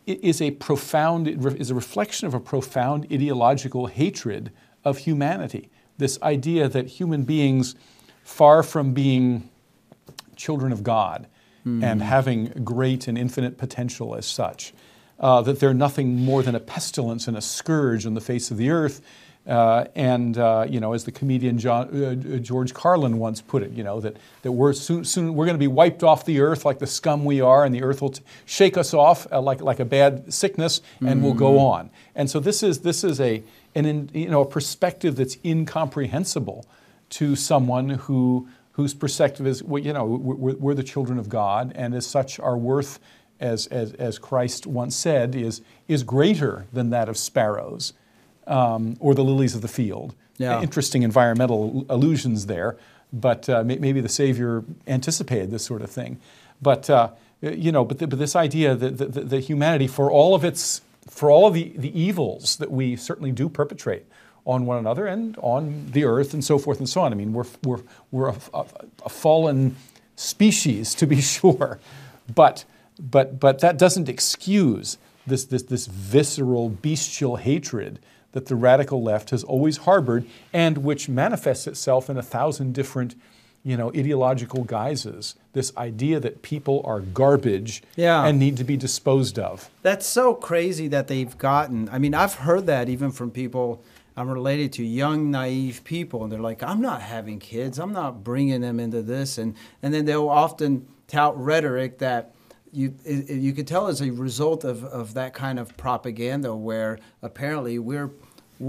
is 0.07 0.43
a 0.43 0.51
profound 0.53 1.29
is 1.29 1.71
a 1.71 1.75
reflection 1.75 2.27
of 2.27 2.35
a 2.35 2.41
profound 2.41 3.07
ideological 3.11 3.87
hatred 3.87 4.53
of 4.85 4.99
humanity. 4.99 5.71
This 5.97 6.19
idea 6.23 6.69
that 6.69 6.87
human 6.87 7.23
beings, 7.23 7.75
far 8.23 8.63
from 8.63 8.93
being 8.93 9.49
children 10.37 10.73
of 10.73 10.83
God 10.83 11.27
and 11.65 12.03
having 12.03 12.47
great 12.63 13.09
and 13.09 13.17
infinite 13.17 13.57
potential 13.57 14.15
as 14.15 14.27
such. 14.27 14.75
Uh, 15.21 15.41
that 15.43 15.61
they're 15.61 15.73
nothing 15.75 16.17
more 16.25 16.43
than 16.43 16.55
a 16.57 16.61
pestilence 16.61 17.29
and 17.29 17.37
a 17.37 17.41
scourge 17.41 18.05
on 18.05 18.15
the 18.15 18.21
face 18.21 18.51
of 18.51 18.57
the 18.57 18.69
earth. 18.71 19.01
Uh, 19.47 19.85
and 19.95 20.39
uh, 20.39 20.67
you 20.69 20.81
know, 20.81 20.93
as 20.95 21.05
the 21.05 21.13
comedian 21.13 21.59
John, 21.59 22.05
uh, 22.05 22.39
George 22.39 22.73
Carlin 22.75 23.19
once 23.19 23.41
put 23.43 23.63
it, 23.63 23.73
you 23.73 23.85
know 23.85 24.01
that, 24.01 24.17
that 24.43 24.53
we're 24.53 24.73
soon, 24.73 25.05
soon 25.05 25.35
we're 25.35 25.45
going 25.45 25.55
to 25.55 25.59
be 25.59 25.69
wiped 25.69 26.03
off 26.03 26.25
the 26.25 26.41
earth 26.41 26.65
like 26.65 26.79
the 26.79 26.87
scum 26.87 27.25
we 27.27 27.41
are, 27.43 27.65
and 27.65 27.75
the 27.75 27.83
earth 27.83 28.01
will 28.01 28.09
t- 28.11 28.23
shake 28.47 28.77
us 28.79 28.95
off 28.95 29.27
uh, 29.31 29.41
like, 29.43 29.61
like 29.61 29.81
a 29.81 29.85
bad 29.85 30.33
sickness, 30.33 30.81
and 31.01 31.23
we'll 31.23 31.35
go 31.35 31.53
Mhm. 31.53 31.61
on. 31.61 31.91
And 32.15 32.31
so 32.31 32.41
this 32.41 32.63
is 32.63 32.81
this 32.81 33.05
is 33.05 33.21
a 33.21 33.43
an 33.75 33.85
in, 33.87 34.11
you 34.15 34.31
know 34.31 34.41
a 34.41 34.47
perspective 34.47 35.15
that's 35.17 35.37
incomprehensible 35.45 36.65
to 37.11 37.37
someone 37.37 37.91
who 37.91 38.49
whose 38.73 38.95
perspective 38.95 39.47
is 39.47 39.63
well, 39.63 39.83
you 39.83 39.93
know 39.93 40.05
we're, 40.07 40.55
we're 40.55 40.75
the 40.75 40.83
children 40.83 41.19
of 41.19 41.29
God, 41.29 41.73
and 41.77 41.95
as 41.95 42.07
such 42.07 42.41
are 42.41 42.57
worth, 42.57 42.99
as, 43.41 43.67
as, 43.67 43.93
as 43.95 44.19
Christ 44.19 44.67
once 44.67 44.97
said, 44.97 45.35
is 45.35 45.61
is 45.89 46.03
greater 46.03 46.67
than 46.73 46.91
that 46.91 47.09
of 47.09 47.17
sparrows 47.17 47.93
um, 48.47 48.97
or 49.01 49.15
the 49.15 49.25
lilies 49.25 49.55
of 49.55 49.63
the 49.63 49.69
field. 49.69 50.15
Yeah. 50.39 50.61
Interesting 50.63 51.03
environmental 51.03 51.87
allusions 51.89 52.47
there, 52.47 52.77
but 53.13 53.49
uh, 53.49 53.63
may- 53.63 53.79
maybe 53.79 54.01
the 54.01 54.09
Savior 54.09 54.65
anticipated 54.87 55.51
this 55.51 55.65
sort 55.65 55.83
of 55.83 55.91
thing. 55.91 56.19
But 56.61 56.89
uh, 56.91 57.11
you 57.53 57.73
know, 57.73 57.85
but, 57.85 57.99
the, 57.99 58.07
but 58.07 58.19
this 58.19 58.35
idea 58.35 58.75
that, 58.75 58.99
that, 58.99 59.29
that 59.31 59.41
humanity, 59.41 59.87
for 59.87 60.11
all 60.11 60.35
of 60.35 60.45
its, 60.45 60.81
for 61.09 61.31
all 61.31 61.47
of 61.47 61.55
the, 61.55 61.73
the 61.77 61.99
evils 61.99 62.57
that 62.57 62.71
we 62.71 62.97
certainly 62.97 63.33
do 63.33 63.49
perpetrate 63.49 64.05
on 64.47 64.67
one 64.67 64.79
another 64.79 65.07
and 65.07 65.37
on 65.39 65.91
the 65.93 66.05
earth 66.05 66.35
and 66.35 66.45
so 66.45 66.59
forth 66.59 66.79
and 66.79 66.89
so 66.89 67.01
on. 67.01 67.13
I 67.13 67.17
mean, 67.17 67.33
we're, 67.33 67.47
we're, 67.63 67.81
we're 68.11 68.29
a, 68.29 68.37
a, 68.53 68.65
a 69.05 69.09
fallen 69.09 69.77
species, 70.17 70.95
to 70.95 71.07
be 71.07 71.21
sure, 71.21 71.79
but, 72.35 72.65
but, 72.99 73.41
but 73.41 73.59
that 73.61 73.79
doesn't 73.79 74.09
excuse 74.09 74.99
this, 75.27 75.45
this, 75.45 75.63
this 75.63 75.87
visceral, 75.87 76.69
bestial 76.69 77.37
hatred 77.37 77.99
that 78.33 78.47
the 78.47 78.57
radical 78.57 79.03
left 79.03 79.31
has 79.31 79.45
always 79.45 79.79
harbored 79.79 80.27
and 80.53 80.79
which 80.79 81.09
manifests 81.09 81.67
itself 81.67 82.11
in 82.11 82.17
a 82.17 82.23
thousand 82.23 82.75
different 82.75 83.15
you 83.67 83.79
know, 83.79 83.89
ideological 83.97 84.63
guises. 84.65 85.37
This 85.55 85.75
idea 85.79 86.21
that 86.21 86.43
people 86.43 86.83
are 86.85 87.01
garbage 87.01 87.83
Yeah. 87.97 88.23
and 88.27 88.39
need 88.39 88.59
to 88.59 88.65
be 88.65 88.77
disposed 88.77 89.39
of. 89.39 89.71
That's 89.81 90.05
so 90.05 90.35
crazy 90.35 90.87
that 90.89 91.09
they've 91.09 91.37
gotten. 91.39 91.89
I 91.91 91.99
mean, 91.99 92.13
I've 92.15 92.35
heard 92.35 92.67
that 92.67 92.91
even 92.91 93.11
from 93.11 93.31
people 93.31 93.83
I'm 94.19 94.29
related 94.29 94.73
to, 94.75 94.85
young, 94.85 95.31
naive 95.31 95.83
people, 95.83 96.23
and 96.23 96.31
they're 96.31 96.41
like, 96.41 96.63
"I'm 96.63 96.81
not 96.83 97.01
having 97.01 97.39
kids. 97.41 97.79
I'm 97.81 97.93
not 97.93 98.23
bringing 98.23 98.61
them 98.61 98.79
into 98.79 99.01
this," 99.03 99.39
and 99.39 99.55
and 99.83 99.93
then 99.95 100.05
they'll 100.05 100.29
often 100.29 100.87
tout 101.09 101.35
rhetoric 101.43 101.99
that. 101.99 102.34
You, 102.75 102.95
it, 103.05 103.31
you 103.31 103.53
could 103.53 103.67
tell 103.67 103.87
as 103.87 104.01
a 104.01 104.11
result 104.11 104.65
of, 104.65 104.85
of 104.85 105.15
that 105.15 105.33
kind 105.33 105.59
of 105.59 105.77
propaganda 105.77 106.55
where 106.55 106.99
apparently 107.23 107.79
we're 107.79 108.11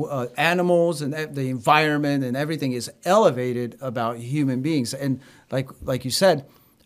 uh, 0.10 0.28
animals 0.38 1.02
and 1.02 1.14
the 1.14 1.50
environment 1.50 2.24
and 2.24 2.36
everything 2.36 2.72
is 2.72 2.92
elevated 3.04 3.78
about 3.82 4.18
human 4.18 4.62
beings 4.62 4.94
and 4.94 5.22
like 5.52 5.70
like 5.84 6.04
you 6.04 6.12
said 6.12 6.46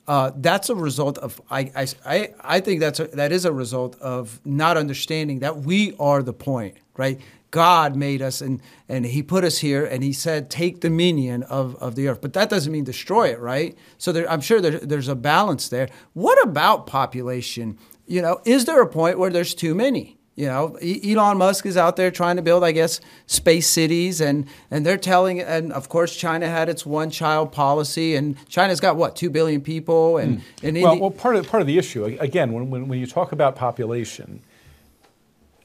uh, 0.09 0.31
that's 0.37 0.69
a 0.71 0.75
result 0.75 1.19
of 1.19 1.39
I, 1.51 1.71
I, 1.75 1.87
I, 2.03 2.33
I 2.41 2.59
think 2.61 2.79
that's 2.79 2.99
a, 2.99 3.05
that 3.09 3.31
is 3.31 3.45
a 3.45 3.53
result 3.53 3.95
of 4.01 4.41
not 4.43 4.75
understanding 4.75 5.39
that 5.39 5.57
we 5.57 5.93
are 5.99 6.23
the 6.23 6.33
point, 6.33 6.77
right? 6.97 7.21
God 7.51 7.95
made 7.95 8.21
us 8.21 8.41
and 8.41 8.61
and 8.87 9.05
He 9.05 9.23
put 9.23 9.43
us 9.43 9.59
here, 9.59 9.85
and 9.85 10.03
He 10.03 10.13
said, 10.13 10.49
"Take 10.49 10.79
dominion 10.79 11.43
of, 11.43 11.75
of 11.77 11.95
the 11.95 12.07
earth." 12.07 12.21
But 12.21 12.33
that 12.33 12.49
doesn't 12.49 12.71
mean 12.71 12.83
destroy 12.83 13.29
it, 13.29 13.39
right? 13.39 13.77
So 13.97 14.11
there, 14.11 14.29
I'm 14.29 14.41
sure 14.41 14.61
there, 14.61 14.79
there's 14.79 15.07
a 15.07 15.15
balance 15.15 15.69
there. 15.69 15.89
What 16.13 16.41
about 16.43 16.87
population? 16.87 17.77
You 18.07 18.21
know, 18.21 18.41
is 18.45 18.65
there 18.65 18.81
a 18.81 18.87
point 18.87 19.19
where 19.19 19.29
there's 19.29 19.53
too 19.53 19.75
many? 19.75 20.19
You 20.39 20.45
know, 20.45 20.77
Elon 20.81 21.37
Musk 21.37 21.65
is 21.65 21.75
out 21.75 21.97
there 21.97 22.09
trying 22.11 22.37
to 22.37 22.41
build, 22.41 22.63
I 22.63 22.71
guess, 22.71 23.01
space 23.25 23.67
cities, 23.67 24.21
and 24.21 24.47
and 24.71 24.85
they're 24.85 24.95
telling, 24.95 25.41
and 25.41 25.73
of 25.73 25.89
course, 25.89 26.15
China 26.15 26.47
had 26.47 26.69
its 26.69 26.85
one-child 26.85 27.51
policy, 27.51 28.15
and 28.15 28.37
China's 28.47 28.79
got 28.79 28.95
what 28.95 29.17
two 29.17 29.29
billion 29.29 29.59
people, 29.59 30.17
and 30.17 30.35
hmm. 30.39 30.65
and 30.65 30.81
Well, 30.81 30.93
Indi- 30.93 31.01
well, 31.01 31.11
part 31.11 31.35
of 31.35 31.45
part 31.49 31.59
of 31.59 31.67
the 31.67 31.77
issue 31.77 32.05
again 32.05 32.53
when, 32.53 32.69
when, 32.69 32.87
when 32.87 32.99
you 32.99 33.05
talk 33.05 33.33
about 33.33 33.57
population, 33.57 34.41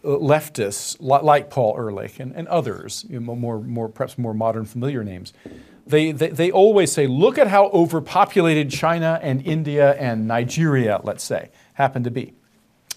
leftists 0.04 0.96
like 1.00 1.50
Paul 1.50 1.74
Ehrlich 1.78 2.20
and, 2.20 2.34
and 2.36 2.46
others, 2.48 3.04
you 3.08 3.18
know, 3.18 3.34
more 3.34 3.60
more 3.60 3.88
perhaps 3.88 4.18
more 4.18 4.34
modern 4.34 4.64
familiar 4.64 5.02
names, 5.02 5.32
they, 5.86 6.12
they 6.12 6.28
they 6.28 6.50
always 6.50 6.92
say, 6.92 7.06
look 7.06 7.38
at 7.38 7.48
how 7.48 7.68
overpopulated 7.68 8.70
China 8.70 9.18
and 9.22 9.44
India 9.46 9.94
and 9.94 10.28
Nigeria, 10.28 11.00
let's 11.02 11.24
say, 11.24 11.50
happen 11.74 12.04
to 12.04 12.10
be, 12.10 12.34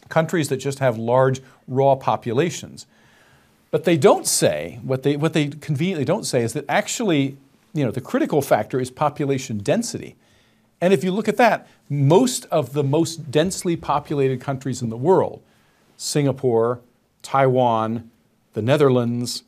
countries 0.09 0.49
that 0.49 0.57
just 0.57 0.79
have 0.79 0.97
large 0.97 1.41
raw 1.67 1.95
populations. 1.95 2.85
But 3.71 3.83
they 3.83 3.97
don't 3.97 4.27
say 4.27 4.79
what 4.83 5.03
they 5.03 5.17
what 5.17 5.33
they 5.33 5.47
conveniently 5.47 6.05
don't 6.05 6.25
say 6.25 6.41
is 6.41 6.53
that 6.53 6.65
actually, 6.69 7.37
you 7.73 7.85
know, 7.85 7.91
the 7.91 8.01
critical 8.01 8.41
factor 8.41 8.79
is 8.79 8.91
population 8.91 9.59
density. 9.59 10.15
And 10.79 10.93
if 10.93 11.03
you 11.03 11.11
look 11.11 11.27
at 11.27 11.37
that, 11.37 11.67
most 11.89 12.45
of 12.45 12.73
the 12.73 12.83
most 12.83 13.31
densely 13.31 13.75
populated 13.75 14.39
countries 14.39 14.81
in 14.81 14.89
the 14.89 14.97
world, 14.97 15.41
Singapore, 15.97 16.81
Taiwan, 17.21 18.09
the 18.53 18.61
Netherlands, 18.61 19.43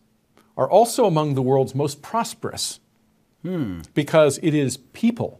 are 0.57 0.69
also 0.69 1.05
among 1.05 1.35
the 1.35 1.41
world's 1.41 1.73
most 1.73 2.01
prosperous. 2.01 2.79
because 3.93 4.37
it 4.43 4.53
is 4.53 4.77
people 4.77 5.39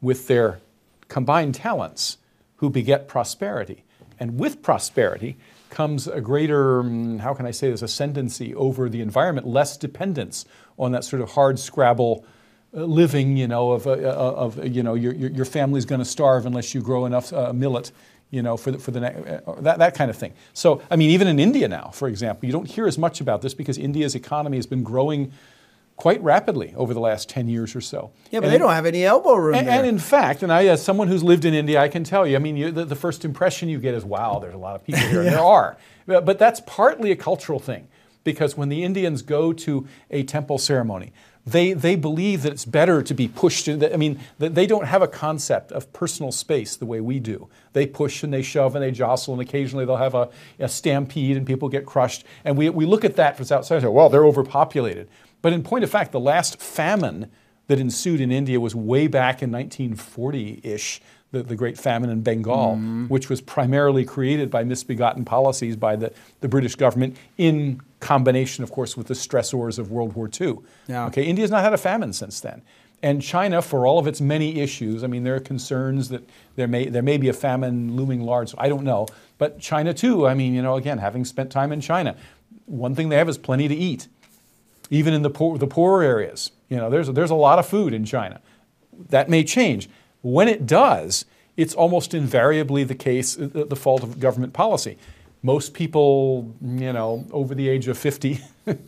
with 0.00 0.28
their 0.28 0.60
combined 1.08 1.54
talents 1.54 2.18
who 2.56 2.68
beget 2.70 3.08
prosperity. 3.08 3.84
And 4.20 4.38
with 4.38 4.62
prosperity 4.62 5.36
comes 5.70 6.06
a 6.06 6.20
greater, 6.20 6.82
mm, 6.82 7.20
how 7.20 7.34
can 7.34 7.46
I 7.46 7.50
say 7.50 7.70
this, 7.70 7.82
ascendancy 7.82 8.54
over 8.54 8.88
the 8.88 9.00
environment, 9.00 9.46
less 9.46 9.76
dependence 9.76 10.44
on 10.78 10.92
that 10.92 11.04
sort 11.04 11.22
of 11.22 11.30
hard 11.30 11.58
scrabble 11.58 12.24
uh, 12.74 12.84
living, 12.84 13.36
you 13.36 13.48
know, 13.48 13.72
of, 13.72 13.86
uh, 13.86 13.92
uh, 13.92 13.94
of 14.36 14.66
you 14.66 14.82
know, 14.82 14.94
your, 14.94 15.14
your, 15.14 15.30
your 15.30 15.44
family's 15.44 15.84
going 15.84 16.00
to 16.00 16.04
starve 16.04 16.46
unless 16.46 16.74
you 16.74 16.82
grow 16.82 17.06
enough 17.06 17.32
uh, 17.32 17.52
millet, 17.52 17.92
you 18.30 18.42
know, 18.42 18.56
for 18.56 18.72
the, 18.72 18.78
for 18.78 18.90
the 18.90 19.46
uh, 19.46 19.60
that, 19.60 19.78
that 19.78 19.94
kind 19.94 20.10
of 20.10 20.16
thing. 20.16 20.34
So, 20.52 20.82
I 20.90 20.96
mean, 20.96 21.10
even 21.10 21.28
in 21.28 21.38
India 21.38 21.68
now, 21.68 21.90
for 21.92 22.08
example, 22.08 22.46
you 22.46 22.52
don't 22.52 22.68
hear 22.68 22.86
as 22.86 22.98
much 22.98 23.20
about 23.20 23.42
this 23.42 23.54
because 23.54 23.78
India's 23.78 24.14
economy 24.14 24.58
has 24.58 24.66
been 24.66 24.82
growing 24.82 25.32
quite 25.96 26.22
rapidly 26.22 26.72
over 26.76 26.94
the 26.94 27.00
last 27.00 27.28
10 27.28 27.48
years 27.48 27.74
or 27.74 27.80
so. 27.80 28.12
Yeah, 28.30 28.38
but 28.38 28.46
And 28.46 28.54
they 28.54 28.58
don't 28.58 28.72
have 28.72 28.86
any 28.86 29.04
elbow 29.04 29.34
room 29.34 29.56
and, 29.56 29.68
and 29.68 29.84
in 29.86 29.98
fact, 29.98 30.44
and 30.44 30.52
I, 30.52 30.66
as 30.66 30.82
someone 30.82 31.08
who's 31.08 31.24
lived 31.24 31.44
in 31.44 31.54
India, 31.54 31.80
I 31.80 31.88
can 31.88 32.04
tell 32.04 32.24
you, 32.24 32.36
I 32.36 32.38
mean, 32.38 32.56
you, 32.56 32.70
the, 32.70 32.84
the 32.84 32.94
first 32.94 33.24
impression 33.24 33.68
you 33.68 33.78
get 33.78 33.94
is, 33.94 34.04
wow, 34.04 34.38
there's 34.38 34.54
a 34.54 34.58
lot 34.58 34.76
of 34.76 34.84
people 34.84 35.02
here. 35.02 35.20
And 35.28 35.28
there 35.28 35.40
are. 35.40 35.76
But 36.06 36.38
that's 36.38 36.60
partly 36.66 37.10
a 37.10 37.16
cultural 37.16 37.58
thing 37.58 37.88
because 38.22 38.56
when 38.56 38.68
the 38.68 38.84
Indians 38.84 39.22
go 39.22 39.52
to 39.52 39.88
a 40.10 40.22
temple 40.22 40.58
ceremony, 40.58 41.12
they, 41.50 41.72
they 41.72 41.96
believe 41.96 42.42
that 42.42 42.52
it's 42.52 42.64
better 42.64 43.02
to 43.02 43.14
be 43.14 43.28
pushed. 43.28 43.64
to- 43.66 43.92
I 43.92 43.96
mean, 43.96 44.20
they 44.38 44.66
don't 44.66 44.86
have 44.86 45.02
a 45.02 45.08
concept 45.08 45.72
of 45.72 45.92
personal 45.92 46.32
space 46.32 46.76
the 46.76 46.86
way 46.86 47.00
we 47.00 47.20
do. 47.20 47.48
They 47.72 47.86
push 47.86 48.22
and 48.22 48.32
they 48.32 48.42
shove 48.42 48.74
and 48.74 48.82
they 48.82 48.90
jostle, 48.90 49.34
and 49.34 49.42
occasionally 49.42 49.84
they'll 49.84 49.96
have 49.96 50.14
a, 50.14 50.28
a 50.58 50.68
stampede 50.68 51.36
and 51.36 51.46
people 51.46 51.68
get 51.68 51.86
crushed. 51.86 52.24
And 52.44 52.56
we, 52.56 52.68
we 52.70 52.86
look 52.86 53.04
at 53.04 53.16
that 53.16 53.36
from 53.36 53.44
outside 53.44 53.76
and 53.76 53.82
say, 53.84 53.88
well, 53.88 54.08
they're 54.08 54.26
overpopulated. 54.26 55.08
But 55.40 55.52
in 55.52 55.62
point 55.62 55.84
of 55.84 55.90
fact, 55.90 56.12
the 56.12 56.20
last 56.20 56.60
famine 56.60 57.30
that 57.68 57.78
ensued 57.78 58.20
in 58.20 58.32
India 58.32 58.58
was 58.58 58.74
way 58.74 59.06
back 59.06 59.42
in 59.42 59.52
1940 59.52 60.60
ish, 60.64 61.00
the, 61.30 61.42
the 61.42 61.54
Great 61.54 61.78
Famine 61.78 62.10
in 62.10 62.22
Bengal, 62.22 62.74
mm-hmm. 62.74 63.06
which 63.06 63.28
was 63.28 63.40
primarily 63.40 64.04
created 64.04 64.50
by 64.50 64.64
misbegotten 64.64 65.24
policies 65.24 65.76
by 65.76 65.94
the, 65.94 66.12
the 66.40 66.48
British 66.48 66.74
government 66.74 67.16
in 67.36 67.80
combination, 68.00 68.64
of 68.64 68.70
course, 68.70 68.96
with 68.96 69.06
the 69.06 69.14
stressors 69.14 69.78
of 69.78 69.90
World 69.90 70.14
War 70.14 70.30
II. 70.40 70.58
Yeah. 70.86 71.06
Okay, 71.06 71.24
India's 71.24 71.50
not 71.50 71.62
had 71.62 71.72
a 71.72 71.78
famine 71.78 72.12
since 72.12 72.40
then. 72.40 72.62
And 73.02 73.22
China, 73.22 73.62
for 73.62 73.86
all 73.86 73.98
of 73.98 74.08
its 74.08 74.20
many 74.20 74.60
issues, 74.60 75.04
I 75.04 75.06
mean, 75.06 75.22
there 75.22 75.36
are 75.36 75.40
concerns 75.40 76.08
that 76.08 76.28
there 76.56 76.66
may, 76.66 76.88
there 76.88 77.02
may 77.02 77.16
be 77.16 77.28
a 77.28 77.32
famine 77.32 77.94
looming 77.94 78.22
large. 78.22 78.54
I 78.58 78.68
don't 78.68 78.82
know. 78.82 79.06
But 79.38 79.60
China, 79.60 79.94
too, 79.94 80.26
I 80.26 80.34
mean, 80.34 80.52
you 80.52 80.62
know, 80.62 80.74
again, 80.74 80.98
having 80.98 81.24
spent 81.24 81.52
time 81.52 81.70
in 81.70 81.80
China, 81.80 82.16
one 82.66 82.96
thing 82.96 83.08
they 83.08 83.16
have 83.16 83.28
is 83.28 83.38
plenty 83.38 83.68
to 83.68 83.74
eat 83.74 84.08
even 84.90 85.14
in 85.14 85.22
the 85.22 85.30
poor, 85.30 85.58
the 85.58 85.66
poorer 85.66 86.02
areas. 86.02 86.50
You 86.68 86.76
know, 86.76 86.90
there's, 86.90 87.08
there's 87.08 87.30
a 87.30 87.36
lot 87.36 87.58
of 87.58 87.66
food 87.66 87.92
in 87.92 88.04
China. 88.04 88.40
That 89.10 89.28
may 89.28 89.44
change. 89.44 89.88
When 90.22 90.48
it 90.48 90.66
does, 90.66 91.24
it's 91.56 91.74
almost 91.74 92.14
invariably 92.14 92.84
the 92.84 92.94
case, 92.94 93.38
uh, 93.38 93.48
the, 93.52 93.64
the 93.64 93.76
fault 93.76 94.02
of 94.02 94.20
government 94.20 94.52
policy. 94.52 94.98
Most 95.42 95.74
people, 95.74 96.54
you 96.62 96.92
know, 96.92 97.24
over 97.32 97.54
the 97.54 97.68
age 97.68 97.88
of 97.88 97.96
50, 97.96 98.40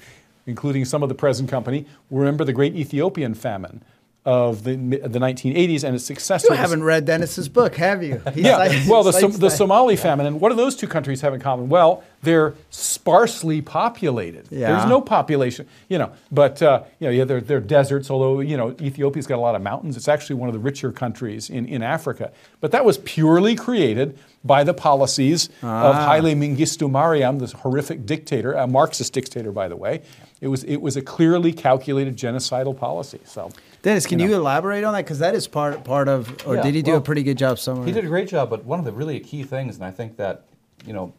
including 0.47 0.85
some 0.85 1.03
of 1.03 1.09
the 1.09 1.15
present 1.15 1.49
company, 1.49 1.87
remember 2.11 2.45
the 2.45 2.53
great 2.53 2.75
Ethiopian 2.75 3.35
famine 3.35 3.83
of 4.25 4.65
the, 4.65 4.77
the 4.77 5.19
1980s 5.19 5.83
and 5.83 5.95
its 5.95 6.05
successor. 6.05 6.49
you 6.51 6.55
haven't 6.55 6.83
read 6.83 7.07
Dennis's 7.07 7.49
book, 7.49 7.75
have 7.77 8.03
you? 8.03 8.21
He 8.35 8.43
Yeah, 8.43 8.59
well, 8.89 9.03
the, 9.03 9.13
Som- 9.13 9.33
the. 9.33 9.49
Somali 9.51 9.97
famine, 9.97 10.27
and 10.27 10.41
what 10.41 10.51
do 10.51 10.57
those 10.57 10.77
two 10.77 10.87
countries 10.87 11.23
have 11.23 11.33
in 11.33 11.41
common? 11.41 11.69
Well, 11.71 12.05
they're 12.23 12.53
sparsely 12.69 13.63
populated. 13.63 14.47
Yeah. 14.51 14.73
There's 14.73 14.89
no 14.89 15.01
population, 15.01 15.67
you 15.89 15.97
know, 15.99 16.13
but, 16.31 16.61
uh, 16.61 16.83
you 16.99 17.07
know, 17.07 17.13
yeah, 17.13 17.25
they're, 17.25 17.41
they're 17.41 17.61
deserts, 17.61 18.11
although, 18.11 18.41
you 18.41 18.59
know, 18.59 18.77
Ethiopia's 18.81 19.27
got 19.27 19.37
a 19.37 19.41
lot 19.41 19.55
of 19.55 19.63
mountains. 19.63 19.97
It's 19.97 20.09
actually 20.09 20.37
one 20.37 20.51
of 20.51 20.53
the 20.53 20.59
richer 20.59 20.93
countries 20.93 21.49
in, 21.49 21.65
in 21.67 21.83
Africa. 21.83 22.31
But 22.61 22.73
that 22.73 22.85
was 22.85 22.99
purely 22.99 23.55
created 23.55 24.19
by 24.45 24.65
the 24.65 24.75
policies 24.75 25.49
of 25.63 25.95
Haile 25.95 26.35
Mengistu 26.35 26.91
Mariam, 26.91 27.39
this 27.39 27.53
horrific 27.53 28.05
dictator, 28.05 28.53
a 28.53 28.67
Marxist 28.67 29.13
dictator, 29.15 29.53
by 29.53 29.69
the 29.69 29.77
way. 29.77 30.03
It 30.41 30.49
was, 30.49 30.65
it 30.65 30.77
was 30.77 30.97
a 30.97 31.03
clearly 31.03 31.53
calculated 31.53 32.17
genocidal 32.17 32.77
policy. 32.77 33.21
So, 33.25 33.51
Dennis, 33.83 34.07
can 34.07 34.19
you 34.19 34.29
you, 34.29 34.35
elaborate 34.37 34.85
on 34.85 34.93
that? 34.93 35.05
Because 35.05 35.21
that 35.21 35.35
is 35.35 35.49
part 35.49 35.85
part 35.85 36.09
of, 36.09 36.47
or 36.47 36.57
Yeah, 36.57 36.63
did 36.63 36.75
he 36.75 36.83
do 36.83 36.93
well, 36.93 37.01
a 37.01 37.03
pretty 37.03 37.23
good 37.23 37.39
job 37.39 37.59
somewhere? 37.59 37.87
He 37.87 37.93
did 37.93 38.05
a 38.05 38.09
great 38.09 38.29
job, 38.29 38.51
but 38.51 38.65
one 38.65 38.79
of 38.79 38.85
the 38.85 38.93
really 38.93 39.19
key 39.21 39.43
things, 39.43 39.77
and 39.77 39.85
I 39.85 39.91
think 39.91 40.17
that, 40.17 40.45
you 40.85 40.93
know, 40.93 41.15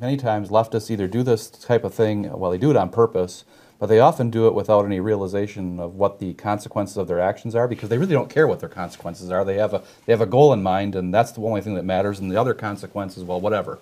many 0.00 0.16
times 0.16 0.48
leftists 0.48 0.90
either 0.90 1.06
do 1.06 1.22
this 1.22 1.50
type 1.50 1.84
of 1.84 1.92
thing, 1.92 2.30
well, 2.32 2.50
they 2.50 2.58
do 2.58 2.70
it 2.70 2.76
on 2.76 2.88
purpose, 2.88 3.44
but 3.78 3.86
they 3.86 4.00
often 4.00 4.30
do 4.30 4.46
it 4.46 4.54
without 4.54 4.86
any 4.86 4.98
realization 4.98 5.78
of 5.78 5.94
what 5.94 6.20
the 6.20 6.32
consequences 6.34 6.96
of 6.96 7.06
their 7.06 7.20
actions 7.20 7.54
are 7.54 7.68
because 7.68 7.90
they 7.90 7.98
really 7.98 8.14
don't 8.14 8.30
care 8.30 8.46
what 8.46 8.60
their 8.60 8.68
consequences 8.68 9.30
are. 9.30 9.44
They 9.44 9.56
have 9.56 9.74
a, 9.74 9.82
they 10.06 10.12
have 10.12 10.20
a 10.22 10.26
goal 10.26 10.54
in 10.54 10.62
mind, 10.62 10.94
and 10.94 11.12
that's 11.12 11.32
the 11.32 11.42
only 11.42 11.60
thing 11.60 11.74
that 11.74 11.84
matters, 11.84 12.18
and 12.18 12.30
the 12.30 12.36
other 12.36 12.54
consequences, 12.54 13.24
well, 13.24 13.40
whatever. 13.40 13.78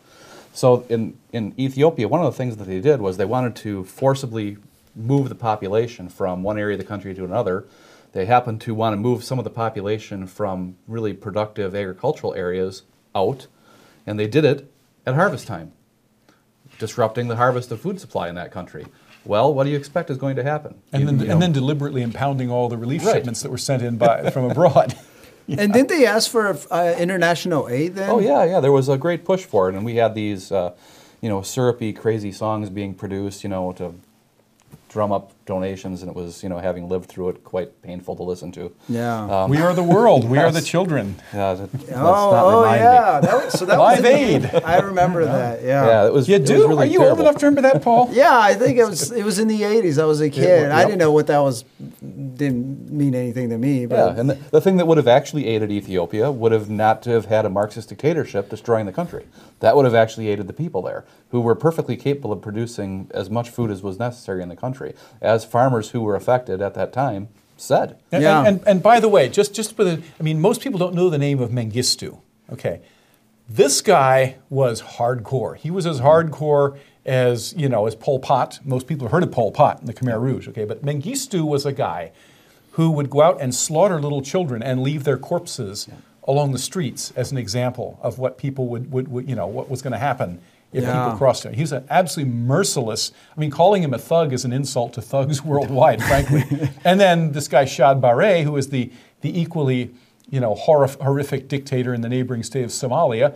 So 0.52 0.84
in, 0.88 1.16
in 1.32 1.54
Ethiopia, 1.58 2.08
one 2.08 2.20
of 2.20 2.32
the 2.32 2.36
things 2.36 2.56
that 2.56 2.64
they 2.64 2.80
did 2.80 3.00
was 3.00 3.16
they 3.16 3.24
wanted 3.24 3.54
to 3.56 3.84
forcibly 3.84 4.56
move 4.96 5.28
the 5.28 5.36
population 5.36 6.08
from 6.08 6.42
one 6.42 6.58
area 6.58 6.74
of 6.74 6.80
the 6.80 6.86
country 6.86 7.14
to 7.14 7.24
another. 7.24 7.64
They 8.18 8.26
happened 8.26 8.60
to 8.62 8.74
want 8.74 8.94
to 8.94 8.96
move 8.96 9.22
some 9.22 9.38
of 9.38 9.44
the 9.44 9.50
population 9.50 10.26
from 10.26 10.74
really 10.88 11.12
productive 11.12 11.72
agricultural 11.72 12.34
areas 12.34 12.82
out, 13.14 13.46
and 14.08 14.18
they 14.18 14.26
did 14.26 14.44
it 14.44 14.68
at 15.06 15.14
harvest 15.14 15.46
time, 15.46 15.70
disrupting 16.80 17.28
the 17.28 17.36
harvest 17.36 17.70
of 17.70 17.80
food 17.80 18.00
supply 18.00 18.28
in 18.28 18.34
that 18.34 18.50
country. 18.50 18.86
Well, 19.24 19.54
what 19.54 19.62
do 19.62 19.70
you 19.70 19.76
expect 19.76 20.10
is 20.10 20.18
going 20.18 20.34
to 20.34 20.42
happen? 20.42 20.74
and, 20.92 21.02
You- 21.02 21.06
then, 21.06 21.20
you 21.20 21.26
know, 21.26 21.32
and 21.34 21.40
then 21.42 21.52
deliberately 21.52 22.02
impounding 22.02 22.50
all 22.50 22.68
the 22.68 22.76
relief 22.76 23.04
Right. 23.06 23.14
shipments 23.14 23.42
that 23.42 23.52
were 23.52 23.56
sent 23.56 23.84
in 23.84 23.98
by, 23.98 24.30
from 24.30 24.50
abroad. 24.50 24.96
And 25.48 25.72
didn't 25.72 25.88
they 25.88 26.04
ask 26.04 26.28
for 26.28 26.58
uh, 26.72 26.94
international 26.98 27.68
aid 27.70 27.94
then? 27.94 28.10
Oh 28.10 28.18
yeah, 28.18 28.42
yeah. 28.44 28.58
There 28.60 28.72
was 28.72 28.88
a 28.88 28.98
great 28.98 29.24
push 29.24 29.44
for 29.44 29.68
it, 29.70 29.76
and 29.76 29.82
we 29.84 29.94
had 29.94 30.14
these, 30.16 30.50
uh, 30.52 30.74
you 31.22 31.28
know, 31.30 31.40
syrupy, 31.40 31.92
crazy 31.94 32.32
songs 32.32 32.68
being 32.68 32.92
produced, 32.94 33.44
you 33.44 33.48
know, 33.48 33.72
to 33.74 33.94
drum 34.88 35.12
up 35.12 35.32
donations, 35.44 36.02
and 36.02 36.10
it 36.10 36.16
was, 36.16 36.42
you 36.42 36.48
know, 36.48 36.58
having 36.58 36.88
lived 36.88 37.08
through 37.08 37.28
it, 37.30 37.44
quite 37.44 37.82
painful 37.82 38.16
to 38.16 38.22
listen 38.22 38.50
to. 38.52 38.72
Yeah. 38.88 39.44
Um, 39.44 39.50
we 39.50 39.58
are 39.58 39.74
the 39.74 39.82
world. 39.82 40.28
We 40.28 40.38
are 40.38 40.50
the 40.50 40.60
children. 40.72 41.16
Yeah, 41.32 41.54
that, 41.54 41.72
let's 41.72 41.90
oh, 41.90 41.94
not 41.94 42.44
oh 42.44 42.74
yeah. 42.74 43.20
That 43.20 43.44
was, 43.44 43.58
so 43.58 43.66
that 43.66 43.78
Live 43.78 44.02
was 44.02 44.10
in 44.10 44.18
Aid. 44.18 44.42
The, 44.42 44.66
I 44.66 44.78
remember 44.78 45.24
that. 45.24 45.62
Yeah. 45.62 45.86
Yeah, 45.86 46.06
it 46.06 46.12
was. 46.12 46.28
You 46.28 46.36
it 46.36 46.40
was 46.40 46.50
do? 46.50 46.68
really 46.68 46.88
are 46.88 46.90
you 46.90 47.04
old 47.04 47.20
enough 47.20 47.36
to 47.36 47.46
remember 47.46 47.68
that, 47.70 47.82
Paul? 47.82 48.08
Yeah, 48.18 48.36
I 48.36 48.54
think 48.54 48.78
it 48.78 48.84
was 48.84 49.12
it 49.12 49.22
was 49.22 49.38
in 49.38 49.46
the 49.48 49.62
'80s. 49.62 50.00
I 50.00 50.04
was 50.04 50.20
a 50.20 50.30
kid. 50.30 50.70
I 50.70 50.80
yep. 50.80 50.88
didn't 50.88 50.98
know 50.98 51.12
what 51.12 51.26
that 51.28 51.38
was. 51.38 51.64
Didn't 52.38 52.90
mean 52.90 53.14
anything 53.14 53.50
to 53.50 53.58
me. 53.58 53.84
But 53.84 53.96
Yeah, 53.96 54.20
and 54.20 54.30
the, 54.30 54.34
the 54.50 54.60
thing 54.60 54.76
that 54.78 54.86
would 54.86 54.96
have 54.96 55.08
actually 55.08 55.46
aided 55.46 55.70
Ethiopia 55.70 56.30
would 56.30 56.52
have 56.52 56.70
not 56.70 57.02
to 57.02 57.10
have 57.10 57.26
had 57.26 57.44
a 57.44 57.50
Marxist 57.50 57.88
dictatorship 57.90 58.48
destroying 58.48 58.86
the 58.86 58.92
country. 58.92 59.26
That 59.60 59.76
would 59.76 59.84
have 59.84 59.94
actually 59.94 60.28
aided 60.28 60.46
the 60.46 60.52
people 60.52 60.80
there, 60.82 61.04
who 61.30 61.40
were 61.40 61.54
perfectly 61.54 61.96
capable 61.96 62.32
of 62.32 62.40
producing 62.40 63.10
as 63.12 63.28
much 63.28 63.50
food 63.50 63.70
as 63.70 63.82
was 63.82 63.98
necessary 63.98 64.42
in 64.42 64.48
the 64.48 64.56
country, 64.56 64.94
as 65.20 65.44
farmers 65.44 65.90
who 65.90 66.00
were 66.00 66.14
affected 66.14 66.62
at 66.62 66.74
that 66.74 66.92
time 66.92 67.28
said. 67.56 67.98
And, 68.12 68.22
Yeah. 68.22 68.38
and, 68.38 68.46
and, 68.46 68.68
and 68.68 68.82
by 68.82 69.00
the 69.00 69.08
way, 69.08 69.28
just, 69.28 69.52
just 69.54 69.74
for 69.74 69.82
the, 69.82 70.00
I 70.18 70.22
mean, 70.22 70.40
most 70.40 70.60
people 70.62 70.78
don't 70.78 70.94
know 70.94 71.10
the 71.10 71.18
name 71.18 71.40
of 71.40 71.50
Mengistu. 71.50 72.20
Okay. 72.52 72.80
This 73.48 73.80
guy 73.80 74.36
was 74.48 74.82
hardcore. 74.82 75.56
He 75.56 75.70
was 75.70 75.86
as 75.86 76.00
hardcore 76.00 76.78
as, 77.08 77.54
you 77.56 77.68
know, 77.68 77.86
as 77.86 77.94
Pol 77.94 78.18
Pot. 78.20 78.60
Most 78.64 78.86
people 78.86 79.06
have 79.06 79.12
heard 79.12 79.22
of 79.22 79.32
Pol 79.32 79.50
Pot 79.50 79.80
in 79.80 79.86
the 79.86 79.94
Khmer 79.94 80.20
Rouge, 80.20 80.46
okay? 80.48 80.64
But 80.64 80.84
Mengistu 80.84 81.42
was 81.44 81.64
a 81.64 81.72
guy 81.72 82.12
who 82.72 82.90
would 82.90 83.08
go 83.10 83.22
out 83.22 83.40
and 83.40 83.54
slaughter 83.54 84.00
little 84.00 84.20
children 84.22 84.62
and 84.62 84.82
leave 84.82 85.04
their 85.04 85.16
corpses 85.16 85.88
along 86.28 86.52
the 86.52 86.58
streets 86.58 87.10
as 87.16 87.32
an 87.32 87.38
example 87.38 87.98
of 88.02 88.18
what 88.18 88.36
people 88.36 88.66
would, 88.68 88.92
would, 88.92 89.08
would 89.08 89.28
you 89.28 89.34
know, 89.34 89.46
what 89.46 89.70
was 89.70 89.80
going 89.80 89.92
to 89.94 89.98
happen 89.98 90.38
if 90.70 90.84
Yeah. 90.84 91.02
people 91.04 91.16
crossed 91.16 91.44
him. 91.46 91.54
He 91.54 91.62
was 91.62 91.72
an 91.72 91.86
absolutely 91.88 92.30
merciless. 92.34 93.10
I 93.34 93.40
mean, 93.40 93.50
calling 93.50 93.82
him 93.82 93.94
a 93.94 93.98
thug 93.98 94.34
is 94.34 94.44
an 94.44 94.52
insult 94.52 94.92
to 94.92 95.02
thugs 95.02 95.42
worldwide, 95.50 96.02
frankly. 96.02 96.44
and 96.84 97.00
then 97.00 97.32
this 97.32 97.48
guy 97.48 97.64
Siad 97.64 98.00
Barre, 98.02 98.42
who 98.42 98.54
is 98.58 98.68
the 98.68 98.92
the 99.22 99.40
equally 99.40 99.90
you 100.30 100.38
know 100.40 100.54
horrif- 100.54 101.00
horrific 101.00 101.48
dictator 101.48 101.94
in 101.94 102.02
the 102.02 102.08
neighboring 102.08 102.42
state 102.42 102.64
of 102.64 102.70
Somalia, 102.70 103.34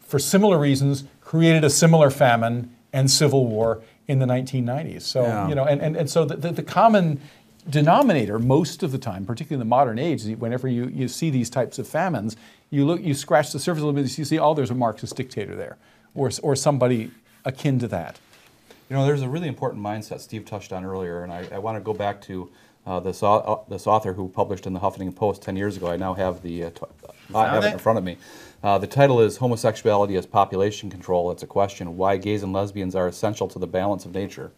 for 0.00 0.18
similar 0.18 0.58
reasons, 0.58 1.04
created 1.20 1.62
a 1.64 1.70
similar 1.70 2.08
famine 2.10 2.74
and 2.92 3.10
civil 3.10 3.46
war 3.46 3.82
in 4.08 4.18
the 4.18 4.26
1990s. 4.26 5.02
So 5.02 5.22
Yeah. 5.22 5.48
you 5.48 5.54
know, 5.54 5.64
and, 5.64 5.80
and, 5.80 5.96
and 5.96 6.10
so 6.10 6.24
the, 6.24 6.36
the, 6.36 6.52
the 6.52 6.62
common 6.62 7.20
denominator 7.68 8.38
most 8.38 8.82
of 8.82 8.92
the 8.92 8.98
time, 8.98 9.24
particularly 9.24 9.60
in 9.62 9.68
the 9.68 9.70
modern 9.70 9.98
age, 9.98 10.24
whenever 10.36 10.66
you, 10.66 10.86
you 10.86 11.08
see 11.08 11.30
these 11.30 11.50
types 11.50 11.78
of 11.78 11.86
famines, 11.86 12.36
you 12.70 12.84
look, 12.86 13.00
you 13.02 13.14
scratch 13.14 13.52
the 13.52 13.58
surface 13.58 13.82
a 13.82 13.86
little 13.86 14.00
bit, 14.00 14.16
you 14.18 14.24
see, 14.24 14.38
oh, 14.38 14.54
there's 14.54 14.70
a 14.70 14.74
Marxist 14.74 15.16
dictator 15.16 15.54
there, 15.54 15.76
or, 16.14 16.30
or 16.42 16.56
somebody 16.56 17.10
akin 17.44 17.78
to 17.78 17.88
that. 17.88 18.18
You 18.88 18.96
know, 18.96 19.04
there's 19.04 19.22
a 19.22 19.28
really 19.28 19.48
important 19.48 19.82
mindset 19.82 20.20
Steve 20.20 20.44
touched 20.44 20.72
on 20.72 20.84
earlier, 20.84 21.22
and 21.22 21.32
I, 21.32 21.46
I 21.52 21.58
want 21.58 21.76
to 21.76 21.80
go 21.80 21.94
back 21.94 22.20
to 22.22 22.50
uh, 22.86 22.98
this, 22.98 23.22
uh, 23.22 23.56
this 23.68 23.86
author 23.86 24.14
who 24.14 24.28
published 24.28 24.66
in 24.66 24.72
the 24.72 24.80
Huffington 24.80 25.14
Post 25.14 25.42
10 25.42 25.54
years 25.56 25.76
ago. 25.76 25.88
I 25.88 25.96
now 25.96 26.14
have 26.14 26.42
the 26.42 26.64
uh, 26.64 26.70
t- 26.70 26.80
I 27.34 27.46
have 27.54 27.64
it 27.64 27.72
in 27.74 27.78
front 27.78 27.98
of 27.98 28.04
me. 28.04 28.16
Uh, 28.62 28.76
the 28.78 28.86
title 28.86 29.20
is 29.20 29.38
Homosexuality 29.38 30.16
as 30.16 30.26
Population 30.26 30.90
Control. 30.90 31.30
It's 31.30 31.42
a 31.42 31.46
question 31.46 31.96
why 31.96 32.18
gays 32.18 32.42
and 32.42 32.52
lesbians 32.52 32.94
are 32.94 33.08
essential 33.08 33.48
to 33.48 33.58
the 33.58 33.66
balance 33.66 34.04
of 34.04 34.14
nature. 34.14 34.52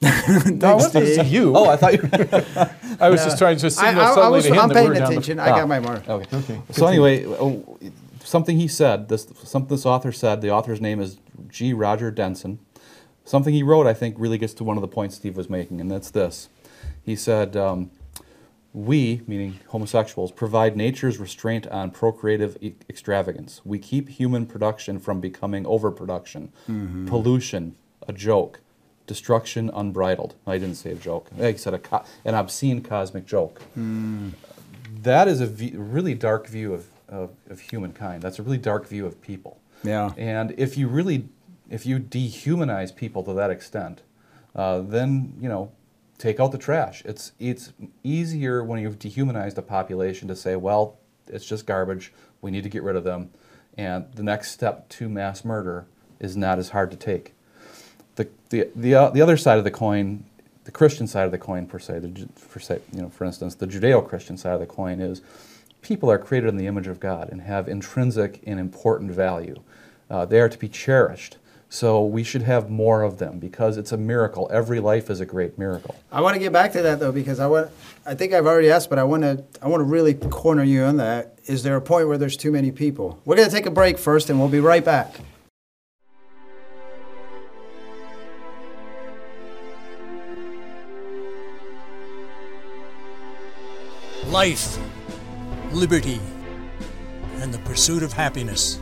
no, 0.02 0.68
I 0.68 0.74
wasn't 0.74 1.06
to 1.16 1.24
you. 1.24 1.56
Oh, 1.56 1.68
I 1.68 1.76
thought 1.76 1.94
you. 1.94 2.00
I 3.00 3.08
was 3.08 3.24
just 3.24 3.38
trying 3.38 3.56
to 3.58 3.66
I, 3.66 3.68
signal 3.70 4.02
I, 4.04 4.10
I 4.10 4.14
subtly 4.14 4.36
was, 4.36 4.44
to 4.46 4.52
him 4.52 4.58
I'm 4.60 4.68
that 4.68 4.74
paying 4.74 4.88
we're 4.88 4.94
down 4.94 5.02
the- 5.04 5.10
attention. 5.12 5.38
I 5.40 5.50
Ah. 5.50 5.56
got 5.60 5.68
my 5.68 5.80
mark. 5.80 6.08
Okay. 6.08 6.36
Okay, 6.36 6.60
So 6.70 6.86
anyway, 6.86 7.24
oh, 7.26 7.78
something 8.22 8.58
he 8.58 8.68
said. 8.68 9.08
This 9.08 9.26
something 9.44 9.74
this 9.74 9.86
author 9.86 10.12
said. 10.12 10.40
The 10.40 10.50
author's 10.50 10.80
name 10.80 11.00
is 11.00 11.18
G. 11.48 11.72
Roger 11.72 12.10
Denson. 12.10 12.58
Something 13.24 13.54
he 13.54 13.62
wrote, 13.62 13.86
I 13.86 13.94
think, 13.94 14.16
really 14.18 14.36
gets 14.36 14.52
to 14.54 14.64
one 14.64 14.76
of 14.76 14.82
the 14.82 14.88
points 14.88 15.16
Steve 15.16 15.36
was 15.36 15.48
making, 15.48 15.80
and 15.80 15.90
that's 15.90 16.10
this. 16.10 16.50
He 17.02 17.16
said, 17.16 17.56
um, 17.56 17.90
"We, 18.74 19.22
meaning 19.26 19.60
homosexuals, 19.68 20.32
provide 20.32 20.76
nature's 20.76 21.18
restraint 21.18 21.66
on 21.68 21.90
procreative 21.90 22.58
e- 22.60 22.74
extravagance. 22.90 23.62
We 23.64 23.78
keep 23.78 24.08
human 24.10 24.44
production 24.46 24.98
from 24.98 25.20
becoming 25.20 25.64
overproduction, 25.66 26.52
pollution, 27.06 27.76
a 28.06 28.12
joke." 28.12 28.60
Destruction 29.06 29.70
unbridled. 29.74 30.34
I 30.46 30.58
didn't 30.58 30.76
say 30.76 30.90
a 30.92 30.94
joke. 30.94 31.28
I 31.38 31.54
said 31.54 31.74
a 31.74 31.78
co- 31.78 32.04
an 32.24 32.34
obscene 32.34 32.80
cosmic 32.82 33.26
joke 33.26 33.60
that 35.02 35.28
is 35.28 35.40
a 35.42 35.46
v- 35.46 35.74
really 35.76 36.14
dark 36.14 36.46
view 36.46 36.72
of, 36.72 36.86
of, 37.08 37.30
of 37.50 37.60
humankind. 37.60 38.22
That's 38.22 38.38
a 38.38 38.42
really 38.42 38.56
dark 38.58 38.86
view 38.88 39.04
of 39.06 39.20
people. 39.20 39.58
Yeah. 39.82 40.12
And 40.16 40.54
if 40.56 40.78
you 40.78 40.88
really, 40.88 41.28
if 41.68 41.84
you 41.84 41.98
dehumanize 42.00 42.96
people 42.96 43.22
to 43.24 43.34
that 43.34 43.50
extent, 43.50 44.00
uh, 44.56 44.80
then 44.80 45.34
you 45.38 45.48
know, 45.50 45.70
take 46.18 46.40
out 46.40 46.52
the 46.52 46.58
trash. 46.58 47.02
It's 47.04 47.32
it's 47.38 47.72
easier 48.02 48.62
when 48.62 48.80
you've 48.80 48.98
dehumanized 48.98 49.58
a 49.58 49.62
population 49.62 50.28
to 50.28 50.36
say, 50.36 50.56
well, 50.56 50.96
it's 51.26 51.44
just 51.44 51.66
garbage. 51.66 52.12
We 52.40 52.50
need 52.50 52.62
to 52.64 52.68
get 52.68 52.82
rid 52.82 52.96
of 52.96 53.04
them, 53.04 53.30
and 53.76 54.06
the 54.14 54.22
next 54.22 54.50
step 54.50 54.88
to 54.90 55.08
mass 55.08 55.44
murder 55.44 55.86
is 56.20 56.36
not 56.36 56.58
as 56.58 56.70
hard 56.70 56.90
to 56.90 56.96
take. 56.96 57.34
The 58.16 58.28
the 58.50 58.68
the, 58.74 58.94
uh, 58.94 59.10
the 59.10 59.22
other 59.22 59.36
side 59.36 59.58
of 59.58 59.64
the 59.64 59.70
coin, 59.70 60.24
the 60.64 60.70
Christian 60.70 61.06
side 61.06 61.24
of 61.24 61.32
the 61.32 61.38
coin 61.38 61.66
per 61.66 61.78
se, 61.78 62.00
the, 62.00 62.28
for 62.36 62.60
say, 62.60 62.80
you 62.92 63.02
know, 63.02 63.08
for 63.08 63.24
instance, 63.24 63.54
the 63.54 63.66
Judeo-Christian 63.66 64.36
side 64.36 64.54
of 64.54 64.60
the 64.60 64.66
coin 64.66 65.00
is 65.00 65.22
people 65.82 66.10
are 66.10 66.18
created 66.18 66.48
in 66.48 66.56
the 66.56 66.66
image 66.66 66.86
of 66.86 67.00
God 67.00 67.28
and 67.30 67.42
have 67.42 67.68
intrinsic 67.68 68.40
and 68.46 68.60
important 68.60 69.10
value. 69.10 69.56
Uh, 70.08 70.24
they 70.24 70.40
are 70.40 70.48
to 70.48 70.58
be 70.58 70.68
cherished. 70.68 71.38
So 71.74 72.04
we 72.04 72.22
should 72.22 72.42
have 72.42 72.70
more 72.70 73.02
of 73.02 73.18
them 73.18 73.40
because 73.40 73.78
it's 73.78 73.90
a 73.90 73.96
miracle. 73.96 74.48
Every 74.52 74.78
life 74.78 75.10
is 75.10 75.18
a 75.18 75.26
great 75.26 75.58
miracle. 75.58 75.96
I 76.12 76.20
want 76.20 76.34
to 76.34 76.38
get 76.38 76.52
back 76.52 76.70
to 76.74 76.82
that 76.82 77.00
though 77.00 77.10
because 77.10 77.40
I 77.40 77.48
want. 77.48 77.68
I 78.06 78.14
think 78.14 78.32
I've 78.32 78.46
already 78.46 78.70
asked, 78.70 78.88
but 78.88 79.00
I 79.00 79.02
want 79.02 79.24
to. 79.24 79.42
I 79.60 79.66
want 79.66 79.80
to 79.80 79.84
really 79.84 80.14
corner 80.14 80.62
you 80.62 80.84
on 80.84 80.98
that. 80.98 81.36
Is 81.46 81.64
there 81.64 81.74
a 81.74 81.80
point 81.80 82.06
where 82.06 82.16
there's 82.16 82.36
too 82.36 82.52
many 82.52 82.70
people? 82.70 83.20
We're 83.24 83.34
going 83.34 83.48
to 83.48 83.54
take 83.54 83.66
a 83.66 83.72
break 83.72 83.98
first, 83.98 84.30
and 84.30 84.38
we'll 84.38 84.48
be 84.48 84.60
right 84.60 84.84
back. 84.84 85.16
life, 94.28 94.78
liberty, 95.72 96.20
and 97.36 97.52
the 97.52 97.58
pursuit 97.58 98.02
of 98.02 98.12
happiness. 98.12 98.80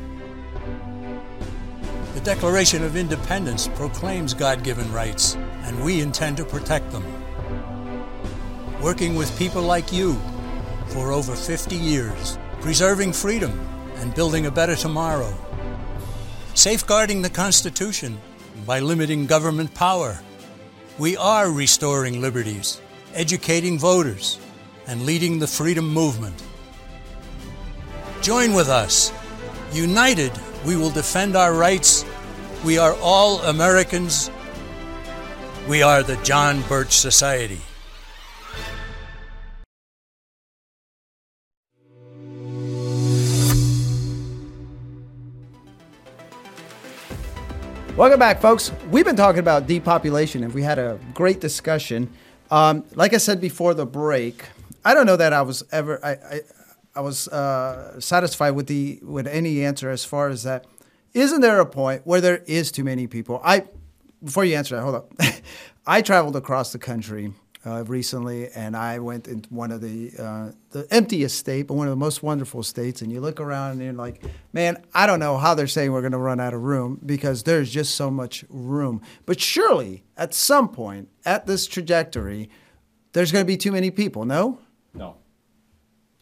Declaration 2.25 2.85
of 2.85 2.97
Independence 2.97 3.67
proclaims 3.67 4.33
God 4.33 4.63
given 4.63 4.93
rights, 4.93 5.35
and 5.65 5.83
we 5.83 6.01
intend 6.01 6.37
to 6.37 6.45
protect 6.45 6.93
them. 6.93 7.05
Working 8.81 9.17
with 9.17 9.37
people 9.37 9.63
like 9.63 9.93
you 9.93 10.15
for 10.87 11.11
over 11.11 11.35
50 11.35 11.75
years, 11.75 12.39
preserving 12.61 13.13
freedom 13.13 13.51
and 13.97 14.15
building 14.15 14.47
a 14.47 14.53
better 14.53 14.77
tomorrow. 14.77 15.35
Safeguarding 16.55 17.23
the 17.23 17.31
Constitution 17.31 18.21
by 18.65 18.79
limiting 18.79 19.27
government 19.27 19.75
power. 19.75 20.21
We 20.99 21.17
are 21.17 21.51
restoring 21.51 22.21
liberties, 22.21 22.81
educating 23.15 23.81
voters, 23.81 24.39
and 24.87 25.07
leading 25.07 25.41
the 25.41 25.49
freedom 25.49 25.89
movement. 25.89 26.41
Join 28.21 28.53
with 28.53 28.69
us. 28.69 29.13
United, 29.73 30.31
we 30.65 30.77
will 30.77 30.91
defend 30.91 31.35
our 31.35 31.53
rights. 31.53 32.05
We 32.65 32.79
are 32.79 32.95
all 33.03 33.41
Americans. 33.41 34.31
We 35.69 35.83
are 35.83 36.05
the 36.05 36.15
John 36.19 36.63
Birch 36.69 36.93
Society. 36.93 37.61
Welcome 47.97 48.21
back, 48.21 48.41
folks. 48.41 48.71
We've 48.93 49.05
been 49.05 49.17
talking 49.17 49.41
about 49.41 49.67
depopulation, 49.67 50.45
and 50.45 50.55
we 50.55 50.63
had 50.63 50.79
a 50.79 51.01
great 51.15 51.41
discussion. 51.41 52.13
Um, 52.53 52.85
like 52.95 53.13
I 53.13 53.17
said 53.17 53.41
before 53.41 53.75
the 53.75 53.87
break, 53.87 54.45
I 54.85 54.95
don't 54.95 55.07
know 55.07 55.17
that 55.17 55.33
I 55.33 55.43
was 55.43 55.65
ever 55.73 55.99
I 56.05 56.13
I, 56.13 56.41
I 56.95 57.01
was 57.01 57.27
uh, 57.27 57.99
satisfied 58.01 58.53
with 58.53 58.69
the 58.69 59.01
with 59.03 59.27
any 59.27 59.65
answer 59.65 59.91
as 59.91 60.05
far 60.05 60.29
as 60.29 60.45
that. 60.45 60.65
Isn't 61.15 61.41
there 61.41 61.61
a 61.61 61.67
point 61.67 62.03
where 62.05 62.21
there 62.21 62.39
is 62.47 62.73
too 62.73 62.85
many 62.85 63.07
people? 63.07 63.41
I 63.45 63.65
before 64.23 64.45
you 64.45 64.57
answer 64.57 64.77
that, 64.77 64.83
hold 64.83 64.95
up. 64.95 65.13
I 65.87 66.01
traveled 66.03 66.37
across 66.37 66.73
the 66.73 66.79
country 66.79 67.33
uh, 67.67 67.85
recently, 67.85 68.49
and 68.49 68.77
I 68.77 68.99
went 68.99 69.29
in 69.29 69.45
one 69.51 69.71
of 69.71 69.81
the 69.81 70.13
uh, 70.19 70.53
the 70.71 70.87
emptiest 70.91 71.39
state, 71.39 71.67
but 71.67 71.75
one 71.75 71.87
of 71.87 71.93
the 71.93 71.97
most 71.97 72.23
wonderful 72.23 72.63
states. 72.63 73.03
And 73.03 73.13
you 73.13 73.21
look 73.21 73.41
around, 73.41 73.73
and 73.73 73.83
you're 73.83 73.93
like, 73.93 74.23
man, 74.53 74.83
I 74.95 75.07
don't 75.07 75.21
know 75.21 75.37
how 75.37 75.55
they're 75.55 75.67
saying 75.67 75.93
we're 75.93 76.01
going 76.01 76.13
to 76.13 76.19
run 76.19 76.41
out 76.41 76.55
of 76.55 76.63
room 76.63 77.01
because 77.05 77.43
there's 77.43 77.71
just 77.71 77.95
so 77.95 78.11
much 78.11 78.45
room. 78.49 79.03
But 79.27 79.41
surely, 79.41 80.05
at 80.17 80.35
some 80.35 80.69
point, 80.69 81.09
at 81.25 81.47
this 81.47 81.67
trajectory, 81.67 82.49
there's 83.13 83.33
going 83.33 83.45
to 83.45 83.47
be 83.47 83.57
too 83.57 83.73
many 83.73 83.91
people. 83.91 84.25
No. 84.25 84.59
No. 84.95 85.17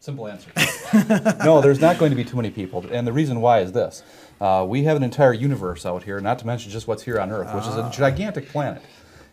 Simple 0.00 0.28
answer. 0.28 0.50
no, 1.44 1.60
there's 1.60 1.80
not 1.80 1.98
going 1.98 2.10
to 2.10 2.16
be 2.16 2.24
too 2.24 2.36
many 2.36 2.50
people. 2.50 2.86
And 2.90 3.06
the 3.06 3.12
reason 3.12 3.42
why 3.42 3.60
is 3.60 3.72
this 3.72 4.02
uh, 4.40 4.64
we 4.66 4.84
have 4.84 4.96
an 4.96 5.02
entire 5.02 5.32
universe 5.32 5.84
out 5.84 6.04
here, 6.04 6.20
not 6.20 6.38
to 6.38 6.46
mention 6.46 6.70
just 6.70 6.88
what's 6.88 7.02
here 7.02 7.20
on 7.20 7.30
Earth, 7.30 7.54
which 7.54 7.66
is 7.66 7.76
a 7.76 7.90
gigantic 7.90 8.48
planet. 8.48 8.82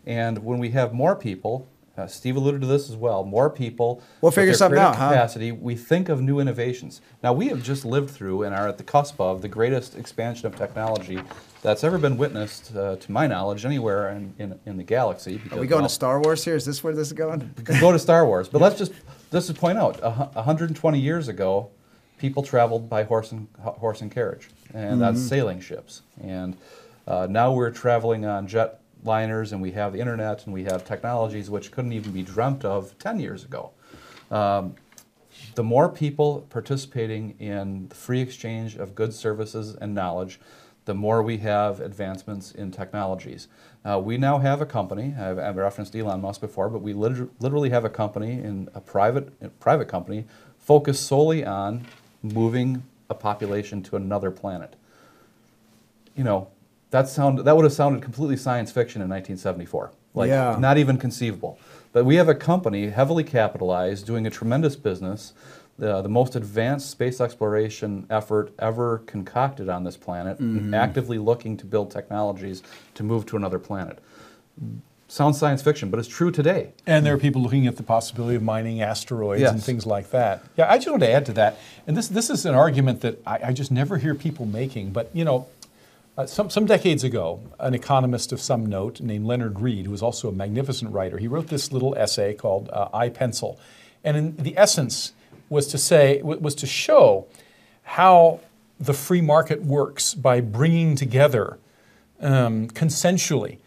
And 0.06 0.44
when 0.44 0.60
we 0.60 0.72
have 0.72 0.94
more 0.94 1.16
people, 1.16 1.68
uh, 1.98 2.06
Steve 2.06 2.36
alluded 2.36 2.62
to 2.62 2.68
this 2.68 2.90
as 2.90 2.96
well, 2.96 3.24
more 3.24 3.50
people, 3.50 4.04
We'll 4.22 4.30
with 4.30 4.36
figure 4.36 4.52
their 4.52 4.58
something 4.58 4.80
out, 4.80 4.96
huh? 4.96 5.10
capacity, 5.10 5.52
we 5.52 5.76
think 5.76 6.10
of 6.10 6.22
new 6.22 6.40
innovations. 6.40 7.02
Now, 7.24 7.34
we 7.34 7.48
have 7.48 7.64
just 7.64 7.86
lived 7.86 8.12
through 8.12 8.44
and 8.44 8.54
are 8.54 8.68
at 8.68 8.78
the 8.78 8.84
cusp 8.84 9.20
of 9.20 9.42
the 9.42 9.48
greatest 9.48 9.96
expansion 9.96 10.46
of 10.46 10.56
technology 10.56 11.20
that's 11.64 11.84
ever 11.84 11.98
been 11.98 12.18
witnessed, 12.18 12.76
uh, 12.76 12.98
to 12.98 13.12
my 13.12 13.26
knowledge, 13.26 13.66
anywhere 13.66 14.10
in, 14.10 14.34
in, 14.38 14.60
in 14.66 14.78
the 14.78 14.84
galaxy. 14.84 15.42
Are 15.52 15.60
we 15.60 15.66
going 15.68 15.82
well, 15.82 15.90
to 15.90 15.94
Star 15.94 16.22
Wars 16.22 16.46
here? 16.46 16.56
Is 16.56 16.66
this 16.66 16.84
where 16.84 16.94
this 16.94 17.08
is 17.08 17.14
going? 17.14 17.52
could 17.66 17.80
go 17.80 17.92
to 17.92 18.00
Star 18.00 18.26
Wars. 18.26 18.48
But 18.48 18.62
let's 18.62 18.78
just 18.78 18.92
let's 19.32 19.48
just 19.48 19.60
point 19.60 19.78
out, 19.80 19.96
hu- 19.98 20.40
120 20.40 21.00
years 21.00 21.28
ago, 21.28 21.72
people 22.20 22.44
traveled 22.44 22.90
by 22.90 23.04
horse 23.04 23.32
and 23.32 23.48
horse 23.60 24.02
and 24.02 24.12
carriage, 24.12 24.50
and 24.74 25.02
that's 25.02 25.20
Mhm. 25.20 25.30
sailing 25.30 25.60
ships. 25.60 26.02
And 26.22 26.56
uh, 27.08 27.28
now 27.30 27.52
we're 27.54 27.72
traveling 27.72 28.26
on 28.26 28.48
jet 28.48 28.80
liners, 29.04 29.54
and 29.54 29.62
we 29.62 29.72
have 29.72 29.94
the 29.94 30.00
internet, 30.00 30.46
and 30.46 30.54
we 30.54 30.64
have 30.66 30.84
technologies 30.84 31.50
which 31.50 31.72
couldn't 31.72 31.94
even 31.94 32.12
be 32.12 32.24
dreamt 32.24 32.66
of 32.66 32.98
10 33.00 33.20
years 33.20 33.44
ago. 33.46 33.72
Um, 34.32 34.76
the 35.56 35.64
more 35.64 35.88
people 35.88 36.46
participating 36.50 37.36
in 37.40 37.88
the 37.90 37.96
free 37.96 38.22
exchange 38.22 38.76
of 38.76 38.96
goods, 38.96 39.16
services, 39.16 39.76
and 39.80 39.94
knowledge, 39.94 40.40
the 40.86 40.94
more 40.94 41.22
we 41.22 41.38
have 41.38 41.80
advancements 41.80 42.52
in 42.52 42.72
technologies. 42.72 43.48
Uh, 43.86 44.00
we 44.04 44.18
now 44.18 44.40
have 44.40 44.62
a 44.62 44.66
company. 44.66 45.14
I've, 45.20 45.38
I've 45.38 45.56
referenced 45.58 45.96
Elon 45.96 46.22
Musk 46.22 46.42
before, 46.42 46.70
but 46.70 46.82
we 46.82 46.94
liter- 46.94 47.30
literally 47.40 47.70
have 47.70 47.86
a 47.86 47.90
company 47.90 48.34
in 48.34 48.70
a 48.74 48.82
private 48.82 49.32
a 49.42 49.50
private 49.50 49.88
company 49.88 50.26
focused 50.58 51.06
solely 51.06 51.46
on 51.46 51.86
moving 52.24 52.84
a 53.10 53.14
population 53.16 53.82
to 53.84 53.96
another 53.96 54.32
planet. 54.32 54.76
You 56.16 56.24
know, 56.24 56.48
that 56.92 57.08
sound 57.08 57.40
that 57.40 57.56
would 57.56 57.64
have 57.64 57.74
sounded 57.74 58.02
completely 58.02 58.38
science 58.38 58.72
fiction 58.72 59.02
in 59.02 59.10
1974. 59.10 59.92
Like 60.14 60.30
Yeah. 60.30 60.58
not 60.60 60.78
even 60.78 60.98
conceivable. 60.98 61.60
But 61.94 62.06
we 62.06 62.16
have 62.16 62.28
a 62.30 62.36
company 62.36 62.90
heavily 62.90 63.24
capitalized, 63.24 64.06
doing 64.06 64.26
a 64.26 64.30
tremendous 64.30 64.76
business, 64.76 65.34
the, 65.78 66.02
the 66.02 66.10
most 66.10 66.36
advanced 66.36 66.90
space 66.90 67.22
exploration 67.22 68.06
effort 68.10 68.52
ever 68.58 69.00
concocted 69.06 69.70
on 69.70 69.84
this 69.84 69.96
planet, 69.96 70.40
Mhm. 70.40 70.74
actively 70.74 71.18
looking 71.20 71.56
to 71.58 71.66
build 71.66 71.92
technologies 71.92 72.64
to 72.96 73.04
move 73.04 73.26
to 73.28 73.36
another 73.38 73.60
planet. 73.60 74.00
Sounds 75.10 75.38
science 75.38 75.62
fiction, 75.62 75.90
but 75.90 76.00
it's 76.00 76.08
true 76.10 76.32
today. 76.32 76.74
And 76.86 77.06
there 77.06 77.14
are 77.14 77.18
people 77.18 77.42
looking 77.42 77.66
at 77.66 77.78
the 77.78 77.84
possibility 77.84 78.36
of 78.36 78.44
mining 78.44 78.82
asteroids 78.82 79.42
and 79.42 79.64
things 79.64 79.86
like 79.86 80.10
that. 80.12 80.44
Yeah, 80.58 80.70
I 80.70 80.78
just 80.78 80.90
want 80.90 81.02
to 81.02 81.10
add 81.10 81.26
to 81.28 81.34
that. 81.34 81.58
And 81.88 81.96
this, 81.96 82.10
this 82.10 82.30
is 82.30 82.46
an 82.46 82.56
argument 82.56 83.00
that 83.02 83.26
I, 83.26 83.40
I 83.46 83.54
just 83.54 83.72
never 83.72 83.98
hear 83.98 84.14
people 84.14 84.46
making. 84.46 84.92
But, 84.92 85.10
you 85.14 85.24
know, 85.24 85.48
uh, 86.18 86.26
some, 86.26 86.50
some 86.50 86.66
decades 86.66 87.06
ago, 87.06 87.40
an 87.58 87.74
economist 87.74 88.34
of 88.34 88.42
some 88.42 88.66
note 88.66 89.00
named 89.00 89.26
Leonard 89.26 89.62
Read, 89.62 89.86
who 89.86 89.92
was 89.92 90.02
also 90.02 90.28
a 90.28 90.34
magnificent 90.34 90.92
writer, 90.92 91.18
he 91.20 91.28
wrote 91.28 91.48
this 91.48 91.72
little 91.72 91.96
essay 91.96 92.34
called 92.34 92.70
uh, 92.74 92.90
I 92.94 93.08
Pencil. 93.08 93.58
And 94.04 94.18
in 94.18 94.36
the 94.36 94.58
essence 94.58 95.14
was 95.48 95.68
to 95.68 95.78
say, 95.78 96.22
was 96.22 96.56
to 96.56 96.68
show 96.68 97.28
how 97.84 98.42
the 98.78 98.94
free 98.94 99.22
market 99.22 99.64
works 99.64 100.14
by 100.14 100.42
bringing 100.42 100.96
together 100.96 101.60
um, 102.20 102.68
consensually 102.68 103.60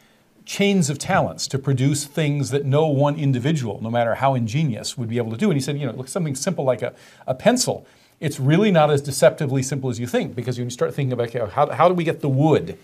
chains 0.51 0.91
of 0.91 0.99
talents 0.99 1.47
to 1.47 1.57
produce 1.57 2.05
things 2.05 2.51
that 2.51 2.65
no 2.65 2.85
one 2.89 3.15
individual, 3.15 3.79
no 3.81 3.89
matter 3.89 4.17
how 4.17 4.35
ingenious, 4.35 4.99
would 4.99 5.09
be 5.09 5.17
able 5.17 5.31
to 5.31 5.37
do. 5.37 5.49
And 5.49 5.57
he 5.57 5.61
said, 5.61 5.79
you 5.79 5.87
know, 5.87 5.93
look, 5.93 6.09
something 6.09 6.35
simple 6.35 6.65
like 6.65 6.83
a, 6.83 6.93
a 7.29 7.37
pencil, 7.37 7.87
it's 8.19 8.41
really 8.41 8.73
not 8.73 8.91
as 8.91 9.01
deceptively 9.01 9.63
simple 9.63 9.91
as 9.91 10.01
you 10.01 10.09
think 10.09 10.35
because 10.35 10.59
when 10.59 10.67
you 10.67 10.71
start 10.71 10.93
thinking 10.93 11.13
about 11.13 11.29
okay, 11.29 11.49
how, 11.53 11.71
how 11.71 11.87
do 11.89 11.95
we 11.95 12.03
get 12.03 12.21
the 12.21 12.29
wood? 12.29 12.77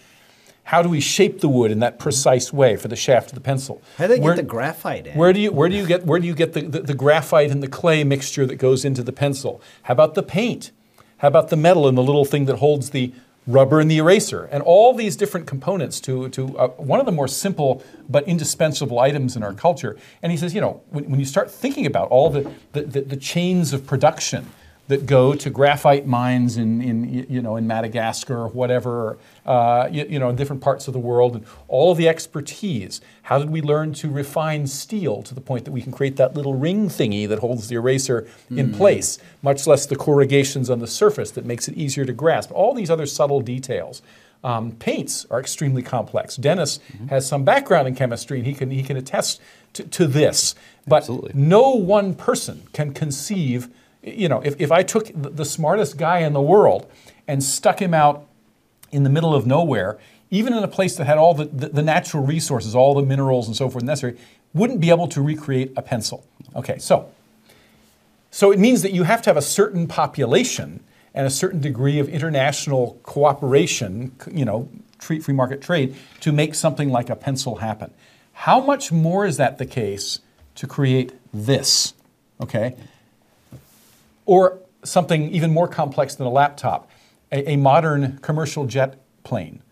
How 0.62 0.80
do 0.80 0.88
we 0.88 1.00
shape 1.00 1.40
the 1.40 1.48
wood 1.48 1.72
in 1.72 1.80
that 1.80 1.98
precise 1.98 2.52
way 2.52 2.76
for 2.76 2.86
the 2.86 2.94
shaft 2.94 3.30
of 3.30 3.34
the 3.34 3.40
pencil? 3.40 3.82
How 3.98 4.04
do 4.04 4.08
they 4.10 4.18
get 4.18 4.24
Where- 4.24 4.36
the 4.36 4.42
graphite 4.44 5.08
in? 5.08 5.18
Where 5.18 5.32
do 5.32 5.40
you 5.40 5.50
where 5.50 5.68
do 5.68 5.74
you 5.74 5.86
get 5.86 6.06
where 6.06 6.20
do 6.20 6.26
you 6.28 6.36
get 6.36 6.52
the, 6.52 6.60
the, 6.60 6.80
the 6.82 6.94
graphite 6.94 7.50
and 7.50 7.64
the 7.64 7.68
clay 7.68 8.04
mixture 8.04 8.46
that 8.46 8.56
goes 8.56 8.84
into 8.84 9.02
the 9.02 9.12
pencil? 9.12 9.60
How 9.82 9.92
about 9.92 10.14
the 10.14 10.22
paint? 10.22 10.70
How 11.18 11.28
about 11.28 11.48
the 11.48 11.56
metal 11.56 11.88
and 11.88 11.98
the 11.98 12.02
little 12.02 12.24
thing 12.24 12.44
that 12.44 12.58
holds 12.58 12.90
the 12.90 13.12
rubber 13.46 13.80
and 13.80 13.90
the 13.90 13.98
eraser? 13.98 14.44
And 14.44 14.62
all 14.62 14.94
these 14.94 15.16
different 15.16 15.46
components 15.46 16.00
to, 16.00 16.28
to 16.30 16.58
uh, 16.58 16.68
one 16.68 17.00
of 17.00 17.06
the 17.06 17.12
more 17.12 17.28
simple 17.28 17.84
but 18.08 18.26
indispensable 18.26 18.98
items 18.98 19.36
in 19.36 19.42
our 19.42 19.54
culture. 19.54 19.96
And 20.22 20.32
he 20.32 20.38
says, 20.38 20.54
you 20.54 20.60
know, 20.60 20.82
when, 20.90 21.10
when 21.10 21.20
you 21.20 21.26
start 21.26 21.50
thinking 21.50 21.86
about 21.86 22.08
all 22.08 22.30
the, 22.30 22.50
the, 22.72 22.82
the, 22.82 23.00
the 23.02 23.16
chains 23.16 23.72
of 23.72 23.86
production 23.86 24.46
that 24.88 25.04
go 25.06 25.34
to 25.34 25.50
graphite 25.50 26.06
mines 26.06 26.56
in, 26.56 26.80
in 26.80 27.26
you 27.28 27.42
know 27.42 27.56
in 27.56 27.66
Madagascar 27.66 28.36
or 28.42 28.48
whatever, 28.48 29.18
uh, 29.44 29.88
you, 29.90 30.06
you 30.08 30.18
know 30.18 30.28
in 30.28 30.36
different 30.36 30.62
parts 30.62 30.86
of 30.86 30.92
the 30.92 31.00
world, 31.00 31.34
and 31.36 31.44
all 31.68 31.90
of 31.92 31.98
the 31.98 32.08
expertise. 32.08 33.00
How 33.22 33.38
did 33.38 33.50
we 33.50 33.60
learn 33.60 33.92
to 33.94 34.08
refine 34.08 34.66
steel 34.68 35.22
to 35.24 35.34
the 35.34 35.40
point 35.40 35.64
that 35.64 35.72
we 35.72 35.82
can 35.82 35.90
create 35.92 36.16
that 36.16 36.34
little 36.34 36.54
ring 36.54 36.88
thingy 36.88 37.28
that 37.28 37.40
holds 37.40 37.68
the 37.68 37.74
eraser 37.74 38.26
in 38.50 38.70
Mm. 38.70 38.76
place, 38.76 39.18
much 39.42 39.66
less 39.66 39.86
the 39.86 39.96
corrugations 39.96 40.70
on 40.70 40.78
the 40.78 40.86
surface 40.86 41.30
that 41.32 41.44
makes 41.44 41.66
it 41.68 41.74
easier 41.76 42.04
to 42.04 42.12
grasp. 42.12 42.52
All 42.52 42.72
these 42.74 42.90
other 42.90 43.06
subtle 43.06 43.40
details. 43.40 44.02
Um, 44.44 44.72
paints 44.72 45.26
are 45.30 45.40
extremely 45.40 45.82
complex. 45.82 46.36
Dennis 46.36 46.78
has 47.08 47.26
some 47.26 47.42
background 47.42 47.88
in 47.88 47.96
chemistry, 47.96 48.38
and 48.38 48.46
he 48.46 48.54
can 48.54 48.70
he 48.70 48.82
can 48.84 48.96
attest 48.96 49.40
to, 49.72 49.82
to 49.84 50.06
this. 50.06 50.54
But 50.86 51.08
no 51.34 51.70
one 51.70 52.14
person 52.14 52.62
can 52.72 52.92
conceive 52.92 53.68
you 54.06 54.28
know, 54.28 54.40
if, 54.40 54.58
if 54.60 54.72
I 54.72 54.82
took 54.82 55.10
the 55.14 55.44
smartest 55.44 55.98
guy 55.98 56.20
in 56.20 56.32
the 56.32 56.40
world 56.40 56.90
and 57.26 57.42
stuck 57.42 57.82
him 57.82 57.92
out 57.92 58.26
in 58.92 59.02
the 59.02 59.10
middle 59.10 59.34
of 59.34 59.46
nowhere, 59.46 59.98
even 60.30 60.52
in 60.54 60.62
a 60.62 60.68
place 60.68 60.96
that 60.96 61.04
had 61.04 61.18
all 61.18 61.34
the, 61.34 61.46
the, 61.46 61.68
the 61.68 61.82
natural 61.82 62.24
resources, 62.24 62.74
all 62.74 62.94
the 62.94 63.02
minerals 63.02 63.46
and 63.46 63.56
so 63.56 63.68
forth 63.68 63.84
necessary, 63.84 64.16
wouldn't 64.54 64.80
be 64.80 64.90
able 64.90 65.08
to 65.08 65.20
recreate 65.20 65.72
a 65.76 65.82
pencil. 65.82 66.24
Okay, 66.54 66.78
so 66.78 67.10
so 68.30 68.52
it 68.52 68.58
means 68.58 68.82
that 68.82 68.92
you 68.92 69.04
have 69.04 69.22
to 69.22 69.30
have 69.30 69.36
a 69.36 69.42
certain 69.42 69.86
population 69.86 70.84
and 71.14 71.26
a 71.26 71.30
certain 71.30 71.60
degree 71.60 71.98
of 71.98 72.08
international 72.08 73.00
cooperation, 73.02 74.14
you 74.30 74.44
know, 74.44 74.68
free 74.98 75.20
market 75.28 75.62
trade 75.62 75.96
to 76.20 76.32
make 76.32 76.54
something 76.54 76.90
like 76.90 77.08
a 77.08 77.16
pencil 77.16 77.56
happen. 77.56 77.90
How 78.32 78.60
much 78.60 78.92
more 78.92 79.24
is 79.24 79.38
that 79.38 79.56
the 79.56 79.64
case 79.64 80.20
to 80.56 80.66
create 80.66 81.14
this? 81.32 81.94
Okay? 82.40 82.76
Or 84.26 84.60
something 84.84 85.30
even 85.30 85.52
more 85.52 85.68
complex 85.68 86.14
than 86.14 86.26
a 86.26 86.30
laptop, 86.30 86.90
a, 87.32 87.52
a 87.52 87.56
modern 87.56 88.18
commercial 88.18 88.66
jet 88.66 89.00
plane, 89.24 89.62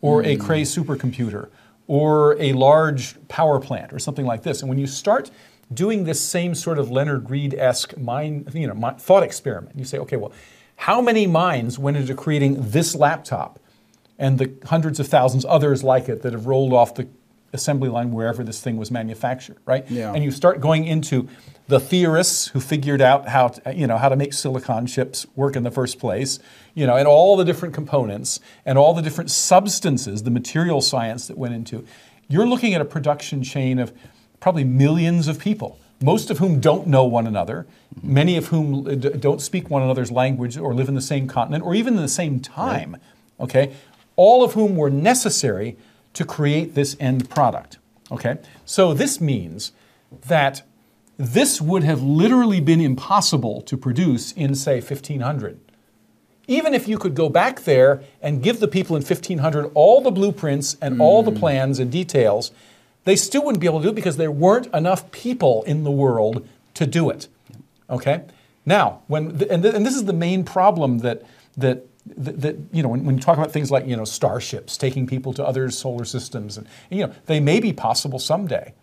or 0.00 0.22
a 0.24 0.36
hmm. 0.36 0.42
Cray 0.42 0.62
supercomputer, 0.62 1.48
or 1.86 2.40
a 2.40 2.52
large 2.52 3.16
power 3.28 3.60
plant, 3.60 3.92
or 3.92 3.98
something 3.98 4.26
like 4.26 4.42
this. 4.42 4.60
And 4.62 4.68
when 4.68 4.78
you 4.78 4.86
start 4.86 5.30
doing 5.72 6.04
this 6.04 6.20
same 6.20 6.54
sort 6.54 6.78
of 6.78 6.90
Leonard 6.90 7.30
Read-esque 7.30 7.96
mind, 7.96 8.50
you 8.54 8.66
know, 8.66 8.74
mi- 8.74 8.98
thought 8.98 9.22
experiment, 9.22 9.76
you 9.76 9.84
say, 9.84 9.98
okay, 9.98 10.16
well, 10.16 10.32
how 10.76 11.00
many 11.00 11.26
minds 11.26 11.78
went 11.78 11.96
into 11.96 12.14
creating 12.14 12.56
this 12.58 12.94
laptop 12.94 13.58
and 14.18 14.38
the 14.38 14.52
hundreds 14.66 15.00
of 15.00 15.08
thousands 15.08 15.44
others 15.44 15.82
like 15.82 16.08
it 16.08 16.22
that 16.22 16.32
have 16.32 16.46
rolled 16.46 16.72
off 16.72 16.94
the 16.94 17.08
assembly 17.52 17.88
line 17.88 18.12
wherever 18.12 18.42
this 18.42 18.60
thing 18.60 18.76
was 18.76 18.90
manufactured, 18.90 19.56
right? 19.64 19.88
Yeah. 19.90 20.12
And 20.12 20.24
you 20.24 20.30
start 20.30 20.60
going 20.60 20.84
into 20.86 21.28
the 21.66 21.80
theorists 21.80 22.48
who 22.48 22.60
figured 22.60 23.00
out 23.00 23.28
how 23.28 23.48
to, 23.48 23.74
you 23.74 23.86
know 23.86 23.96
how 23.96 24.08
to 24.08 24.16
make 24.16 24.32
silicon 24.32 24.86
chips 24.86 25.26
work 25.34 25.56
in 25.56 25.62
the 25.62 25.70
first 25.70 25.98
place, 25.98 26.38
you 26.74 26.86
know, 26.86 26.96
and 26.96 27.08
all 27.08 27.36
the 27.36 27.44
different 27.44 27.74
components 27.74 28.38
and 28.66 28.76
all 28.76 28.92
the 28.92 29.02
different 29.02 29.30
substances, 29.30 30.22
the 30.24 30.30
material 30.30 30.80
science 30.80 31.26
that 31.26 31.38
went 31.38 31.54
into. 31.54 31.84
You're 32.28 32.46
looking 32.46 32.74
at 32.74 32.80
a 32.80 32.84
production 32.84 33.42
chain 33.42 33.78
of 33.78 33.92
probably 34.40 34.64
millions 34.64 35.26
of 35.26 35.38
people, 35.38 35.78
most 36.02 36.30
of 36.30 36.38
whom 36.38 36.60
don't 36.60 36.86
know 36.86 37.04
one 37.04 37.26
another, 37.26 37.66
many 38.02 38.36
of 38.36 38.48
whom 38.48 38.86
uh, 38.86 38.94
don't 38.94 39.40
speak 39.40 39.70
one 39.70 39.82
another's 39.82 40.10
language 40.10 40.58
or 40.58 40.74
live 40.74 40.88
in 40.88 40.94
the 40.94 41.00
same 41.00 41.26
continent 41.26 41.64
or 41.64 41.74
even 41.74 41.94
in 41.94 42.02
the 42.02 42.08
same 42.08 42.40
time. 42.40 42.96
Okay, 43.40 43.74
all 44.16 44.44
of 44.44 44.52
whom 44.52 44.76
were 44.76 44.90
necessary 44.90 45.76
to 46.12 46.24
create 46.24 46.74
this 46.74 46.94
end 47.00 47.30
product. 47.30 47.78
Okay, 48.12 48.36
so 48.66 48.92
this 48.92 49.20
means 49.20 49.72
that 50.26 50.62
this 51.16 51.60
would 51.60 51.84
have 51.84 52.02
literally 52.02 52.60
been 52.60 52.80
impossible 52.80 53.62
to 53.62 53.76
produce 53.76 54.32
in, 54.32 54.54
say, 54.54 54.76
1500. 54.76 55.60
Even 56.46 56.74
if 56.74 56.86
you 56.86 56.98
could 56.98 57.14
go 57.14 57.28
back 57.28 57.62
there 57.62 58.02
and 58.20 58.42
give 58.42 58.60
the 58.60 58.68
people 58.68 58.96
in 58.96 59.02
1500 59.02 59.70
all 59.74 60.00
the 60.00 60.10
blueprints 60.10 60.76
and 60.80 61.00
all 61.00 61.22
the 61.22 61.30
hmm. 61.30 61.38
plans 61.38 61.78
and 61.78 61.90
details, 61.90 62.50
they 63.04 63.16
still 63.16 63.44
wouldn't 63.44 63.60
be 63.60 63.66
able 63.66 63.80
to 63.80 63.84
do 63.84 63.90
it 63.90 63.94
because 63.94 64.16
there 64.16 64.30
weren't 64.30 64.66
enough 64.74 65.10
people 65.10 65.62
in 65.64 65.84
the 65.84 65.90
world 65.90 66.46
to 66.74 66.86
do 66.86 67.10
it. 67.10 67.28
Okay? 67.88 68.24
Now, 68.66 69.02
when 69.06 69.42
and, 69.50 69.62
th- 69.62 69.74
and 69.74 69.86
this 69.86 69.94
is 69.94 70.04
the 70.04 70.12
main 70.12 70.44
problem 70.44 70.98
that 70.98 71.22
that 71.56 71.86
that, 72.06 72.40
that 72.40 72.56
you 72.72 72.82
know 72.82 72.88
when, 72.88 73.04
when 73.04 73.16
you 73.16 73.20
talk 73.20 73.36
about 73.36 73.52
things 73.52 73.70
like 73.70 73.86
you 73.86 73.96
know 73.96 74.04
starships 74.04 74.76
taking 74.76 75.06
people 75.06 75.32
to 75.34 75.44
other 75.44 75.70
solar 75.70 76.04
systems 76.04 76.56
and 76.56 76.66
you 76.90 77.06
know 77.06 77.12
they 77.26 77.40
may 77.40 77.60
be 77.60 77.72
possible 77.72 78.18
someday. 78.18 78.74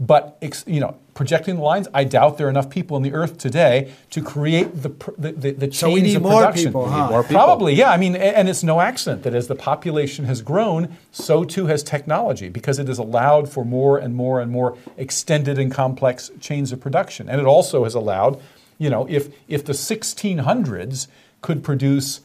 But 0.00 0.38
ex- 0.42 0.64
you 0.66 0.80
know, 0.80 0.98
projecting 1.18 1.56
the 1.56 1.62
lines, 1.62 1.88
I 1.92 2.04
doubt 2.04 2.38
there 2.38 2.46
are 2.46 2.50
enough 2.50 2.70
people 2.70 2.94
on 2.94 3.02
the 3.02 3.12
Earth 3.12 3.38
today 3.38 3.92
to 4.10 4.22
create 4.22 4.82
the 4.84 4.90
the, 5.18 5.32
the, 5.32 5.50
the 5.50 5.66
chains 5.66 5.78
So 5.78 5.90
we 5.90 6.00
need 6.00 6.14
of 6.14 6.22
more 6.22 6.42
production. 6.42 6.66
people, 6.66 6.88
huh? 6.88 6.94
We 6.94 7.02
need 7.02 7.10
more 7.10 7.22
people. 7.24 7.34
Probably, 7.34 7.74
yeah. 7.74 7.90
I 7.90 7.96
mean, 7.96 8.14
and 8.14 8.48
it's 8.48 8.62
no 8.62 8.80
accident 8.80 9.24
that 9.24 9.34
as 9.34 9.48
the 9.48 9.56
population 9.56 10.26
has 10.26 10.42
grown, 10.42 10.96
so 11.10 11.42
too 11.42 11.66
has 11.66 11.82
technology, 11.82 12.48
because 12.48 12.78
it 12.78 12.86
has 12.86 12.98
allowed 12.98 13.50
for 13.50 13.64
more 13.64 13.98
and 13.98 14.14
more 14.14 14.40
and 14.40 14.52
more 14.52 14.78
extended 14.96 15.58
and 15.58 15.72
complex 15.72 16.30
chains 16.38 16.70
of 16.70 16.80
production, 16.80 17.28
and 17.28 17.40
it 17.40 17.46
also 17.48 17.82
has 17.82 17.96
allowed, 17.96 18.40
you 18.78 18.88
know, 18.88 19.04
if 19.10 19.28
if 19.48 19.64
the 19.64 19.72
1600s 19.72 21.08
could 21.42 21.64
produce 21.64 22.20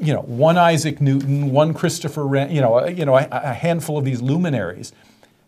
you 0.00 0.14
know, 0.14 0.22
one 0.22 0.56
Isaac 0.56 1.00
Newton, 1.00 1.50
one 1.50 1.74
Christopher 1.74 2.24
Wren, 2.24 2.50
you 2.52 2.60
know, 2.60 2.78
a, 2.78 2.90
you 2.90 3.04
know, 3.04 3.16
a, 3.16 3.26
a 3.30 3.52
handful 3.52 3.98
of 3.98 4.04
these 4.04 4.22
luminaries. 4.22 4.92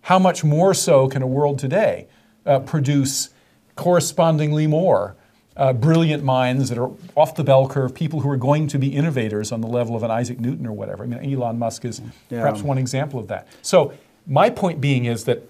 How 0.03 0.19
much 0.19 0.43
more 0.43 0.75
so 0.75 1.09
can 1.09 1.23
a 1.23 1.29
world 1.29 1.61
today 1.61 2.09
uh, 2.47 2.61
produce 2.61 3.31
correspondingly 3.77 4.67
more 4.67 5.17
uh, 5.57 5.73
brilliant 5.73 6.25
minds 6.25 6.69
that 6.71 6.79
are 6.79 6.91
off 7.15 7.35
the 7.35 7.45
bell 7.45 7.69
curve, 7.69 7.95
people 7.95 8.21
who 8.21 8.29
are 8.31 8.37
going 8.39 8.67
to 8.69 8.79
be 8.79 8.89
innovators 8.89 9.53
on 9.53 9.61
the 9.61 9.67
level 9.67 9.95
of 9.95 10.03
an 10.03 10.11
Isaac 10.11 10.41
Newton 10.41 10.67
or 10.67 10.73
whatever? 10.73 11.05
I 11.05 11.07
mean, 11.07 11.35
Elon 11.35 11.59
Musk 11.59 11.85
is 11.85 12.01
Yeah. 12.31 12.41
perhaps 12.41 12.63
one 12.63 12.79
example 12.79 13.21
of 13.21 13.29
that. 13.29 13.47
So, 13.61 13.93
my 14.27 14.51
point 14.51 14.81
being 14.81 15.05
is 15.05 15.25
that 15.25 15.43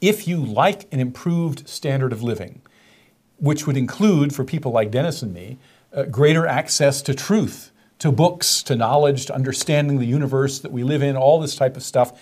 if 0.00 0.26
you 0.26 0.38
like 0.38 0.86
an 0.92 0.98
improved 1.00 1.68
standard 1.68 2.12
of 2.12 2.22
living, 2.22 2.62
which 3.38 3.66
would 3.66 3.76
include, 3.76 4.34
for 4.34 4.44
people 4.44 4.72
like 4.72 4.90
Dennis 4.90 5.22
and 5.22 5.32
me, 5.32 5.58
uh, 5.92 6.04
greater 6.04 6.46
access 6.46 7.00
to 7.02 7.14
truth, 7.14 7.70
to 7.98 8.10
books, 8.10 8.62
to 8.64 8.76
knowledge, 8.76 9.26
to 9.26 9.34
understanding 9.34 9.98
the 9.98 10.06
universe 10.06 10.58
that 10.60 10.72
we 10.72 10.82
live 10.82 11.02
in, 11.02 11.16
all 11.16 11.38
this 11.40 11.54
type 11.54 11.76
of 11.76 11.82
stuff, 11.82 12.12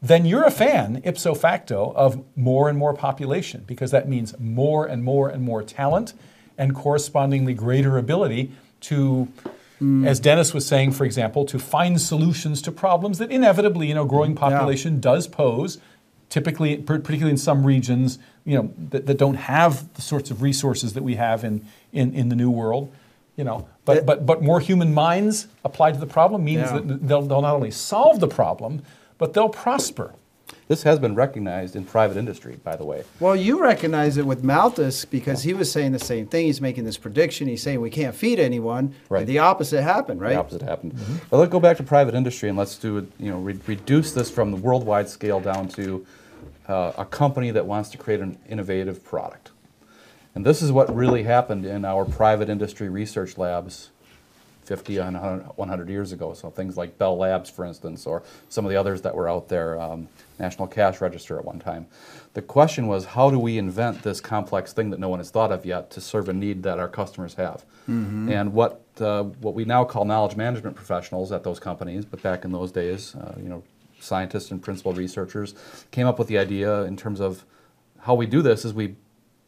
then 0.00 0.24
you're 0.24 0.44
a 0.44 0.50
fan, 0.50 1.00
ipso 1.04 1.34
facto, 1.34 1.92
of 1.96 2.22
more 2.36 2.68
and 2.68 2.78
more 2.78 2.94
population 2.94 3.64
because 3.66 3.90
that 3.90 4.08
means 4.08 4.38
more 4.38 4.86
and 4.86 5.02
more 5.02 5.28
and 5.28 5.42
more 5.42 5.62
talent 5.62 6.14
and 6.56 6.74
correspondingly 6.74 7.54
greater 7.54 7.98
ability 7.98 8.52
to. 8.82 9.28
Mm. 9.80 10.04
As 10.04 10.18
Dennis 10.18 10.52
was 10.52 10.66
saying, 10.66 10.90
for 10.90 11.04
example, 11.04 11.44
to 11.46 11.56
find 11.58 12.00
solutions 12.00 12.60
to 12.62 12.72
problems 12.72 13.18
that 13.18 13.30
inevitably, 13.30 13.86
you 13.86 13.94
know, 13.94 14.04
growing 14.04 14.34
population 14.34 14.98
does 14.98 15.28
pose, 15.28 15.78
typically, 16.30 16.78
particularly 16.78 17.30
in 17.30 17.36
some 17.36 17.64
regions, 17.64 18.18
you 18.44 18.56
know, 18.56 18.72
that, 18.90 19.06
that 19.06 19.18
don't 19.18 19.36
have 19.36 19.92
the 19.94 20.02
sorts 20.02 20.32
of 20.32 20.42
resources 20.42 20.94
that 20.94 21.04
we 21.04 21.14
have 21.14 21.44
in, 21.44 21.64
in, 21.92 22.12
in 22.12 22.28
the 22.28 22.34
new 22.34 22.50
world, 22.50 22.92
you 23.36 23.44
know. 23.44 23.68
But, 23.84 24.04
but, 24.04 24.26
but 24.26 24.42
more 24.42 24.58
human 24.58 24.92
minds 24.92 25.46
applied 25.64 25.94
to 25.94 26.00
the 26.00 26.06
problem 26.06 26.44
means 26.44 26.72
Yeah. 26.72 26.80
that 26.80 27.06
they'll, 27.06 27.22
they'll 27.22 27.42
not 27.42 27.54
only 27.54 27.70
solve 27.70 28.18
the 28.18 28.26
problem, 28.26 28.82
but 29.18 29.34
they'll 29.34 29.48
prosper. 29.48 30.14
This 30.68 30.82
has 30.82 30.98
been 30.98 31.14
recognized 31.14 31.76
in 31.76 31.84
private 31.84 32.16
industry, 32.16 32.58
by 32.62 32.76
the 32.76 32.84
way. 32.84 33.04
Well, 33.20 33.34
you 33.34 33.60
recognize 33.60 34.16
it 34.16 34.26
with 34.26 34.44
Malthus 34.44 35.04
because 35.04 35.42
he 35.42 35.54
was 35.54 35.70
saying 35.70 35.92
the 35.92 35.98
same 35.98 36.26
thing. 36.26 36.46
He's 36.46 36.60
making 36.60 36.84
this 36.84 36.98
prediction. 36.98 37.48
He's 37.48 37.62
saying 37.62 37.80
we 37.80 37.90
can't 37.90 38.14
feed 38.14 38.38
anyone. 38.38 38.94
Right. 39.08 39.20
And 39.20 39.28
the 39.28 39.38
opposite 39.38 39.82
happened, 39.82 40.20
right? 40.20 40.34
The 40.34 40.40
opposite 40.40 40.62
happened. 40.62 40.98
But 41.30 41.38
let's 41.38 41.50
go 41.50 41.60
back 41.60 41.78
to 41.78 41.82
private 41.82 42.14
industry 42.14 42.48
and 42.48 42.56
let's 42.56 42.76
do 42.76 42.98
it. 42.98 43.06
You 43.18 43.30
know, 43.30 43.38
re- 43.38 43.58
reduce 43.66 44.12
this 44.12 44.30
from 44.30 44.50
the 44.50 44.58
worldwide 44.58 45.08
scale 45.08 45.40
down 45.40 45.68
to 45.68 46.06
uh, 46.66 46.92
a 46.98 47.04
company 47.04 47.50
that 47.50 47.66
wants 47.66 47.88
to 47.90 47.98
create 47.98 48.20
an 48.20 48.38
innovative 48.48 49.02
product. 49.04 49.50
And 50.34 50.44
this 50.44 50.60
is 50.60 50.70
what 50.70 50.94
really 50.94 51.22
happened 51.22 51.64
in 51.64 51.84
our 51.84 52.04
private 52.04 52.50
industry 52.50 52.88
research 52.88 53.38
labs 53.38 53.90
50 54.68 54.98
and 54.98 55.14
100 55.14 55.46
100 55.56 55.88
years 55.88 56.12
ago. 56.12 56.34
So 56.34 56.50
things 56.50 56.76
like 56.76 56.98
Bell 56.98 57.16
Labs, 57.16 57.48
for 57.48 57.64
instance, 57.64 58.06
or 58.06 58.22
some 58.50 58.66
of 58.66 58.70
the 58.70 58.76
others 58.76 59.00
that 59.00 59.14
were 59.14 59.26
out 59.26 59.48
there, 59.48 59.80
um, 59.80 60.08
National 60.38 60.68
Cash 60.68 61.00
Register 61.00 61.38
at 61.38 61.44
one 61.44 61.58
time. 61.58 61.86
The 62.34 62.42
question 62.42 62.86
was, 62.86 63.06
how 63.06 63.30
do 63.30 63.38
we 63.38 63.56
invent 63.56 64.02
this 64.02 64.20
complex 64.20 64.74
thing 64.74 64.90
that 64.90 65.00
no 65.00 65.08
one 65.08 65.20
has 65.20 65.30
thought 65.30 65.50
of 65.50 65.64
yet 65.64 65.90
to 65.92 66.02
serve 66.02 66.28
a 66.28 66.34
need 66.34 66.62
that 66.64 66.78
our 66.78 66.88
customers 66.88 67.34
have? 67.34 67.64
Mhm. 67.88 68.30
And 68.30 68.52
what 68.52 68.82
uh, 69.00 69.22
what 69.40 69.54
we 69.54 69.64
now 69.64 69.84
call 69.84 70.04
knowledge 70.04 70.36
management 70.36 70.76
professionals 70.76 71.32
at 71.32 71.44
those 71.44 71.58
companies, 71.58 72.04
but 72.04 72.20
back 72.22 72.44
in 72.44 72.52
those 72.52 72.70
days, 72.70 73.14
uh, 73.14 73.34
you 73.42 73.48
know, 73.48 73.62
scientists 74.00 74.50
and 74.50 74.60
principal 74.60 74.92
researchers 74.92 75.54
came 75.92 76.06
up 76.06 76.18
with 76.18 76.28
the 76.28 76.36
idea 76.36 76.82
in 76.82 76.96
terms 76.96 77.20
of 77.20 77.44
how 78.00 78.14
we 78.14 78.26
do 78.26 78.42
this 78.42 78.64
is 78.66 78.74
we 78.74 78.96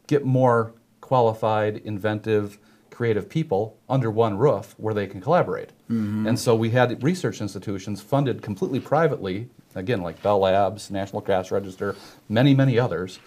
get 0.07 0.25
more 0.25 0.73
qualified, 0.99 1.77
inventive, 1.85 2.57
creative 2.91 3.29
people 3.29 3.77
under 3.89 4.11
one 4.11 4.37
roof 4.37 4.75
where 4.77 4.93
they 4.93 5.07
can 5.07 5.21
collaborate. 5.21 5.69
Mhm. 5.89 6.27
And 6.27 6.37
so 6.37 6.55
we 6.55 6.69
had 6.71 7.01
research 7.01 7.41
institutions 7.41 8.01
funded 8.01 8.41
completely 8.41 8.79
privately, 8.79 9.49
again, 9.73 10.01
like 10.01 10.21
Bell 10.21 10.39
Labs, 10.39 10.91
National 10.91 11.21
Cash 11.21 11.51
Register, 11.51 11.95
many, 12.29 12.53
many 12.53 12.77
others, 12.77 13.19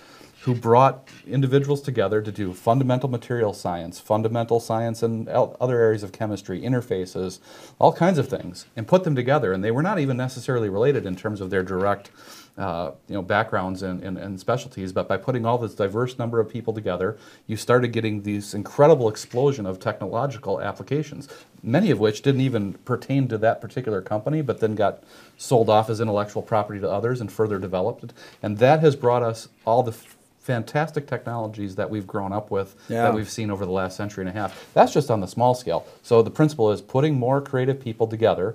who 0.45 0.55
brought 0.55 1.09
individuals 1.27 1.81
together 1.81 2.21
to 2.21 2.31
do 2.31 2.53
fundamental 2.53 3.09
material 3.09 3.55
science, 3.55 3.99
fundamental 3.99 4.61
science 4.61 5.03
and 5.03 5.27
other 5.27 5.81
areas 5.81 6.03
of 6.03 6.13
chemistry, 6.13 6.61
interfaces, 6.61 7.39
all 7.79 7.95
kinds 7.95 8.19
of 8.19 8.29
things, 8.29 8.67
and 8.77 8.87
put 8.87 9.05
them 9.05 9.15
together. 9.15 9.55
And 9.55 9.65
they 9.65 9.71
were 9.71 9.83
not 9.83 9.99
even 9.99 10.19
necessarily 10.19 10.69
related 10.69 11.07
in 11.07 11.17
terms 11.17 11.41
of 11.41 11.49
their 11.49 11.63
direct 11.63 12.11
uh, 12.59 12.91
you 13.09 13.15
know, 13.15 13.23
backgrounds 13.23 13.83
and, 13.83 14.03
and, 14.05 14.19
and 14.19 14.39
specialties, 14.39 14.93
but 14.93 15.09
by 15.09 15.17
putting 15.17 15.47
all 15.47 15.57
this 15.57 15.75
diverse 15.75 16.19
number 16.19 16.39
of 16.39 16.49
people 16.49 16.75
together, 16.75 17.17
you 17.47 17.57
started 17.57 17.89
getting 17.89 18.23
these 18.23 18.53
incredible 18.53 19.09
explosion 19.09 19.65
of 19.65 19.81
technological 19.81 20.61
applications, 20.61 21.27
many 21.63 21.91
of 21.91 21.99
which 21.99 22.21
didn't 22.21 22.43
even 22.43 22.75
pertain 22.85 23.27
to 23.29 23.39
that 23.39 23.63
particular 23.63 24.03
company, 24.03 24.43
but 24.43 24.61
then 24.61 24.75
got 24.75 25.03
sold 25.39 25.71
off 25.71 25.89
as 25.89 26.01
intellectual 26.01 26.43
property 26.43 26.79
to 26.79 26.89
others 26.89 27.21
and 27.21 27.33
further 27.33 27.59
developed. 27.59 28.13
And 28.43 28.59
that 28.59 28.81
has 28.81 28.95
brought 28.95 29.23
us 29.23 29.49
all 29.65 29.83
the 29.83 29.97
fantastic 30.45 31.07
technologies 31.07 31.75
that 31.77 31.89
we've 31.89 32.07
grown 32.07 32.31
up 32.31 32.51
with, 32.51 32.77
Yeah. 32.91 33.05
that 33.05 33.15
we've 33.15 33.31
seen 33.31 33.51
over 33.51 33.65
the 33.65 33.73
last 33.73 33.97
century 33.97 34.27
and 34.27 34.29
a 34.29 34.39
half. 34.39 34.67
That's 34.75 34.93
just 34.93 35.11
on 35.11 35.21
the 35.21 35.27
small 35.27 35.55
scale. 35.55 35.87
So 36.03 36.21
the 36.21 36.31
principle 36.31 36.71
is 36.71 36.83
putting 36.83 37.19
more 37.19 37.41
creative 37.41 37.81
people 37.81 38.07
together 38.07 38.55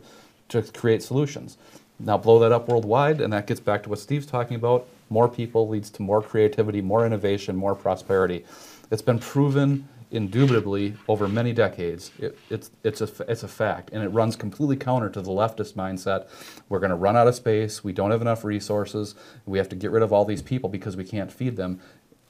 to 0.50 0.62
create 0.62 1.02
solutions. 1.02 1.58
Now 2.00 2.16
blow 2.20 2.38
that 2.40 2.52
up 2.52 2.68
worldwide, 2.70 3.20
and 3.20 3.34
that 3.34 3.48
gets 3.48 3.60
back 3.60 3.82
to 3.84 3.90
what 3.90 3.98
Steve's 3.98 4.28
talking 4.28 4.56
about. 4.56 4.86
More 5.10 5.28
people 5.28 5.68
leads 5.68 5.90
to 5.92 6.04
more 6.04 6.22
creativity, 6.22 6.80
more 6.80 7.08
innovation, 7.08 7.56
more 7.56 7.74
prosperity. 7.74 8.46
It's 8.92 9.02
been 9.02 9.18
proven 9.18 9.88
indubitably 10.12 10.96
over 11.08 11.28
many 11.28 11.54
decades. 11.54 12.12
It, 12.20 12.38
it's, 12.50 12.72
it's, 12.84 13.02
a, 13.02 13.10
it's 13.28 13.44
a 13.44 13.48
fact, 13.48 13.92
and 13.94 14.04
it 14.04 14.10
runs 14.10 14.36
completely 14.36 14.76
counter 14.76 15.10
to 15.10 15.22
the 15.22 15.32
leftist 15.32 15.74
mindset. 15.74 16.28
We're 16.68 16.80
going 16.80 16.90
to 16.90 16.96
run 16.96 17.16
out 17.16 17.28
of 17.28 17.36
space, 17.36 17.84
we 17.84 17.94
don't 17.94 18.12
have 18.12 18.22
enough 18.22 18.44
resources, 18.44 19.16
we 19.46 19.58
have 19.58 19.70
to 19.70 19.76
get 19.76 19.92
rid 19.92 20.04
of 20.04 20.12
all 20.12 20.26
these 20.26 20.42
people 20.42 20.70
because 20.70 20.98
we 20.98 21.04
can't 21.04 21.32
feed 21.32 21.56
them. 21.58 21.80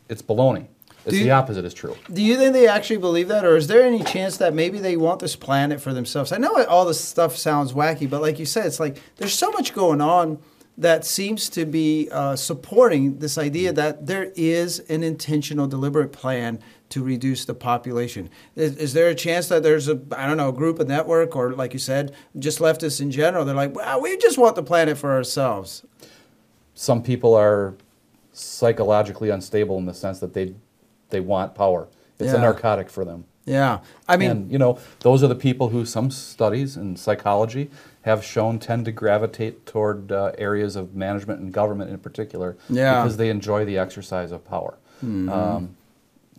It's 0.10 0.22
baloney. 0.22 0.68
It's 1.06 1.16
Do 1.16 1.24
the 1.24 1.32
opposite 1.32 1.64
is 1.64 1.74
true. 1.74 1.96
Do 2.12 2.22
you 2.22 2.36
think 2.36 2.52
they 2.52 2.68
actually 2.68 2.98
believe 2.98 3.30
that, 3.30 3.46
or 3.46 3.56
is 3.56 3.68
there 3.68 3.84
any 3.84 4.04
chance 4.04 4.36
that 4.38 4.54
maybe 4.54 4.80
they 4.80 4.98
want 4.98 5.22
this 5.22 5.36
planet 5.36 5.80
for 5.80 5.94
themselves? 5.94 6.34
I 6.34 6.38
know 6.38 6.66
all 6.66 6.84
this 6.84 7.00
stuff 7.00 7.38
sounds 7.38 7.72
wacky, 7.72 8.10
but 8.10 8.22
like 8.22 8.38
you 8.38 8.46
said, 8.46 8.66
it's 8.66 8.82
like 8.82 9.02
there's 9.16 9.34
so 9.34 9.50
much 9.52 9.74
going 9.74 10.02
on 10.02 10.40
that 10.78 11.06
seems 11.06 11.50
to 11.50 11.66
be 11.66 12.10
uh, 12.12 12.36
supporting 12.36 13.20
this 13.20 13.38
idea 13.38 13.72
that 13.74 14.08
there 14.08 14.32
is 14.36 14.80
an 14.82 15.04
intentional, 15.04 15.68
deliberate 15.68 16.12
plan 16.12 16.60
to 16.90 17.04
reduce 17.04 17.46
the 17.46 17.54
population. 17.54 18.30
Is, 18.56 18.76
is 18.78 18.94
there 18.94 19.08
a 19.10 19.16
chance 19.16 19.48
that 19.50 19.64
there's 19.64 19.88
a 19.88 20.00
I 20.16 20.28
don't 20.28 20.38
know 20.38 20.50
a 20.50 20.54
group, 20.54 20.80
a 20.80 20.86
network, 20.86 21.36
or 21.36 21.54
like 21.54 21.74
you 21.74 21.80
said, 21.80 22.14
just 22.38 22.60
leftists 22.60 23.00
in 23.02 23.12
general? 23.12 23.46
They're 23.46 23.56
like, 23.56 23.76
well, 23.76 24.02
we 24.02 24.18
just 24.18 24.38
want 24.38 24.56
the 24.56 24.64
planet 24.64 24.98
for 24.98 25.12
ourselves. 25.12 25.84
some 26.74 27.04
people 27.04 27.34
are 27.36 27.76
psychologically 28.34 29.30
unstable 29.30 29.78
in 29.78 29.86
the 29.86 29.94
sense 29.94 30.20
that 30.20 30.34
they 30.34 30.54
they 31.10 31.20
want 31.20 31.56
power. 31.56 31.88
It's 32.20 32.34
a 32.34 32.38
narcotic 32.40 32.90
for 32.90 33.06
them. 33.06 33.24
Yeah, 33.46 33.80
I 34.08 34.18
mean, 34.18 34.30
and, 34.32 34.52
you 34.52 34.60
know, 34.60 34.78
those 35.00 35.24
are 35.24 35.28
the 35.28 35.36
people 35.36 35.70
who 35.70 35.84
some 35.86 36.12
studies 36.12 36.76
in 36.78 36.96
psychology 36.98 37.72
have 38.04 38.24
shown 38.24 38.60
tend 38.60 38.86
to 38.86 38.92
gravitate 38.92 39.66
toward 39.66 40.12
uh, 40.12 40.34
areas 40.38 40.76
of 40.76 40.94
management 40.94 41.40
and 41.40 41.52
government 41.52 41.90
in 41.90 41.98
particular 41.98 42.58
Yeah. 42.70 43.02
because 43.02 43.18
they 43.18 43.30
enjoy 43.30 43.66
the 43.66 43.78
exercise 43.78 44.32
of 44.32 44.46
power. 44.46 44.78
Mhm. 45.04 45.30
Um, 45.32 45.76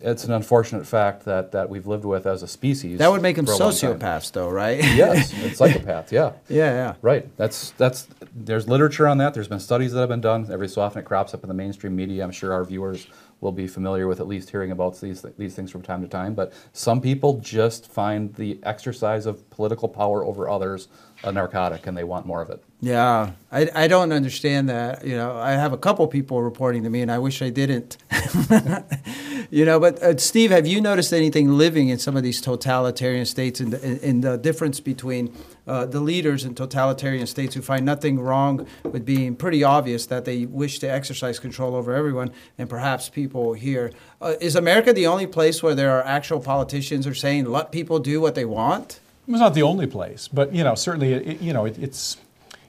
it's 0.01 0.24
an 0.24 0.32
unfortunate 0.32 0.86
fact 0.86 1.24
that, 1.24 1.53
that 1.53 1.68
we've 1.68 1.86
lived 1.86 2.05
with 2.05 2.26
as 2.26 2.42
a 2.42 2.48
species. 2.48 2.98
that 2.98 3.11
would 3.11 3.22
make 3.22 3.36
them 3.36 3.46
for 3.46 3.53
a 3.53 3.57
long 3.57 3.72
time. 3.72 3.98
sociopaths, 3.98 4.32
though, 4.32 4.48
right? 4.48 4.78
yes, 4.78 5.32
it's 5.36 5.59
psychopath. 5.59 6.12
Yeah. 6.12 6.32
Yeah, 6.48 6.72
yeah. 6.72 6.94
Right. 7.03 7.28
That's 7.36 7.70
that's. 7.72 8.09
There's 8.34 8.68
literature 8.68 9.07
on 9.07 9.18
that. 9.18 9.34
There's 9.34 9.48
been 9.48 9.61
studies 9.61 9.92
that 9.92 10.01
have 10.01 10.09
been 10.09 10.20
done. 10.20 10.46
Every 10.51 10.68
so 10.68 10.82
often 10.82 11.01
it 11.03 11.05
crops 11.05 11.34
up 11.34 11.42
in 11.42 11.48
the 11.48 11.55
mainstream 11.55 11.94
media. 11.96 12.22
I'm 12.24 12.30
sure 12.30 12.53
our 12.53 12.64
viewers 12.64 13.07
will 13.41 13.53
be 13.53 13.66
familiar 13.66 14.07
with 14.07 14.20
at 14.20 14.26
least 14.26 14.51
hearing 14.51 14.70
about 14.70 15.01
these 15.01 15.24
these 15.38 15.55
things 15.55 15.70
from 15.70 15.82
time 15.82 16.03
to 16.03 16.09
time. 16.09 16.34
But 16.34 16.53
some 16.72 17.01
people 17.01 17.38
just 17.38 17.91
find 17.91 18.34
the 18.34 18.59
exercise 18.62 19.26
of 19.26 19.49
political 19.51 19.88
power 19.88 20.24
over 20.24 20.49
others 20.49 20.88
a 21.22 21.32
narcotic, 21.32 21.86
and 21.86 21.97
they 21.97 22.05
want 22.05 22.26
more 22.26 22.41
of 22.41 22.51
it. 22.51 22.62
Yeah, 22.80 23.32
I, 23.53 23.68
I 23.74 23.88
don't 23.88 24.12
understand 24.12 24.68
that. 24.70 25.05
You 25.05 25.16
know, 25.16 25.36
I 25.36 25.53
have 25.53 25.72
a 25.72 25.78
couple 25.78 26.07
people 26.07 26.43
reporting 26.43 26.82
to 26.84 26.91
me, 26.91 27.03
and 27.03 27.12
I 27.12 27.18
wish 27.18 27.43
I 27.43 27.51
didn't. 27.51 27.99
you 29.51 29.64
know, 29.66 29.78
but 29.78 30.03
uh, 30.03 30.16
Steve, 30.16 30.51
have 30.51 30.66
you 30.66 30.80
noticed 30.80 31.12
anything 31.12 31.59
living 31.59 31.91
in 31.91 31.99
some 31.99 32.16
of 32.16 32.22
these 32.22 32.41
totalitarian 32.41 33.26
states 33.26 33.61
and 33.61 33.74
in 33.74 34.22
the 34.22 34.38
difference 34.38 34.80
between 34.80 35.34
uh, 35.71 35.87
the 35.87 36.01
leaders 36.01 36.45
in 36.45 36.53
totalitarian 36.53 37.29
states 37.29 37.55
who 37.55 37.62
find 37.62 37.87
nothing 37.87 38.18
wrong 38.18 38.66
with 38.83 39.05
being 39.05 39.37
pretty 39.37 39.62
obvious 39.62 40.05
that 40.07 40.25
they 40.25 40.45
wish 40.45 40.81
to 40.81 40.91
exercise 40.91 41.39
control 41.39 41.77
over 41.77 41.95
everyone, 41.95 42.33
and 42.59 42.68
perhaps 42.68 43.09
people 43.09 43.53
here? 43.53 43.93
Uh, 44.21 44.35
is 44.41 44.57
America 44.57 44.93
the 44.93 45.07
only 45.07 45.29
place 45.29 45.62
where 45.62 45.77
there 45.77 45.93
are 45.93 46.05
actual 46.05 46.41
politicians 46.41 47.05
who 47.05 47.12
are 47.12 47.14
saying 47.14 47.45
let 47.45 47.71
people 47.71 48.01
do 48.01 48.21
what 48.21 48.35
they 48.35 48.45
want? 48.45 48.99
It's 49.29 49.39
not 49.39 49.55
the 49.55 49.62
only 49.62 49.87
place, 49.87 50.27
but 50.27 50.53
you 50.53 50.64
know, 50.64 50.75
certainly, 50.75 51.12
it, 51.12 51.41
you 51.41 51.53
know, 51.53 51.66
it, 51.66 51.79
it's 51.79 52.16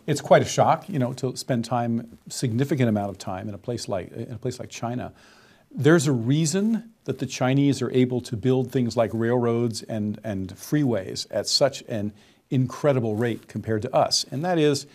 it's 0.05 0.21
quite 0.21 0.43
a 0.43 0.45
shock, 0.45 0.87
you 0.87 0.99
know, 0.99 1.13
to 1.13 1.35
spend 1.35 1.65
time, 1.65 2.19
significant 2.29 2.87
amount 2.87 3.09
of 3.09 3.17
time 3.17 3.49
in 3.49 3.55
a 3.55 3.57
place 3.57 3.89
like 3.89 4.11
in 4.11 4.33
a 4.33 4.37
place 4.37 4.59
like 4.59 4.69
China. 4.69 5.11
There's 5.71 6.05
a 6.05 6.11
reason 6.11 6.91
that 7.05 7.17
the 7.17 7.25
Chinese 7.25 7.81
are 7.81 7.89
able 7.91 8.21
to 8.21 8.37
build 8.37 8.71
things 8.71 8.95
like 8.95 9.09
railroads 9.11 9.81
and 9.81 10.19
and 10.23 10.53
freeways 10.55 11.25
at 11.31 11.47
such 11.47 11.81
an 11.87 12.13
incredible 12.51 13.15
rate 13.15 13.47
compared 13.47 13.81
to 13.83 13.95
us, 13.95 14.25
and 14.31 14.43
that 14.45 14.57
is 14.59 14.85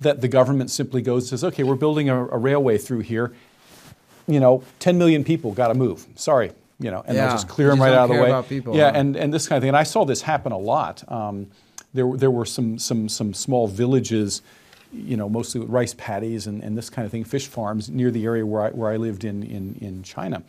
that 0.00 0.20
the 0.20 0.28
government 0.28 0.70
simply 0.70 1.00
goes 1.02 1.24
and 1.24 1.28
says, 1.40 1.44
okay, 1.44 1.62
we're 1.62 1.76
building 1.76 2.08
a, 2.08 2.26
a 2.26 2.38
railway 2.38 2.76
through 2.78 3.00
here. 3.00 3.32
You 4.26 4.40
know, 4.40 4.64
10 4.80 4.98
million 4.98 5.22
people 5.24 5.52
got 5.52 5.68
to 5.68 5.74
move. 5.74 6.06
Sorry, 6.16 6.50
you 6.80 6.90
know, 6.90 7.04
and 7.06 7.16
Yeah, 7.16 7.26
they'll 7.26 7.34
just 7.36 7.48
clear 7.48 7.68
them 7.68 7.80
right 7.80 7.92
out 7.92 8.10
of 8.10 8.16
the 8.16 8.22
way. 8.22 8.42
people, 8.48 8.76
yeah, 8.76 8.90
huh? 8.90 8.96
and, 8.98 9.16
and 9.16 9.32
this 9.32 9.46
kind 9.48 9.56
of 9.56 9.62
thing. 9.62 9.68
And 9.68 9.76
I 9.76 9.82
saw 9.84 10.04
this 10.04 10.22
happen 10.22 10.50
a 10.52 10.58
lot. 10.58 11.04
Um, 11.10 11.48
there, 11.94 12.06
were- 12.06 12.16
there 12.16 12.30
were 12.30 12.44
some, 12.46 12.78
some, 12.78 13.08
some 13.08 13.32
small 13.34 13.68
villages, 13.68 14.42
you 14.92 15.16
know, 15.16 15.28
mostly 15.28 15.60
with 15.60 15.70
rice 15.70 15.94
paddies 15.96 16.46
and, 16.46 16.62
and 16.64 16.76
this 16.76 16.90
kind 16.90 17.04
of 17.06 17.12
thing, 17.12 17.24
fish 17.24 17.46
farms 17.46 17.88
near 17.88 18.10
the 18.10 18.24
area 18.24 18.44
where 18.46 18.62
I, 18.62 18.70
where 18.70 18.90
I 18.90 18.96
lived 18.96 19.24
in, 19.24 19.42
in, 19.42 19.76
in 19.80 20.02
China. 20.02 20.42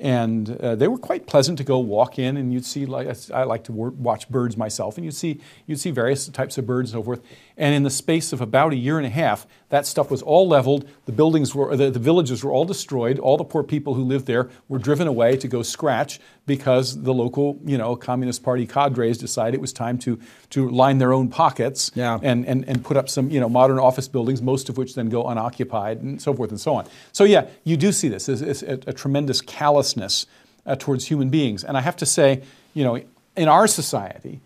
And 0.00 0.56
uh, 0.60 0.76
they 0.76 0.86
were 0.86 0.98
quite 0.98 1.26
pleasant 1.26 1.58
to 1.58 1.64
go 1.64 1.78
walk 1.80 2.18
in, 2.18 2.36
and 2.36 2.52
you'd 2.52 2.64
see, 2.64 2.86
like 2.86 3.08
I 3.32 3.42
like 3.42 3.64
to 3.64 3.72
watch 3.72 4.28
birds 4.28 4.56
myself, 4.56 4.96
and 4.96 5.04
you'd 5.04 5.14
see, 5.14 5.40
you'd 5.66 5.80
see 5.80 5.90
various 5.90 6.28
types 6.28 6.56
of 6.56 6.66
birds 6.66 6.92
and 6.92 7.00
so 7.00 7.04
forth. 7.04 7.20
And 7.58 7.74
in 7.74 7.82
the 7.82 7.90
space 7.90 8.32
of 8.32 8.40
about 8.40 8.72
a 8.72 8.76
year 8.76 8.98
and 8.98 9.06
a 9.06 9.10
half, 9.10 9.44
that 9.70 9.84
stuff 9.84 10.10
was 10.12 10.22
all 10.22 10.46
leveled. 10.46 10.88
The 11.06 11.12
buildings 11.12 11.54
were, 11.56 11.76
the, 11.76 11.90
the 11.90 11.98
villages 11.98 12.44
were 12.44 12.52
all 12.52 12.64
destroyed. 12.64 13.18
All 13.18 13.36
the 13.36 13.44
poor 13.44 13.64
people 13.64 13.94
who 13.94 14.04
lived 14.04 14.26
there 14.26 14.48
were 14.68 14.78
driven 14.78 15.08
away 15.08 15.36
to 15.38 15.48
go 15.48 15.62
scratch 15.62 16.20
because 16.46 17.02
the 17.02 17.12
local, 17.12 17.58
you 17.64 17.76
know, 17.76 17.96
Communist 17.96 18.44
Party 18.44 18.64
cadres 18.64 19.18
decided 19.18 19.54
it 19.54 19.60
was 19.60 19.72
time 19.72 19.98
to, 19.98 20.20
to 20.50 20.70
line 20.70 20.98
their 20.98 21.12
own 21.12 21.28
pockets 21.28 21.90
Yeah. 21.96 22.20
and, 22.22 22.46
and, 22.46 22.66
and 22.68 22.84
put 22.84 22.96
up 22.96 23.08
some, 23.08 23.28
you 23.28 23.40
know, 23.40 23.48
modern 23.48 23.80
office 23.80 24.06
buildings, 24.06 24.40
most 24.40 24.68
of 24.68 24.78
which 24.78 24.94
then 24.94 25.08
go 25.08 25.26
unoccupied 25.26 26.00
and 26.00 26.22
so 26.22 26.32
forth 26.32 26.50
and 26.50 26.60
so 26.60 26.74
on. 26.76 26.86
So 27.12 27.24
yeah, 27.24 27.48
you 27.64 27.76
do 27.76 27.90
see 27.90 28.08
this. 28.08 28.28
It's, 28.28 28.40
it's 28.40 28.62
a, 28.62 28.78
a 28.86 28.92
tremendous 28.92 29.40
callousness 29.40 30.26
uh, 30.64 30.76
towards 30.76 31.06
human 31.06 31.28
beings. 31.28 31.64
And 31.64 31.76
I 31.76 31.80
have 31.80 31.96
to 31.96 32.06
say, 32.06 32.42
you 32.72 32.84
know, 32.84 33.00
in 33.36 33.48
our 33.48 33.66
society, 33.66 34.40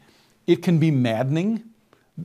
it 0.46 0.62
can 0.62 0.78
be 0.78 0.90
maddening 0.90 1.64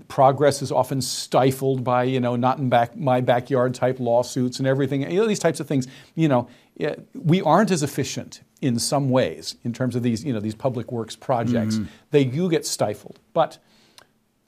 progress 0.09 0.61
is 0.61 0.71
often 0.71 1.01
stifled 1.01 1.83
by 1.83 2.03
you 2.03 2.19
know 2.19 2.35
not 2.35 2.57
in 2.59 2.67
back 2.69 2.95
my 2.97 3.21
backyard 3.21 3.73
type 3.73 3.99
lawsuits 3.99 4.59
and 4.59 4.67
everything 4.67 5.09
you 5.09 5.19
know, 5.21 5.25
these 5.27 5.39
types 5.39 5.59
of 5.61 5.67
things 5.67 5.87
you 6.15 6.27
know 6.27 6.47
eh, 6.81 6.93
we 7.15 7.41
aren't 7.41 7.71
as 7.71 7.81
efficient 7.83 8.41
in 8.61 8.77
some 8.79 9.09
ways 9.09 9.55
in 9.63 9.71
terms 9.71 9.95
of 9.95 10.03
these 10.03 10.25
you 10.25 10.33
know 10.33 10.41
these 10.41 10.55
public 10.55 10.91
works 10.91 11.15
projects 11.15 11.77
Mhm. 11.77 11.87
they 12.11 12.25
do 12.25 12.49
get 12.49 12.65
stifled 12.65 13.17
but 13.33 13.59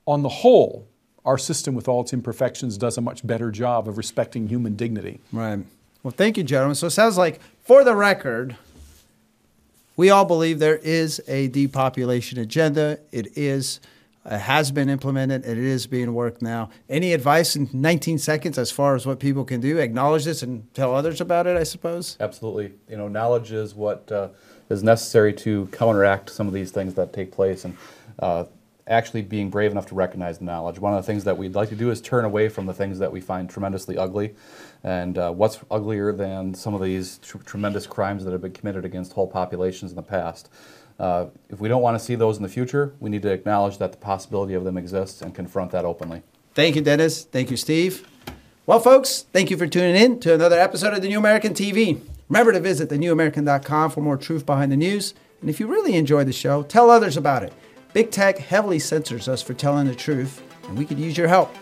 on 0.06 0.24
the 0.24 0.30
whole 0.30 0.86
our 1.24 1.38
system 1.38 1.74
with 1.74 1.88
all 1.88 2.02
its 2.02 2.12
imperfections 2.12 2.78
does 2.78 2.98
a 2.98 3.02
much 3.02 3.26
better 3.26 3.50
job 3.50 3.88
of 3.88 3.98
respecting 3.98 4.48
human 4.50 4.76
dignity 4.76 5.20
Right. 5.32 5.60
Well, 6.04 6.14
thank 6.16 6.38
you, 6.38 6.44
gentlemen. 6.44 6.76
So 6.76 6.88
it 6.88 6.92
sounds 6.92 7.18
like, 7.18 7.42
for 7.60 7.84
the 7.84 7.94
record, 7.94 8.56
we 9.98 10.10
all 10.10 10.24
believe 10.24 10.60
there 10.60 10.78
is 10.78 11.22
a 11.28 11.50
depopulation 11.50 12.40
agenda. 12.40 13.00
It 13.12 13.38
is 13.38 13.82
It 14.26 14.40
has 14.40 14.72
been 14.72 14.90
implemented 14.90 15.46
and 15.46 15.58
it 15.58 15.64
is 15.64 15.88
being 15.88 16.14
worked 16.14 16.42
now. 16.42 16.70
Any 16.90 17.14
advice 17.14 17.56
in 17.56 17.70
19 17.72 18.18
seconds 18.18 18.58
as 18.58 18.70
far 18.70 18.96
as 18.96 19.06
what 19.06 19.20
people 19.20 19.46
can 19.46 19.62
do? 19.62 19.78
Acknowledge 19.78 20.26
this 20.26 20.44
and 20.44 20.72
tell 20.74 20.94
others 20.94 21.22
about 21.22 21.48
it, 21.48 21.56
I 21.56 21.64
suppose. 21.64 22.18
Absolutely. 22.20 22.74
You 22.90 22.98
know, 22.98 23.08
knowledge 23.08 23.52
is 23.52 23.74
what 23.74 24.12
uh, 24.12 24.30
is 24.70 24.84
necessary 24.84 25.34
to 25.34 25.68
counteract 25.68 26.30
some 26.30 26.48
of 26.48 26.54
these 26.54 26.72
things 26.72 26.94
that 26.96 27.14
take 27.14 27.32
place, 27.32 27.66
and 27.66 27.76
uh, 28.20 28.46
actually 28.88 29.22
being 29.22 29.50
brave 29.50 29.72
enough 29.72 29.86
to 29.88 29.96
recognize 29.96 30.40
the 30.40 30.46
knowledge. 30.46 30.80
One 30.80 30.94
of 30.94 31.04
the 31.04 31.06
things 31.06 31.24
that 31.24 31.38
we'd 31.38 31.56
like 31.56 31.70
to 31.70 31.76
do 31.76 31.92
is 31.92 32.02
turn 32.02 32.26
away 32.26 32.50
from 32.50 32.66
the 32.66 32.74
things 32.74 33.00
that 33.00 33.12
we 33.12 33.22
find 33.22 33.50
tremendously 33.50 33.98
ugly. 33.98 34.36
And 34.84 35.18
uh, 35.18 35.32
what's 35.32 35.60
uglier 35.70 36.12
than 36.12 36.54
some 36.54 36.74
of 36.74 36.82
these 36.82 37.20
tr- 37.20 37.38
tremendous 37.40 37.86
crimes 37.86 38.26
that 38.26 38.32
have 38.32 38.42
been 38.42 38.52
committed 38.52 38.86
against 38.86 39.14
whole 39.14 39.28
populations 39.28 39.92
in 39.92 39.96
the 39.96 40.04
past? 40.04 40.50
Uh, 41.00 41.28
if 41.50 41.60
we 41.60 41.70
don't 41.70 41.82
want 41.82 41.98
to 41.98 42.04
see 42.04 42.16
those 42.16 42.38
in 42.38 42.44
the 42.44 42.50
future, 42.50 42.94
we 43.00 43.10
need 43.10 43.22
to 43.22 43.32
acknowledge 43.32 43.78
that 43.78 43.92
the 43.92 43.98
possibility 43.98 44.54
of 44.54 44.64
them 44.64 44.78
exists 44.78 45.22
and 45.22 45.34
confront 45.34 45.72
that 45.72 45.86
openly. 45.86 46.24
Thank 46.54 46.76
you, 46.76 46.82
Dennis. 46.82 47.24
Thank 47.24 47.52
you, 47.52 47.58
Steve. 47.58 48.08
Well, 48.66 48.80
folks, 48.80 49.26
thank 49.34 49.50
you 49.50 49.58
for 49.58 49.66
tuning 49.66 49.96
in 49.96 50.20
to 50.20 50.34
another 50.34 50.60
episode 50.60 50.94
of 50.94 51.02
The 51.02 51.08
New 51.08 51.18
American 51.18 51.54
TV. 51.54 52.02
Remember 52.28 52.52
to 52.52 52.60
visit 52.60 52.90
thenewamerican.com 52.90 53.92
for 53.92 54.02
more 54.02 54.18
truth 54.18 54.46
behind 54.46 54.72
the 54.72 54.78
news. 54.78 55.14
And 55.42 55.50
if 55.50 55.60
you 55.60 55.68
really 55.68 55.96
enjoy 55.96 56.24
the 56.24 56.34
show, 56.34 56.64
tell 56.64 56.90
others 56.90 57.18
about 57.18 57.44
it. 57.44 57.54
Big 57.94 58.12
tech 58.12 58.38
heavily 58.38 58.78
censors 58.78 59.28
us 59.28 59.42
for 59.42 59.54
telling 59.54 59.88
the 59.88 59.96
truth, 59.96 60.44
and 60.68 60.78
we 60.78 60.86
could 60.86 61.00
use 61.00 61.18
your 61.18 61.28
help. 61.28 61.56